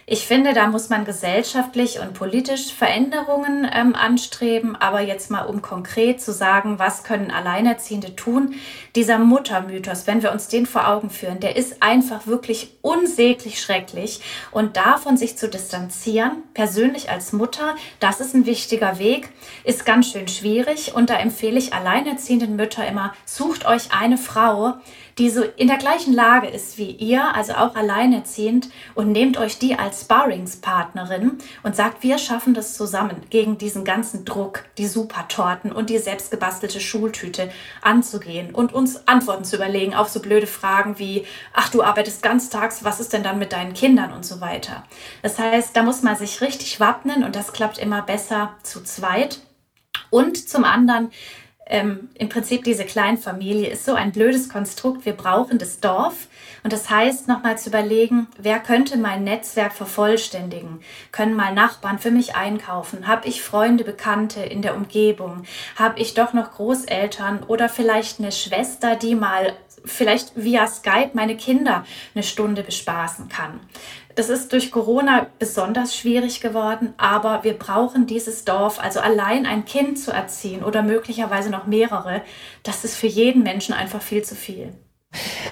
Ich 0.08 0.28
finde, 0.28 0.54
da 0.54 0.68
muss 0.68 0.90
man 0.90 1.04
gesellschaftlich 1.04 2.00
und 2.00 2.14
politisch 2.14 2.72
Veränderungen 2.72 3.68
ähm, 3.74 3.96
anstreben. 3.96 4.76
Aber 4.76 5.02
jetzt 5.02 5.32
mal, 5.32 5.46
um 5.46 5.64
konkret 5.64 6.22
zu 6.22 6.32
sagen, 6.32 6.78
was 6.78 7.04
können 7.04 7.32
Alleinerziehende 7.32 8.16
tun? 8.16 8.54
Dieser 8.96 9.18
Muttermythos, 9.18 10.06
wenn 10.06 10.22
wir 10.22 10.32
uns 10.32 10.48
den 10.48 10.68
vor 10.68 10.88
Augen 10.88 11.10
führen, 11.10 11.40
der 11.40 11.56
ist 11.56 11.82
einfach 11.82 12.28
wirklich 12.28 12.78
unsäglich 12.84 13.60
schrecklich. 13.60 14.22
Und 14.52 14.78
davon 14.78 15.18
sich 15.18 15.40
zu 15.40 15.50
distanzieren, 15.50 16.44
persönlich 16.54 17.05
als 17.10 17.34
Mutter, 17.34 17.76
das 18.00 18.20
ist 18.20 18.34
ein 18.34 18.46
wichtiger 18.46 19.00
Weg, 19.00 19.30
ist 19.64 19.86
ganz 19.86 20.12
schön 20.12 20.28
schwierig. 20.28 20.94
Und 20.94 21.10
da 21.10 21.16
empfehle 21.16 21.58
ich 21.58 21.74
alleinerziehenden 21.74 22.56
Mütter 22.56 22.88
immer, 22.88 23.14
sucht 23.26 23.66
euch 23.66 23.92
eine 23.92 24.18
Frau, 24.18 24.76
die 25.18 25.30
so 25.30 25.44
in 25.44 25.68
der 25.68 25.78
gleichen 25.78 26.14
Lage 26.14 26.48
ist 26.48 26.78
wie 26.78 26.92
ihr, 26.92 27.34
also 27.34 27.54
auch 27.54 27.76
alleinerziehend, 27.76 28.70
und 28.96 29.12
nehmt 29.12 29.38
euch 29.38 29.58
die 29.58 29.80
als 29.80 30.02
Sparringspartnerin 30.02 31.38
und 31.64 31.76
sagt, 31.76 32.04
wir 32.04 32.18
schaffen 32.18 32.54
das 32.54 32.74
zusammen, 32.74 33.22
gegen 33.30 33.58
diesen 33.58 33.86
ganzen 33.86 34.26
Druck, 34.26 34.66
die 34.78 34.88
Supertorten 34.88 35.72
und 35.72 35.90
die 35.90 36.00
selbstgebastelte 36.00 36.82
Schultüte 36.82 37.50
anzugehen 37.82 38.54
und 38.54 38.74
uns 38.74 39.08
Antworten 39.08 39.46
zu 39.46 39.56
überlegen 39.56 39.94
auf 39.94 40.10
so 40.10 40.20
blöde 40.20 40.48
Fragen 40.48 41.00
wie, 41.00 41.26
ach, 41.54 41.70
du 41.70 41.82
arbeitest 41.82 42.22
ganztags, 42.22 42.84
was 42.84 43.00
ist 43.00 43.14
denn 43.14 43.24
dann 43.24 43.40
mit 43.40 43.54
deinen 43.54 43.74
Kindern 43.74 44.12
und 44.12 44.26
so 44.26 44.42
weiter. 44.42 44.84
Das 45.22 45.40
heißt, 45.40 45.76
da 45.76 45.84
muss 45.84 46.04
man 46.04 46.18
sich 46.18 46.42
richtig 46.42 46.80
wappnen 46.82 47.24
und 47.24 47.36
das 47.36 47.54
klappt 47.54 47.78
immer 47.78 48.02
besser 48.02 48.54
zu 48.64 48.84
zweit. 48.84 49.40
Und 50.10 50.50
zum 50.50 50.64
anderen 50.64 51.12
ähm, 51.68 52.10
im 52.14 52.30
Prinzip 52.30 52.64
diese 52.64 52.86
Kleinfamilie 52.86 53.70
ist 53.70 53.86
so 53.86 53.96
ein 53.96 54.12
blödes 54.12 54.50
Konstrukt. 54.50 55.06
Wir 55.06 55.14
brauchen 55.14 55.58
das 55.58 55.80
Dorf. 55.80 56.28
Und 56.64 56.74
das 56.74 56.90
heißt, 56.90 57.28
nochmal 57.28 57.58
zu 57.58 57.70
überlegen, 57.70 58.28
wer 58.38 58.60
könnte 58.60 58.98
mein 58.98 59.24
Netzwerk 59.24 59.74
vervollständigen? 59.74 60.82
Können 61.12 61.36
mal 61.36 61.54
Nachbarn 61.54 62.00
für 62.00 62.12
mich 62.12 62.36
einkaufen? 62.36 63.08
Habe 63.08 63.28
ich 63.28 63.42
Freunde, 63.42 63.84
Bekannte 63.84 64.42
in 64.42 64.62
der 64.62 64.76
Umgebung? 64.76 65.44
Habe 65.76 66.00
ich 66.00 66.14
doch 66.14 66.34
noch 66.34 66.54
Großeltern 66.54 67.44
oder 67.44 67.70
vielleicht 67.70 68.20
eine 68.20 68.32
Schwester, 68.32 68.96
die 68.96 69.16
mal 69.16 69.54
vielleicht 69.84 70.32
via 70.36 70.68
Skype 70.68 71.12
meine 71.14 71.38
Kinder 71.38 71.86
eine 72.14 72.24
Stunde 72.24 72.64
bespaßen 72.64 73.30
kann? 73.30 73.60
Das 74.16 74.30
ist 74.30 74.54
durch 74.54 74.72
Corona 74.72 75.28
besonders 75.40 75.96
schwierig 75.96 76.40
geworden, 76.40 76.94
aber 76.98 77.44
wir 77.44 77.54
brauchen 77.60 78.08
dieses 78.08 78.46
Dorf, 78.46 78.80
also 78.80 79.02
allein 79.02 79.46
ein 79.46 79.66
Kind 79.66 80.00
zu 80.00 80.12
erziehen 80.12 80.64
oder 80.64 80.84
möglicherweise 80.84 81.50
noch 81.50 81.68
mehrere, 81.68 82.22
das 82.64 82.86
ist 82.86 82.96
für 82.96 83.08
jeden 83.08 83.44
Menschen 83.44 83.74
einfach 83.74 84.02
viel 84.02 84.24
zu 84.24 84.36
viel. 84.36 84.74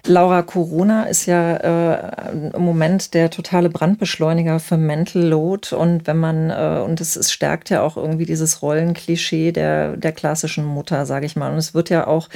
Laura, 0.06 0.42
Corona 0.42 1.04
ist 1.04 1.26
ja 1.26 1.56
äh, 1.56 2.32
im 2.54 2.62
Moment 2.62 3.14
der 3.14 3.30
totale 3.30 3.70
Brandbeschleuniger 3.70 4.60
für 4.60 4.78
Mental 4.78 5.22
Load 5.22 5.76
und 5.76 6.08
wenn 6.08 6.18
man 6.18 6.50
äh, 6.50 6.82
und 6.84 7.02
es, 7.02 7.16
es 7.16 7.32
stärkt 7.32 7.70
ja 7.70 7.82
auch 7.82 7.98
irgendwie 7.98 8.26
dieses 8.26 8.62
Rollenklischee 8.62 9.52
der 9.52 9.98
der 9.98 10.12
klassischen 10.12 10.66
Mutter, 10.66 11.06
sage 11.06 11.26
ich 11.26 11.36
mal. 11.36 11.52
Und 11.52 11.58
es 11.58 11.74
wird 11.74 11.90
ja 11.90 12.08
auch 12.08 12.30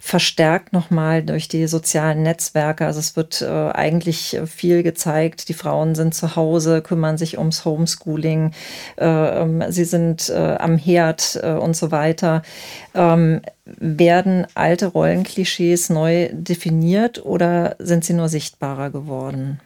verstärkt 0.00 0.72
nochmal 0.72 1.22
durch 1.22 1.48
die 1.48 1.66
sozialen 1.66 2.22
Netzwerke. 2.22 2.86
Also 2.86 3.00
es 3.00 3.16
wird 3.16 3.42
äh, 3.42 3.46
eigentlich 3.46 4.38
viel 4.46 4.82
gezeigt. 4.82 5.48
Die 5.48 5.54
Frauen 5.54 5.94
sind 5.94 6.14
zu 6.14 6.36
Hause, 6.36 6.82
kümmern 6.82 7.18
sich 7.18 7.38
ums 7.38 7.64
Homeschooling, 7.64 8.52
äh, 8.96 9.04
ähm, 9.06 9.64
sie 9.68 9.84
sind 9.84 10.28
äh, 10.28 10.56
am 10.58 10.76
Herd 10.76 11.40
äh, 11.42 11.52
und 11.52 11.76
so 11.76 11.90
weiter. 11.90 12.42
Ähm, 12.94 13.40
werden 13.64 14.46
alte 14.54 14.86
Rollenklischees 14.86 15.90
neu 15.90 16.28
definiert 16.32 16.65
oder 17.24 17.76
sind 17.78 18.04
sie 18.04 18.12
nur 18.12 18.28
sichtbarer 18.28 18.90
geworden? 18.90 19.60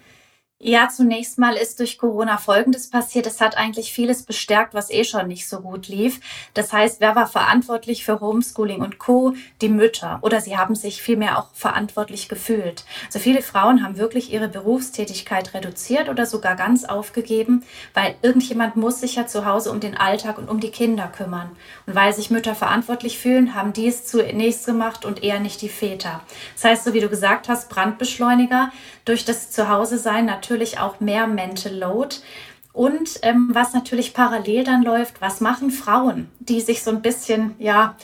Ja, 0.62 0.90
zunächst 0.90 1.38
mal 1.38 1.54
ist 1.54 1.80
durch 1.80 1.96
Corona 1.96 2.36
Folgendes 2.36 2.90
passiert. 2.90 3.26
Es 3.26 3.40
hat 3.40 3.56
eigentlich 3.56 3.94
vieles 3.94 4.24
bestärkt, 4.24 4.74
was 4.74 4.90
eh 4.90 5.04
schon 5.04 5.26
nicht 5.26 5.48
so 5.48 5.62
gut 5.62 5.88
lief. 5.88 6.20
Das 6.52 6.70
heißt, 6.70 7.00
wer 7.00 7.16
war 7.16 7.26
verantwortlich 7.26 8.04
für 8.04 8.20
Homeschooling 8.20 8.82
und 8.82 8.98
Co? 8.98 9.32
Die 9.62 9.70
Mütter. 9.70 10.18
Oder 10.20 10.42
sie 10.42 10.58
haben 10.58 10.74
sich 10.74 11.00
vielmehr 11.00 11.38
auch 11.38 11.46
verantwortlich 11.54 12.28
gefühlt. 12.28 12.84
Also 13.06 13.20
viele 13.20 13.40
Frauen 13.40 13.82
haben 13.82 13.96
wirklich 13.96 14.34
ihre 14.34 14.48
Berufstätigkeit 14.48 15.54
reduziert 15.54 16.10
oder 16.10 16.26
sogar 16.26 16.56
ganz 16.56 16.84
aufgegeben, 16.84 17.64
weil 17.94 18.16
irgendjemand 18.20 18.76
muss 18.76 19.00
sich 19.00 19.14
ja 19.14 19.26
zu 19.26 19.46
Hause 19.46 19.70
um 19.70 19.80
den 19.80 19.96
Alltag 19.96 20.36
und 20.36 20.50
um 20.50 20.60
die 20.60 20.70
Kinder 20.70 21.08
kümmern. 21.08 21.56
Und 21.86 21.94
weil 21.94 22.12
sich 22.12 22.30
Mütter 22.30 22.54
verantwortlich 22.54 23.18
fühlen, 23.18 23.54
haben 23.54 23.72
die 23.72 23.88
es 23.88 24.04
zunächst 24.04 24.66
gemacht 24.66 25.06
und 25.06 25.22
eher 25.22 25.40
nicht 25.40 25.62
die 25.62 25.70
Väter. 25.70 26.20
Das 26.52 26.64
heißt, 26.64 26.84
so 26.84 26.92
wie 26.92 27.00
du 27.00 27.08
gesagt 27.08 27.48
hast, 27.48 27.70
Brandbeschleuniger 27.70 28.70
durch 29.06 29.24
das 29.24 29.50
Zuhause 29.50 29.96
sein 29.96 30.26
natürlich 30.26 30.49
auch 30.78 31.00
mehr 31.00 31.26
Mental 31.26 31.74
Load. 31.74 32.16
Und 32.72 33.18
ähm, 33.22 33.50
was 33.52 33.72
natürlich 33.74 34.14
parallel 34.14 34.64
dann 34.64 34.82
läuft, 34.82 35.20
was 35.20 35.40
machen 35.40 35.70
Frauen, 35.70 36.30
die 36.38 36.60
sich 36.60 36.82
so 36.82 36.90
ein 36.90 37.02
bisschen, 37.02 37.54
ja, 37.58 37.96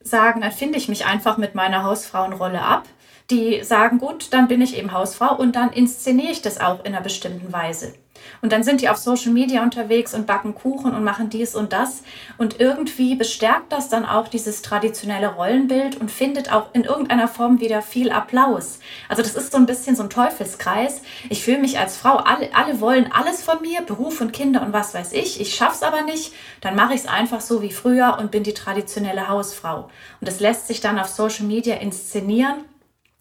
sagen, 0.00 0.42
dann 0.42 0.52
finde 0.52 0.78
ich 0.78 0.88
mich 0.88 1.06
einfach 1.06 1.36
mit 1.36 1.54
meiner 1.54 1.82
Hausfrauenrolle 1.82 2.60
ab. 2.60 2.84
Die 3.30 3.62
sagen, 3.62 3.98
gut, 3.98 4.32
dann 4.32 4.48
bin 4.48 4.60
ich 4.60 4.76
eben 4.76 4.92
Hausfrau 4.92 5.34
und 5.34 5.56
dann 5.56 5.72
inszeniere 5.72 6.32
ich 6.32 6.42
das 6.42 6.60
auch 6.60 6.84
in 6.84 6.94
einer 6.94 7.00
bestimmten 7.00 7.52
Weise. 7.52 7.94
Und 8.42 8.52
dann 8.52 8.62
sind 8.62 8.80
die 8.80 8.88
auf 8.88 8.96
Social 8.96 9.32
Media 9.32 9.62
unterwegs 9.62 10.14
und 10.14 10.26
backen 10.26 10.54
Kuchen 10.54 10.94
und 10.94 11.04
machen 11.04 11.30
dies 11.30 11.54
und 11.54 11.72
das. 11.72 12.02
Und 12.38 12.60
irgendwie 12.60 13.14
bestärkt 13.14 13.72
das 13.72 13.88
dann 13.88 14.04
auch 14.04 14.28
dieses 14.28 14.62
traditionelle 14.62 15.34
Rollenbild 15.34 16.00
und 16.00 16.10
findet 16.10 16.52
auch 16.52 16.66
in 16.74 16.84
irgendeiner 16.84 17.28
Form 17.28 17.60
wieder 17.60 17.82
viel 17.82 18.10
Applaus. 18.10 18.78
Also 19.08 19.22
das 19.22 19.34
ist 19.34 19.52
so 19.52 19.58
ein 19.58 19.66
bisschen 19.66 19.96
so 19.96 20.02
ein 20.02 20.10
Teufelskreis. 20.10 21.02
Ich 21.30 21.42
fühle 21.42 21.58
mich 21.58 21.78
als 21.78 21.96
Frau, 21.96 22.16
alle, 22.16 22.54
alle 22.54 22.80
wollen 22.80 23.10
alles 23.12 23.42
von 23.42 23.60
mir, 23.62 23.82
Beruf 23.82 24.20
und 24.20 24.32
Kinder 24.32 24.62
und 24.62 24.72
was 24.72 24.94
weiß 24.94 25.12
ich. 25.12 25.40
Ich 25.40 25.54
schaff's 25.54 25.82
aber 25.82 26.02
nicht. 26.02 26.32
Dann 26.60 26.76
mache 26.76 26.94
ich 26.94 27.00
es 27.00 27.06
einfach 27.06 27.40
so 27.40 27.62
wie 27.62 27.72
früher 27.72 28.18
und 28.20 28.30
bin 28.30 28.42
die 28.42 28.54
traditionelle 28.54 29.28
Hausfrau. 29.28 29.88
Und 30.20 30.28
das 30.28 30.40
lässt 30.40 30.66
sich 30.66 30.80
dann 30.80 30.98
auf 30.98 31.08
Social 31.08 31.46
Media 31.46 31.76
inszenieren 31.76 32.64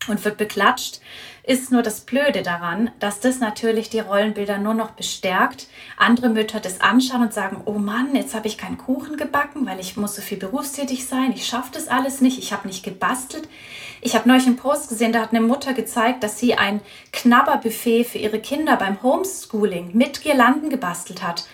und 0.10 0.24
wird 0.26 0.38
beklatscht, 0.38 1.02
ist 1.46 1.72
nur 1.72 1.82
das 1.82 2.02
Blöde 2.02 2.42
daran, 2.42 2.92
dass 3.00 3.20
das 3.20 3.40
natürlich 3.40 3.90
die 3.90 4.00
Rollenbilder 4.00 4.58
nur 4.58 4.74
noch 4.74 4.92
bestärkt. 4.92 5.68
Andere 5.98 6.30
Mütter 6.30 6.62
das 6.62 6.80
anschauen 6.80 7.24
und 7.24 7.34
sagen, 7.34 7.62
oh 7.66 7.74
Mann, 7.74 8.16
jetzt 8.16 8.34
habe 8.34 8.48
ich 8.48 8.58
keinen 8.58 8.78
Kuchen 8.78 9.18
gebacken, 9.18 9.66
weil 9.66 9.80
ich 9.80 9.98
muss 9.98 10.16
so 10.16 10.22
viel 10.22 10.38
berufstätig 10.38 11.06
sein, 11.06 11.34
ich 11.36 11.46
schaffe 11.46 11.72
das 11.74 11.90
alles 11.90 12.22
nicht, 12.22 12.40
ich 12.40 12.54
habe 12.54 12.68
nicht 12.68 12.84
gebastelt. 12.84 13.50
Ich 14.00 14.16
habe 14.16 14.28
neulich 14.28 14.48
einen 14.48 14.58
Post 14.58 14.90
gesehen, 14.90 15.14
da 15.14 15.22
hat 15.22 15.32
eine 15.32 15.42
Mutter 15.42 15.74
gezeigt, 15.74 16.24
dass 16.24 16.40
sie 16.40 16.56
ein 16.56 16.82
Knabberbuffet 17.12 18.06
für 18.06 18.18
ihre 18.18 18.40
Kinder 18.40 18.76
beim 18.78 19.02
Homeschooling 19.02 19.92
mit 19.94 20.22
Girlanden 20.22 20.70
gebastelt 20.70 21.24
hat. 21.24 21.46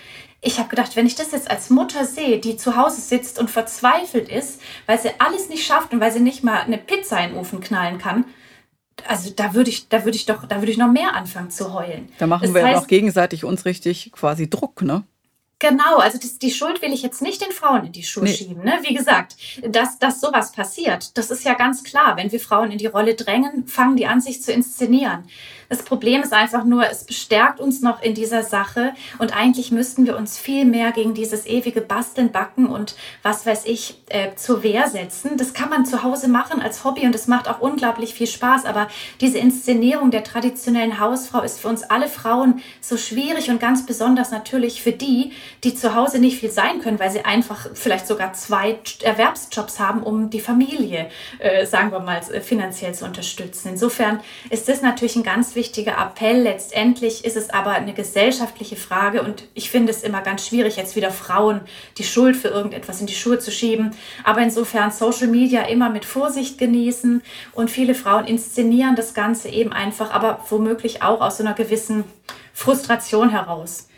Ich 0.42 0.58
habe 0.58 0.70
gedacht, 0.70 0.96
wenn 0.96 1.06
ich 1.06 1.16
das 1.16 1.32
jetzt 1.32 1.52
als 1.52 1.70
Mutter 1.70 2.06
sehe, 2.06 2.40
die 2.40 2.56
zu 2.56 2.78
Hause 2.78 3.02
sitzt 3.02 3.40
und 3.40 3.52
verzweifelt 3.52 4.30
ist, 4.30 4.62
weil 4.86 5.00
sie 5.00 5.10
alles 5.20 5.50
nicht 5.50 5.66
schafft 5.66 5.92
und 5.92 6.00
weil 6.00 6.12
sie 6.12 6.22
nicht 6.22 6.44
mal 6.44 6.62
eine 6.62 6.78
Pizza 6.78 7.22
in 7.24 7.32
den 7.32 7.38
Ofen 7.38 7.60
knallen 7.60 7.98
kann, 7.98 8.26
also 9.08 9.32
da 9.36 9.54
würde 9.54 9.70
ich, 9.70 9.90
da 9.90 10.06
würde 10.06 10.18
ich 10.18 10.26
doch, 10.26 10.46
da 10.46 10.58
würde 10.58 10.72
ich 10.72 10.78
noch 10.78 10.92
mehr 10.92 11.16
anfangen 11.16 11.52
zu 11.52 11.74
heulen. 11.74 12.10
Da 12.18 12.28
machen 12.28 12.44
das 12.44 12.54
wir 12.54 12.64
heißt, 12.64 12.84
auch 12.84 12.88
gegenseitig 12.88 13.44
uns 13.44 13.66
richtig 13.66 14.12
quasi 14.12 14.50
Druck, 14.50 14.82
ne? 14.82 15.04
Genau, 15.60 15.98
also 15.98 16.18
das, 16.18 16.40
die 16.40 16.52
Schuld 16.52 16.82
will 16.82 16.94
ich 16.94 17.04
jetzt 17.04 17.22
nicht 17.22 17.42
den 17.42 17.52
Frauen 17.52 17.86
in 17.86 17.92
die 17.92 18.04
Schuhe 18.04 18.24
nee. 18.24 18.34
schieben. 18.34 18.64
Ne? 18.64 18.80
Wie 18.84 18.94
gesagt, 18.94 19.36
dass, 19.62 20.00
dass 20.00 20.22
sowas 20.22 20.54
passiert, 20.54 21.18
das 21.18 21.32
ist 21.32 21.44
ja 21.44 21.54
ganz 21.54 21.84
klar. 21.84 22.16
Wenn 22.16 22.32
wir 22.32 22.40
Frauen 22.40 22.72
in 22.72 22.78
die 22.78 22.86
Rolle 22.86 23.14
drängen, 23.14 23.68
fangen 23.68 23.98
die 23.98 24.08
an, 24.08 24.22
sich 24.22 24.42
zu 24.42 24.54
inszenieren. 24.54 25.26
Das 25.70 25.84
Problem 25.84 26.24
ist 26.24 26.34
einfach 26.34 26.64
nur, 26.64 26.90
es 26.90 27.04
bestärkt 27.04 27.60
uns 27.60 27.82
noch 27.82 28.02
in 28.02 28.16
dieser 28.16 28.42
Sache 28.42 28.94
und 29.20 29.38
eigentlich 29.38 29.72
müssten 29.72 30.08
wir 30.08 30.18
uns 30.18 30.38
viel 30.38 30.66
mehr 30.66 30.92
gegen 30.92 31.14
dieses 31.14 31.46
ewige 31.46 31.82
Basteln, 31.82 32.32
Backen 32.32 32.66
und 32.66 32.96
was 33.22 33.46
weiß 33.46 33.66
ich 33.66 34.02
äh, 34.10 34.34
zur 34.36 34.64
Wehr 34.64 34.88
setzen. 34.88 35.38
Das 35.38 35.54
kann 35.54 35.70
man 35.70 35.86
zu 35.86 36.02
Hause 36.02 36.28
machen 36.28 36.60
als 36.60 36.84
Hobby 36.84 37.06
und 37.06 37.14
es 37.14 37.28
macht 37.28 37.48
auch 37.48 37.60
unglaublich 37.60 38.16
viel 38.16 38.26
Spaß, 38.26 38.66
aber 38.66 38.88
diese 39.22 39.38
Inszenierung 39.38 40.10
der 40.10 40.24
traditionellen 40.24 41.00
Hausfrau 41.00 41.42
ist 41.42 41.60
für 41.60 41.68
uns 41.68 41.84
alle 41.84 42.08
Frauen 42.08 42.62
so 42.82 42.98
schwierig 42.98 43.52
und 43.52 43.60
ganz 43.60 43.86
besonders 43.86 44.32
natürlich 44.32 44.82
für 44.82 44.92
die, 44.92 45.34
die 45.64 45.76
zu 45.76 45.94
Hause 45.94 46.18
nicht 46.18 46.40
viel 46.40 46.50
sein 46.50 46.82
können, 46.82 47.00
weil 47.00 47.12
sie 47.12 47.26
einfach 47.26 47.68
vielleicht 47.76 48.08
sogar 48.08 48.34
zwei 48.34 48.80
Erwerbsjobs 49.04 49.80
haben, 49.80 50.02
um 50.02 50.32
die 50.32 50.40
Familie, 50.40 51.10
äh, 51.38 51.68
sagen 51.68 51.92
wir 51.92 52.00
mal, 52.00 52.24
finanziell 52.24 52.96
zu 52.96 53.06
unterstützen. 53.06 53.70
Insofern 53.70 54.22
ist 54.50 54.68
das 54.68 54.82
natürlich 54.82 55.16
ein 55.16 55.24
ganz 55.24 55.56
wichtiger 55.60 55.98
Appell. 55.98 56.42
Letztendlich 56.42 57.26
ist 57.26 57.36
es 57.36 57.50
aber 57.50 57.72
eine 57.72 57.94
gesellschaftliche 57.94 58.78
Frage 58.78 59.22
und 59.22 59.44
ich 59.54 59.70
finde 59.70 59.92
es 59.92 60.04
immer 60.04 60.22
ganz 60.22 60.48
schwierig, 60.48 60.78
jetzt 60.78 60.96
wieder 60.96 61.12
Frauen 61.12 61.60
die 61.98 62.06
Schuld 62.06 62.38
für 62.38 62.48
irgendetwas 62.48 63.02
in 63.02 63.08
die 63.08 63.14
Schuhe 63.14 63.40
zu 63.40 63.52
schieben. 63.52 63.92
Aber 64.24 64.40
insofern 64.40 64.90
Social 64.92 65.28
Media 65.28 65.64
immer 65.64 65.90
mit 65.90 66.06
Vorsicht 66.06 66.58
genießen 66.58 67.22
und 67.52 67.70
viele 67.70 67.94
Frauen 67.94 68.26
inszenieren 68.26 68.96
das 68.96 69.14
Ganze 69.14 69.50
eben 69.50 69.74
einfach, 69.74 70.12
aber 70.12 70.46
womöglich 70.50 71.04
auch 71.04 71.20
aus 71.20 71.38
so 71.38 71.44
einer 71.44 71.54
gewissen 71.54 72.06
Frustration 72.54 73.30
heraus. 73.30 73.89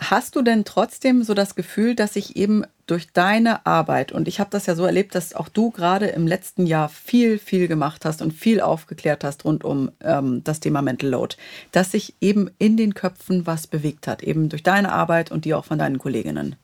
Hast 0.00 0.34
du 0.34 0.42
denn 0.42 0.64
trotzdem 0.64 1.22
so 1.22 1.34
das 1.34 1.54
Gefühl, 1.54 1.94
dass 1.94 2.14
sich 2.14 2.36
eben 2.36 2.64
durch 2.86 3.12
deine 3.12 3.64
Arbeit, 3.64 4.10
und 4.10 4.26
ich 4.26 4.40
habe 4.40 4.50
das 4.50 4.66
ja 4.66 4.74
so 4.74 4.84
erlebt, 4.84 5.14
dass 5.14 5.34
auch 5.34 5.48
du 5.48 5.70
gerade 5.70 6.06
im 6.06 6.26
letzten 6.26 6.66
Jahr 6.66 6.88
viel, 6.88 7.38
viel 7.38 7.68
gemacht 7.68 8.04
hast 8.04 8.20
und 8.20 8.32
viel 8.32 8.60
aufgeklärt 8.60 9.22
hast 9.22 9.44
rund 9.44 9.64
um 9.64 9.92
ähm, 10.02 10.42
das 10.42 10.60
Thema 10.60 10.82
Mental 10.82 11.10
Load, 11.10 11.36
dass 11.70 11.92
sich 11.92 12.14
eben 12.20 12.50
in 12.58 12.76
den 12.76 12.94
Köpfen 12.94 13.46
was 13.46 13.68
bewegt 13.68 14.08
hat, 14.08 14.22
eben 14.22 14.48
durch 14.48 14.64
deine 14.64 14.92
Arbeit 14.92 15.30
und 15.30 15.44
die 15.44 15.54
auch 15.54 15.64
von 15.64 15.78
deinen 15.78 15.98
Kolleginnen? 15.98 16.56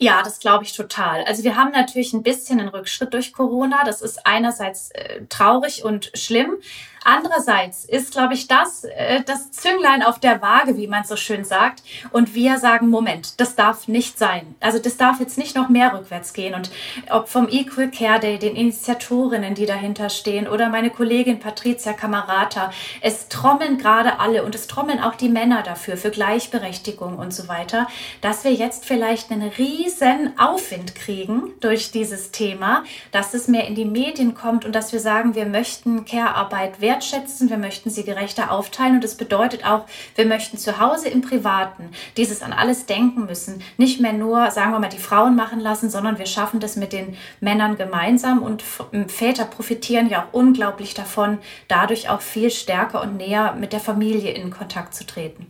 Ja, 0.00 0.22
das 0.22 0.38
glaube 0.38 0.62
ich 0.62 0.74
total. 0.74 1.24
Also 1.24 1.42
wir 1.42 1.56
haben 1.56 1.72
natürlich 1.72 2.12
ein 2.12 2.22
bisschen 2.22 2.60
einen 2.60 2.68
Rückschritt 2.68 3.12
durch 3.14 3.32
Corona. 3.32 3.82
Das 3.84 4.00
ist 4.00 4.26
einerseits 4.26 4.92
äh, 4.92 5.22
traurig 5.28 5.84
und 5.84 6.12
schlimm. 6.14 6.56
Andererseits 7.04 7.84
ist, 7.84 8.12
glaube 8.12 8.34
ich, 8.34 8.48
das 8.48 8.84
äh, 8.84 9.22
das 9.24 9.50
Zünglein 9.50 10.02
auf 10.02 10.18
der 10.18 10.42
Waage, 10.42 10.76
wie 10.76 10.86
man 10.86 11.04
so 11.04 11.16
schön 11.16 11.44
sagt. 11.44 11.82
Und 12.10 12.34
wir 12.34 12.58
sagen, 12.58 12.88
Moment, 12.88 13.40
das 13.40 13.56
darf 13.56 13.88
nicht 13.88 14.18
sein. 14.18 14.54
Also 14.60 14.78
das 14.78 14.96
darf 14.96 15.20
jetzt 15.20 15.38
nicht 15.38 15.56
noch 15.56 15.68
mehr 15.68 15.92
rückwärts 15.92 16.32
gehen. 16.32 16.54
Und 16.54 16.70
ob 17.10 17.28
vom 17.28 17.48
Equal 17.48 17.90
Care 17.90 18.20
Day, 18.20 18.38
den 18.38 18.56
Initiatorinnen, 18.56 19.54
die 19.54 19.66
dahinter 19.66 20.10
stehen, 20.10 20.48
oder 20.48 20.68
meine 20.68 20.90
Kollegin 20.90 21.38
Patricia 21.38 21.92
Camarata, 21.92 22.72
es 23.00 23.28
trommeln 23.28 23.78
gerade 23.78 24.20
alle 24.20 24.44
und 24.44 24.54
es 24.54 24.66
trommeln 24.66 25.00
auch 25.00 25.14
die 25.14 25.28
Männer 25.28 25.62
dafür, 25.62 25.96
für 25.96 26.10
Gleichberechtigung 26.10 27.18
und 27.18 27.32
so 27.32 27.48
weiter, 27.48 27.86
dass 28.20 28.44
wir 28.44 28.52
jetzt 28.52 28.84
vielleicht 28.84 29.30
einen 29.30 29.50
riesen 29.50 30.38
Aufwind 30.38 30.94
kriegen 30.94 31.52
durch 31.60 31.90
dieses 31.90 32.30
Thema, 32.30 32.84
dass 33.12 33.34
es 33.34 33.48
mehr 33.48 33.66
in 33.66 33.74
die 33.74 33.84
Medien 33.84 34.34
kommt 34.34 34.64
und 34.64 34.72
dass 34.74 34.92
wir 34.92 35.00
sagen, 35.00 35.34
wir 35.34 35.46
möchten 35.46 36.04
Care-Arbeit 36.04 36.80
werden 36.80 36.97
wertschätzen, 36.98 37.48
wir 37.48 37.58
möchten 37.58 37.90
sie 37.90 38.02
gerechter 38.02 38.50
aufteilen 38.50 38.96
und 38.96 39.04
das 39.04 39.14
bedeutet 39.14 39.64
auch, 39.64 39.86
wir 40.16 40.26
möchten 40.26 40.58
zu 40.58 40.80
Hause 40.80 41.08
im 41.08 41.22
Privaten 41.22 41.90
dieses 42.16 42.42
an 42.42 42.52
alles 42.52 42.86
denken 42.86 43.26
müssen, 43.26 43.62
nicht 43.76 44.00
mehr 44.00 44.12
nur, 44.12 44.50
sagen 44.50 44.72
wir 44.72 44.80
mal, 44.80 44.88
die 44.88 44.98
Frauen 44.98 45.36
machen 45.36 45.60
lassen, 45.60 45.90
sondern 45.90 46.18
wir 46.18 46.26
schaffen 46.26 46.58
das 46.58 46.74
mit 46.74 46.92
den 46.92 47.16
Männern 47.40 47.76
gemeinsam 47.76 48.42
und 48.42 48.62
Väter 48.62 49.44
profitieren 49.44 50.08
ja 50.08 50.24
auch 50.24 50.32
unglaublich 50.32 50.94
davon, 50.94 51.38
dadurch 51.68 52.08
auch 52.08 52.20
viel 52.20 52.50
stärker 52.50 53.00
und 53.00 53.16
näher 53.16 53.54
mit 53.54 53.72
der 53.72 53.80
Familie 53.80 54.32
in 54.32 54.50
Kontakt 54.50 54.94
zu 54.94 55.06
treten. 55.06 55.46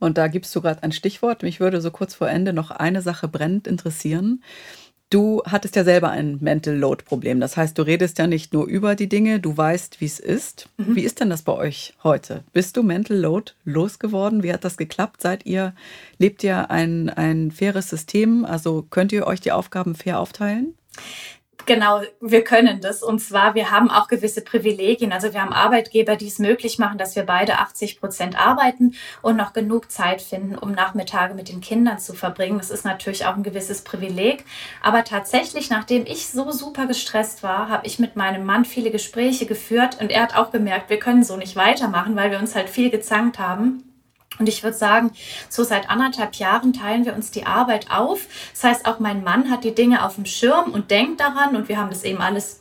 Und 0.00 0.18
da 0.18 0.28
gibst 0.28 0.56
du 0.56 0.62
gerade 0.62 0.82
ein 0.82 0.92
Stichwort. 0.92 1.42
Mich 1.42 1.60
würde 1.60 1.80
so 1.80 1.90
kurz 1.90 2.14
vor 2.14 2.28
Ende 2.28 2.52
noch 2.52 2.70
eine 2.70 3.02
Sache 3.02 3.28
brennend 3.28 3.66
interessieren. 3.66 4.42
Du 5.10 5.42
hattest 5.44 5.74
ja 5.74 5.82
selber 5.82 6.10
ein 6.10 6.38
Mental 6.40 6.76
Load 6.76 7.02
Problem. 7.04 7.40
Das 7.40 7.56
heißt, 7.56 7.76
du 7.76 7.82
redest 7.82 8.18
ja 8.18 8.28
nicht 8.28 8.52
nur 8.52 8.66
über 8.66 8.94
die 8.94 9.08
Dinge, 9.08 9.40
du 9.40 9.56
weißt, 9.56 10.00
wie 10.00 10.06
es 10.06 10.20
ist. 10.20 10.68
Mhm. 10.76 10.94
Wie 10.94 11.02
ist 11.02 11.18
denn 11.18 11.30
das 11.30 11.42
bei 11.42 11.52
euch 11.52 11.94
heute? 12.04 12.44
Bist 12.52 12.76
du 12.76 12.84
Mental 12.84 13.16
Load 13.16 13.52
losgeworden? 13.64 14.44
Wie 14.44 14.52
hat 14.52 14.64
das 14.64 14.76
geklappt? 14.76 15.20
Seid 15.20 15.46
ihr, 15.46 15.74
lebt 16.18 16.44
ihr 16.44 16.70
ein, 16.70 17.10
ein 17.10 17.50
faires 17.50 17.90
System? 17.90 18.44
Also 18.44 18.86
könnt 18.88 19.10
ihr 19.10 19.26
euch 19.26 19.40
die 19.40 19.50
Aufgaben 19.50 19.96
fair 19.96 20.20
aufteilen? 20.20 20.74
Genau, 21.66 22.02
wir 22.20 22.42
können 22.42 22.80
das. 22.80 23.02
Und 23.02 23.20
zwar, 23.20 23.54
wir 23.54 23.70
haben 23.70 23.90
auch 23.90 24.08
gewisse 24.08 24.42
Privilegien. 24.42 25.12
Also 25.12 25.32
wir 25.32 25.42
haben 25.42 25.52
Arbeitgeber, 25.52 26.16
die 26.16 26.26
es 26.26 26.38
möglich 26.38 26.78
machen, 26.78 26.98
dass 26.98 27.16
wir 27.16 27.24
beide 27.24 27.58
80 27.58 28.00
Prozent 28.00 28.38
arbeiten 28.38 28.94
und 29.22 29.36
noch 29.36 29.52
genug 29.52 29.90
Zeit 29.90 30.22
finden, 30.22 30.56
um 30.56 30.72
Nachmittage 30.72 31.34
mit 31.34 31.48
den 31.48 31.60
Kindern 31.60 31.98
zu 31.98 32.14
verbringen. 32.14 32.58
Das 32.58 32.70
ist 32.70 32.84
natürlich 32.84 33.26
auch 33.26 33.36
ein 33.36 33.42
gewisses 33.42 33.82
Privileg. 33.82 34.44
Aber 34.82 35.04
tatsächlich, 35.04 35.70
nachdem 35.70 36.06
ich 36.06 36.28
so 36.28 36.50
super 36.50 36.86
gestresst 36.86 37.42
war, 37.42 37.68
habe 37.68 37.86
ich 37.86 37.98
mit 37.98 38.16
meinem 38.16 38.44
Mann 38.44 38.64
viele 38.64 38.90
Gespräche 38.90 39.46
geführt 39.46 39.98
und 40.00 40.10
er 40.10 40.22
hat 40.22 40.36
auch 40.36 40.50
gemerkt, 40.50 40.90
wir 40.90 40.98
können 40.98 41.24
so 41.24 41.36
nicht 41.36 41.56
weitermachen, 41.56 42.16
weil 42.16 42.30
wir 42.30 42.38
uns 42.38 42.54
halt 42.54 42.68
viel 42.68 42.90
gezankt 42.90 43.38
haben. 43.38 43.89
Und 44.40 44.48
ich 44.48 44.64
würde 44.64 44.76
sagen, 44.76 45.12
so 45.48 45.62
seit 45.62 45.88
anderthalb 45.88 46.34
Jahren 46.36 46.72
teilen 46.72 47.04
wir 47.04 47.14
uns 47.14 47.30
die 47.30 47.46
Arbeit 47.46 47.90
auf. 47.90 48.26
Das 48.52 48.64
heißt, 48.64 48.86
auch 48.86 48.98
mein 48.98 49.22
Mann 49.22 49.50
hat 49.50 49.62
die 49.62 49.74
Dinge 49.74 50.04
auf 50.04 50.16
dem 50.16 50.24
Schirm 50.24 50.72
und 50.72 50.90
denkt 50.90 51.20
daran 51.20 51.54
und 51.54 51.68
wir 51.68 51.78
haben 51.78 51.90
das 51.90 52.02
eben 52.02 52.20
alles 52.20 52.60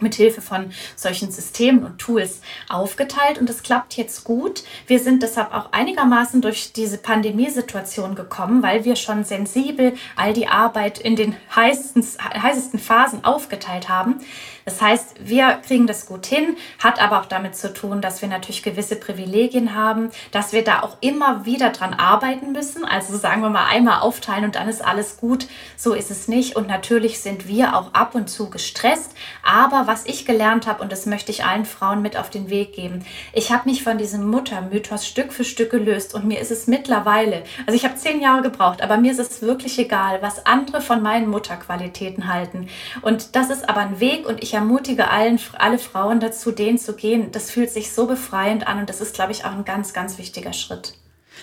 mit 0.00 0.14
Hilfe 0.14 0.40
von 0.40 0.72
solchen 0.96 1.30
Systemen 1.30 1.84
und 1.84 1.98
Tools 1.98 2.40
aufgeteilt 2.68 3.38
und 3.38 3.48
es 3.50 3.62
klappt 3.62 3.96
jetzt 3.96 4.24
gut. 4.24 4.64
Wir 4.86 4.98
sind 4.98 5.22
deshalb 5.22 5.54
auch 5.54 5.72
einigermaßen 5.72 6.40
durch 6.40 6.72
diese 6.72 6.98
Pandemiesituation 6.98 8.14
gekommen, 8.14 8.62
weil 8.62 8.84
wir 8.84 8.96
schon 8.96 9.24
sensibel 9.24 9.94
all 10.16 10.32
die 10.32 10.48
Arbeit 10.48 10.98
in 10.98 11.16
den 11.16 11.36
heißesten, 11.54 12.04
heißesten 12.42 12.78
Phasen 12.78 13.24
aufgeteilt 13.24 13.88
haben. 13.88 14.20
Das 14.64 14.80
heißt, 14.80 15.16
wir 15.20 15.60
kriegen 15.66 15.86
das 15.86 16.06
gut 16.06 16.26
hin, 16.26 16.56
hat 16.82 17.00
aber 17.00 17.20
auch 17.20 17.26
damit 17.26 17.56
zu 17.56 17.72
tun, 17.72 18.00
dass 18.00 18.22
wir 18.22 18.28
natürlich 18.28 18.62
gewisse 18.62 18.96
Privilegien 18.96 19.74
haben, 19.74 20.10
dass 20.32 20.52
wir 20.52 20.64
da 20.64 20.82
auch 20.82 20.96
immer 21.00 21.44
wieder 21.44 21.70
dran 21.70 21.94
arbeiten 21.94 22.52
müssen. 22.52 22.84
Also 22.84 23.16
sagen 23.16 23.42
wir 23.42 23.50
mal 23.50 23.66
einmal 23.66 24.00
aufteilen 24.00 24.44
und 24.44 24.54
dann 24.54 24.68
ist 24.68 24.84
alles 24.84 25.16
gut. 25.16 25.46
So 25.76 25.94
ist 25.94 26.10
es 26.10 26.28
nicht. 26.28 26.56
Und 26.56 26.68
natürlich 26.68 27.20
sind 27.20 27.48
wir 27.48 27.76
auch 27.76 27.94
ab 27.94 28.14
und 28.14 28.28
zu 28.28 28.50
gestresst. 28.50 29.12
Aber 29.42 29.86
was 29.86 30.06
ich 30.06 30.24
gelernt 30.26 30.66
habe, 30.66 30.82
und 30.82 30.92
das 30.92 31.06
möchte 31.06 31.32
ich 31.32 31.44
allen 31.44 31.64
Frauen 31.64 32.02
mit 32.02 32.16
auf 32.16 32.30
den 32.30 32.50
Weg 32.50 32.74
geben, 32.74 33.04
ich 33.32 33.52
habe 33.52 33.68
mich 33.68 33.82
von 33.82 33.98
diesem 33.98 34.28
Muttermythos 34.28 35.06
Stück 35.06 35.32
für 35.32 35.44
Stück 35.44 35.70
gelöst 35.70 36.14
und 36.14 36.26
mir 36.26 36.40
ist 36.40 36.50
es 36.50 36.66
mittlerweile, 36.66 37.42
also 37.66 37.76
ich 37.76 37.84
habe 37.84 37.96
zehn 37.96 38.20
Jahre 38.20 38.42
gebraucht, 38.42 38.82
aber 38.82 38.96
mir 38.96 39.12
ist 39.12 39.18
es 39.18 39.42
wirklich 39.42 39.78
egal, 39.78 40.20
was 40.22 40.46
andere 40.46 40.80
von 40.80 41.02
meinen 41.02 41.28
Mutterqualitäten 41.28 42.32
halten. 42.32 42.68
Und 43.02 43.36
das 43.36 43.50
ist 43.50 43.68
aber 43.68 43.80
ein 43.80 44.00
Weg 44.00 44.26
und 44.26 44.42
ich 44.42 44.49
ich 44.50 44.54
ermutige 44.54 45.08
allen, 45.10 45.38
alle 45.58 45.78
Frauen 45.78 46.18
dazu, 46.18 46.50
den 46.50 46.76
zu 46.76 46.94
gehen. 46.94 47.30
Das 47.30 47.52
fühlt 47.52 47.70
sich 47.70 47.92
so 47.92 48.06
befreiend 48.06 48.66
an 48.66 48.80
und 48.80 48.90
das 48.90 49.00
ist, 49.00 49.14
glaube 49.14 49.30
ich, 49.30 49.44
auch 49.44 49.52
ein 49.52 49.64
ganz, 49.64 49.92
ganz 49.92 50.18
wichtiger 50.18 50.52
Schritt. 50.52 50.94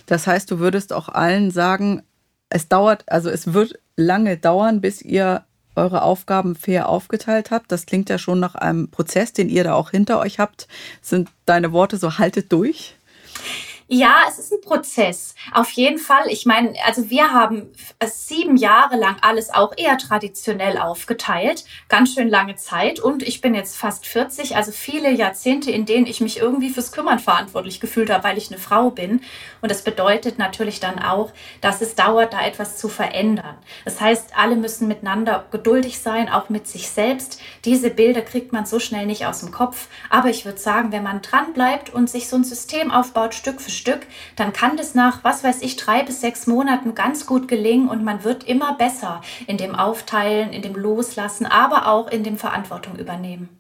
Das 0.08 0.28
heißt, 0.28 0.52
du 0.52 0.60
würdest 0.60 0.92
auch 0.92 1.08
allen 1.08 1.50
sagen, 1.50 2.04
es 2.50 2.68
dauert, 2.68 3.06
also 3.08 3.30
es 3.30 3.54
wird 3.54 3.80
lange 3.96 4.38
dauern, 4.38 4.82
bis 4.82 5.02
ihr 5.02 5.46
eure 5.76 6.02
Aufgaben 6.02 6.56
fair 6.56 6.90
aufgeteilt 6.90 7.50
habt. 7.50 7.72
Das 7.72 7.86
klingt 7.86 8.10
ja 8.10 8.18
schon 8.18 8.42
nach 8.42 8.56
einem 8.56 8.90
Prozess, 8.90 9.32
den 9.32 9.48
ihr 9.48 9.64
da 9.64 9.74
auch 9.74 9.92
hinter 9.92 10.20
euch 10.20 10.40
habt. 10.40 10.68
Sind 11.02 11.30
deine 11.46 11.72
Worte 11.72 11.96
so 11.96 12.18
haltet 12.18 12.52
durch? 12.52 12.97
Ja, 13.90 14.26
es 14.28 14.38
ist 14.38 14.52
ein 14.52 14.60
Prozess. 14.60 15.34
Auf 15.54 15.72
jeden 15.72 15.98
Fall. 15.98 16.28
Ich 16.28 16.46
meine, 16.46 16.74
also 16.86 17.10
wir 17.10 17.32
haben 17.32 17.72
sieben 18.06 18.58
Jahre 18.58 18.98
lang 18.98 19.16
alles 19.22 19.50
auch 19.50 19.72
eher 19.78 19.98
traditionell 19.98 20.78
aufgeteilt. 20.78 21.64
Ganz 21.88 22.14
schön 22.14 22.28
lange 22.28 22.56
Zeit. 22.56 23.00
Und 23.00 23.24
ich 23.24 23.40
bin 23.40 23.56
jetzt 23.56 23.78
fast 23.78 24.06
40, 24.06 24.58
also 24.58 24.74
viele 24.74 25.10
Jahrzehnte, 25.12 25.72
in 25.72 25.86
denen 25.86 26.06
ich 26.06 26.20
mich 26.20 26.38
irgendwie 26.38 26.70
fürs 26.70 26.92
Kümmern 26.92 27.20
verantwortlich 27.20 27.80
gefühlt 27.80 28.10
habe, 28.10 28.26
weil 28.26 28.38
ich 28.38 28.52
eine 28.52 28.60
Frau 28.60 28.90
bin. 28.90 29.22
Und 29.62 29.72
das 29.72 29.86
bedeutet 29.86 30.38
natürlich 30.38 30.82
dann 30.82 31.00
auch, 31.00 31.32
dass 31.62 31.80
es 31.80 31.96
dauert, 31.96 32.34
da 32.34 32.46
etwas 32.46 32.76
zu 32.76 32.90
verändern. 32.90 33.56
Das 33.86 34.02
heißt, 34.02 34.32
alle 34.36 34.58
müssen 34.58 34.90
miteinander 34.90 35.46
geduldig 35.50 36.00
sein, 36.00 36.28
auch 36.28 36.50
mit 36.50 36.68
sich 36.68 36.90
selbst. 36.90 37.40
Diese 37.64 37.90
Bilder 37.90 38.22
kriegt 38.22 38.52
man 38.52 38.66
so 38.66 38.80
schnell 38.80 39.06
nicht 39.06 39.26
aus 39.26 39.40
dem 39.40 39.52
Kopf. 39.52 39.88
Aber 40.10 40.28
ich 40.28 40.44
würde 40.44 40.60
sagen, 40.60 40.92
wenn 40.92 41.04
man 41.04 41.22
dran 41.22 41.54
bleibt 41.54 41.90
und 41.90 42.10
sich 42.10 42.28
so 42.28 42.36
ein 42.36 42.44
System 42.44 42.92
aufbaut, 42.92 43.34
Stück 43.34 43.62
für 43.62 43.77
Stück, 43.78 44.06
dann 44.36 44.52
kann 44.52 44.76
das 44.76 44.96
nach, 44.96 45.24
was 45.24 45.44
weiß 45.44 45.62
ich, 45.62 45.78
drei 45.78 46.04
bis 46.04 46.20
sechs 46.22 46.48
Monaten 46.48 46.96
ganz 46.96 47.26
gut 47.26 47.48
gelingen 47.48 47.88
und 47.88 48.04
man 48.04 48.24
wird 48.24 48.44
immer 48.44 48.74
besser 48.76 49.22
in 49.48 49.58
dem 49.58 49.76
Aufteilen, 49.76 50.52
in 50.52 50.62
dem 50.62 50.76
Loslassen, 50.76 51.46
aber 51.46 51.88
auch 51.88 52.10
in 52.10 52.24
dem 52.24 52.38
Verantwortung 52.38 52.98
übernehmen. 52.98 53.57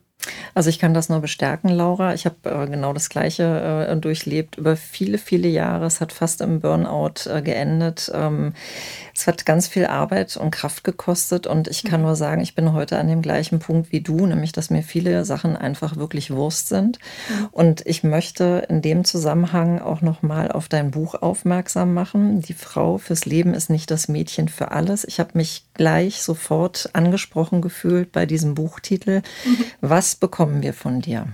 Also 0.54 0.70
ich 0.70 0.80
kann 0.80 0.94
das 0.94 1.10
nur 1.10 1.20
bestärken, 1.20 1.70
Laura. 1.70 2.14
Ich 2.14 2.26
habe 2.26 2.36
äh, 2.44 2.68
genau 2.68 2.94
das 2.94 3.10
Gleiche 3.10 3.88
äh, 3.90 3.96
durchlebt 3.98 4.58
über 4.58 4.76
viele, 4.76 5.18
viele 5.18 5.48
Jahre. 5.48 5.86
Es 5.86 6.02
hat 6.02 6.12
fast 6.12 6.42
im 6.42 6.62
Burnout 6.62 7.30
äh, 7.30 7.42
geendet. 7.42 8.12
Ähm, 8.14 8.54
es 9.16 9.26
hat 9.28 9.46
ganz 9.46 9.68
viel 9.68 9.86
Arbeit 9.88 10.38
und 10.38 10.52
Kraft 10.52 10.84
gekostet 10.84 11.48
und 11.48 11.68
ich 11.68 11.84
kann 11.84 12.02
mhm. 12.02 12.08
nur 12.08 12.16
sagen, 12.16 12.42
ich 12.42 12.56
bin 12.56 12.74
heute 12.74 13.00
an 13.00 13.08
dem 13.08 13.22
gleichen 13.22 13.60
Punkt 13.60 13.92
wie 13.92 14.02
du, 14.02 14.28
nämlich 14.28 14.52
dass 14.52 14.70
mir 14.70 14.84
viele 14.84 15.26
Sachen 15.26 15.56
einfach 15.56 15.96
wirklich 15.96 16.32
Wurst 16.32 16.70
sind. 16.70 17.00
Mhm. 17.30 17.48
Und 17.52 17.86
ich 17.86 18.04
möchte 18.04 18.66
in 18.70 18.82
dem 18.82 19.06
Zusammenhang 19.06 19.80
auch 19.80 20.02
nochmal 20.02 20.52
auf 20.52 20.70
dein 20.70 20.92
Buch 20.92 21.16
aufmerksam 21.16 21.94
machen. 21.94 22.42
Die 22.42 22.54
Frau 22.54 22.98
fürs 22.98 23.26
Leben 23.26 23.54
ist 23.54 23.70
nicht 23.70 23.90
das 23.90 24.08
Mädchen 24.08 24.50
für 24.50 24.72
alles. 24.72 25.04
Ich 25.04 25.20
habe 25.20 25.32
mich 25.34 25.66
gleich 25.74 26.22
sofort 26.22 26.90
angesprochen 26.94 27.62
gefühlt 27.62 28.12
bei 28.12 28.26
diesem 28.26 28.56
Buchtitel. 28.56 29.22
Mhm. 29.46 29.66
Was 29.82 30.16
bekommen 30.18 30.62
wir 30.62 30.74
von 30.74 31.02
dir? 31.02 31.28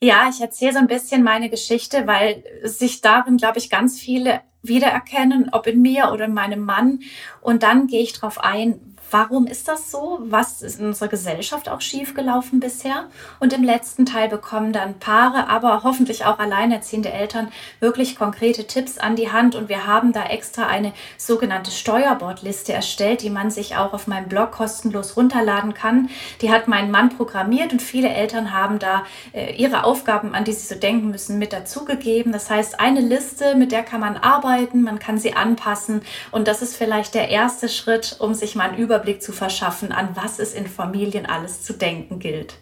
Ja, 0.00 0.28
ich 0.28 0.40
erzähle 0.40 0.72
so 0.72 0.78
ein 0.78 0.88
bisschen 0.88 1.22
meine 1.22 1.48
Geschichte, 1.48 2.06
weil 2.06 2.42
sich 2.64 3.00
darin, 3.00 3.36
glaube 3.36 3.58
ich, 3.58 3.70
ganz 3.70 4.00
viele 4.00 4.40
wiedererkennen, 4.62 5.50
ob 5.52 5.66
in 5.66 5.80
mir 5.80 6.10
oder 6.12 6.24
in 6.24 6.34
meinem 6.34 6.60
Mann. 6.60 7.00
Und 7.40 7.62
dann 7.62 7.86
gehe 7.86 8.02
ich 8.02 8.12
darauf 8.12 8.42
ein, 8.42 8.91
Warum 9.12 9.46
ist 9.46 9.68
das 9.68 9.90
so? 9.90 10.20
Was 10.22 10.62
ist 10.62 10.80
in 10.80 10.86
unserer 10.86 11.08
Gesellschaft 11.08 11.68
auch 11.68 11.82
schiefgelaufen 11.82 12.60
bisher? 12.60 13.10
Und 13.40 13.52
im 13.52 13.62
letzten 13.62 14.06
Teil 14.06 14.30
bekommen 14.30 14.72
dann 14.72 14.98
Paare, 14.98 15.50
aber 15.50 15.82
hoffentlich 15.84 16.24
auch 16.24 16.38
alleinerziehende 16.38 17.12
Eltern 17.12 17.48
wirklich 17.78 18.16
konkrete 18.16 18.66
Tipps 18.66 18.96
an 18.96 19.14
die 19.14 19.30
Hand. 19.30 19.54
Und 19.54 19.68
wir 19.68 19.86
haben 19.86 20.14
da 20.14 20.24
extra 20.24 20.66
eine 20.66 20.94
sogenannte 21.18 21.70
Steuerbordliste 21.70 22.72
erstellt, 22.72 23.20
die 23.20 23.28
man 23.28 23.50
sich 23.50 23.76
auch 23.76 23.92
auf 23.92 24.06
meinem 24.06 24.28
Blog 24.28 24.52
kostenlos 24.52 25.14
runterladen 25.14 25.74
kann. 25.74 26.08
Die 26.40 26.50
hat 26.50 26.66
mein 26.66 26.90
Mann 26.90 27.10
programmiert 27.10 27.72
und 27.72 27.82
viele 27.82 28.08
Eltern 28.08 28.54
haben 28.54 28.78
da 28.78 29.04
äh, 29.34 29.54
ihre 29.56 29.84
Aufgaben, 29.84 30.34
an 30.34 30.44
die 30.44 30.54
sie 30.54 30.74
so 30.74 30.80
denken 30.80 31.10
müssen, 31.10 31.38
mit 31.38 31.52
dazugegeben. 31.52 32.32
Das 32.32 32.48
heißt, 32.48 32.80
eine 32.80 33.00
Liste, 33.00 33.56
mit 33.56 33.72
der 33.72 33.82
kann 33.82 34.00
man 34.00 34.16
arbeiten, 34.16 34.80
man 34.80 34.98
kann 34.98 35.18
sie 35.18 35.34
anpassen. 35.34 36.00
Und 36.30 36.48
das 36.48 36.62
ist 36.62 36.76
vielleicht 36.76 37.12
der 37.14 37.28
erste 37.28 37.68
Schritt, 37.68 38.16
um 38.18 38.32
sich 38.32 38.54
mal 38.54 38.70
einen 38.70 38.78
Überblick 38.78 39.01
Überblick 39.02 39.22
zu 39.22 39.32
verschaffen, 39.32 39.90
an 39.90 40.10
was 40.14 40.38
es 40.38 40.54
in 40.54 40.66
Familien 40.66 41.26
alles 41.26 41.62
zu 41.62 41.72
denken 41.72 42.20
gilt. 42.20 42.54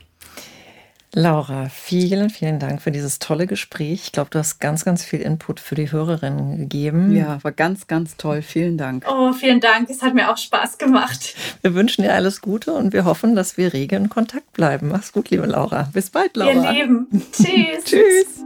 Laura, 1.12 1.68
vielen, 1.68 2.30
vielen 2.30 2.60
Dank 2.60 2.80
für 2.80 2.92
dieses 2.92 3.18
tolle 3.18 3.48
Gespräch. 3.48 4.04
Ich 4.04 4.12
glaube, 4.12 4.30
du 4.30 4.38
hast 4.38 4.60
ganz, 4.60 4.84
ganz 4.84 5.04
viel 5.04 5.20
Input 5.20 5.58
für 5.58 5.74
die 5.74 5.90
Hörerinnen 5.90 6.56
gegeben. 6.56 7.14
Ja, 7.16 7.42
war 7.42 7.50
ganz, 7.50 7.88
ganz 7.88 8.16
toll. 8.16 8.42
Vielen 8.42 8.78
Dank. 8.78 9.04
Oh, 9.10 9.32
vielen 9.32 9.60
Dank. 9.60 9.90
Es 9.90 10.02
hat 10.02 10.14
mir 10.14 10.30
auch 10.30 10.38
Spaß 10.38 10.78
gemacht. 10.78 11.34
Wir 11.62 11.74
wünschen 11.74 12.02
dir 12.02 12.14
alles 12.14 12.40
Gute 12.40 12.72
und 12.72 12.92
wir 12.92 13.04
hoffen, 13.04 13.34
dass 13.34 13.56
wir 13.56 13.72
rege 13.72 13.96
in 13.96 14.08
Kontakt 14.08 14.52
bleiben. 14.52 14.88
Mach's 14.88 15.12
gut, 15.12 15.30
liebe 15.30 15.46
Laura. 15.46 15.90
Bis 15.92 16.10
bald, 16.10 16.36
Laura. 16.36 16.72
Ihr 16.72 16.84
Lieben. 16.84 17.08
Tschüss. 17.32 17.84
Tschüss. 17.84 18.44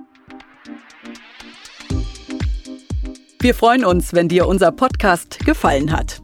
Wir 3.41 3.55
freuen 3.55 3.85
uns, 3.85 4.15
wenn 4.15 4.29
dir 4.29 4.49
unser 4.49 4.73
Podcast 4.73 5.39
gefallen 5.45 5.93
hat. 5.93 6.24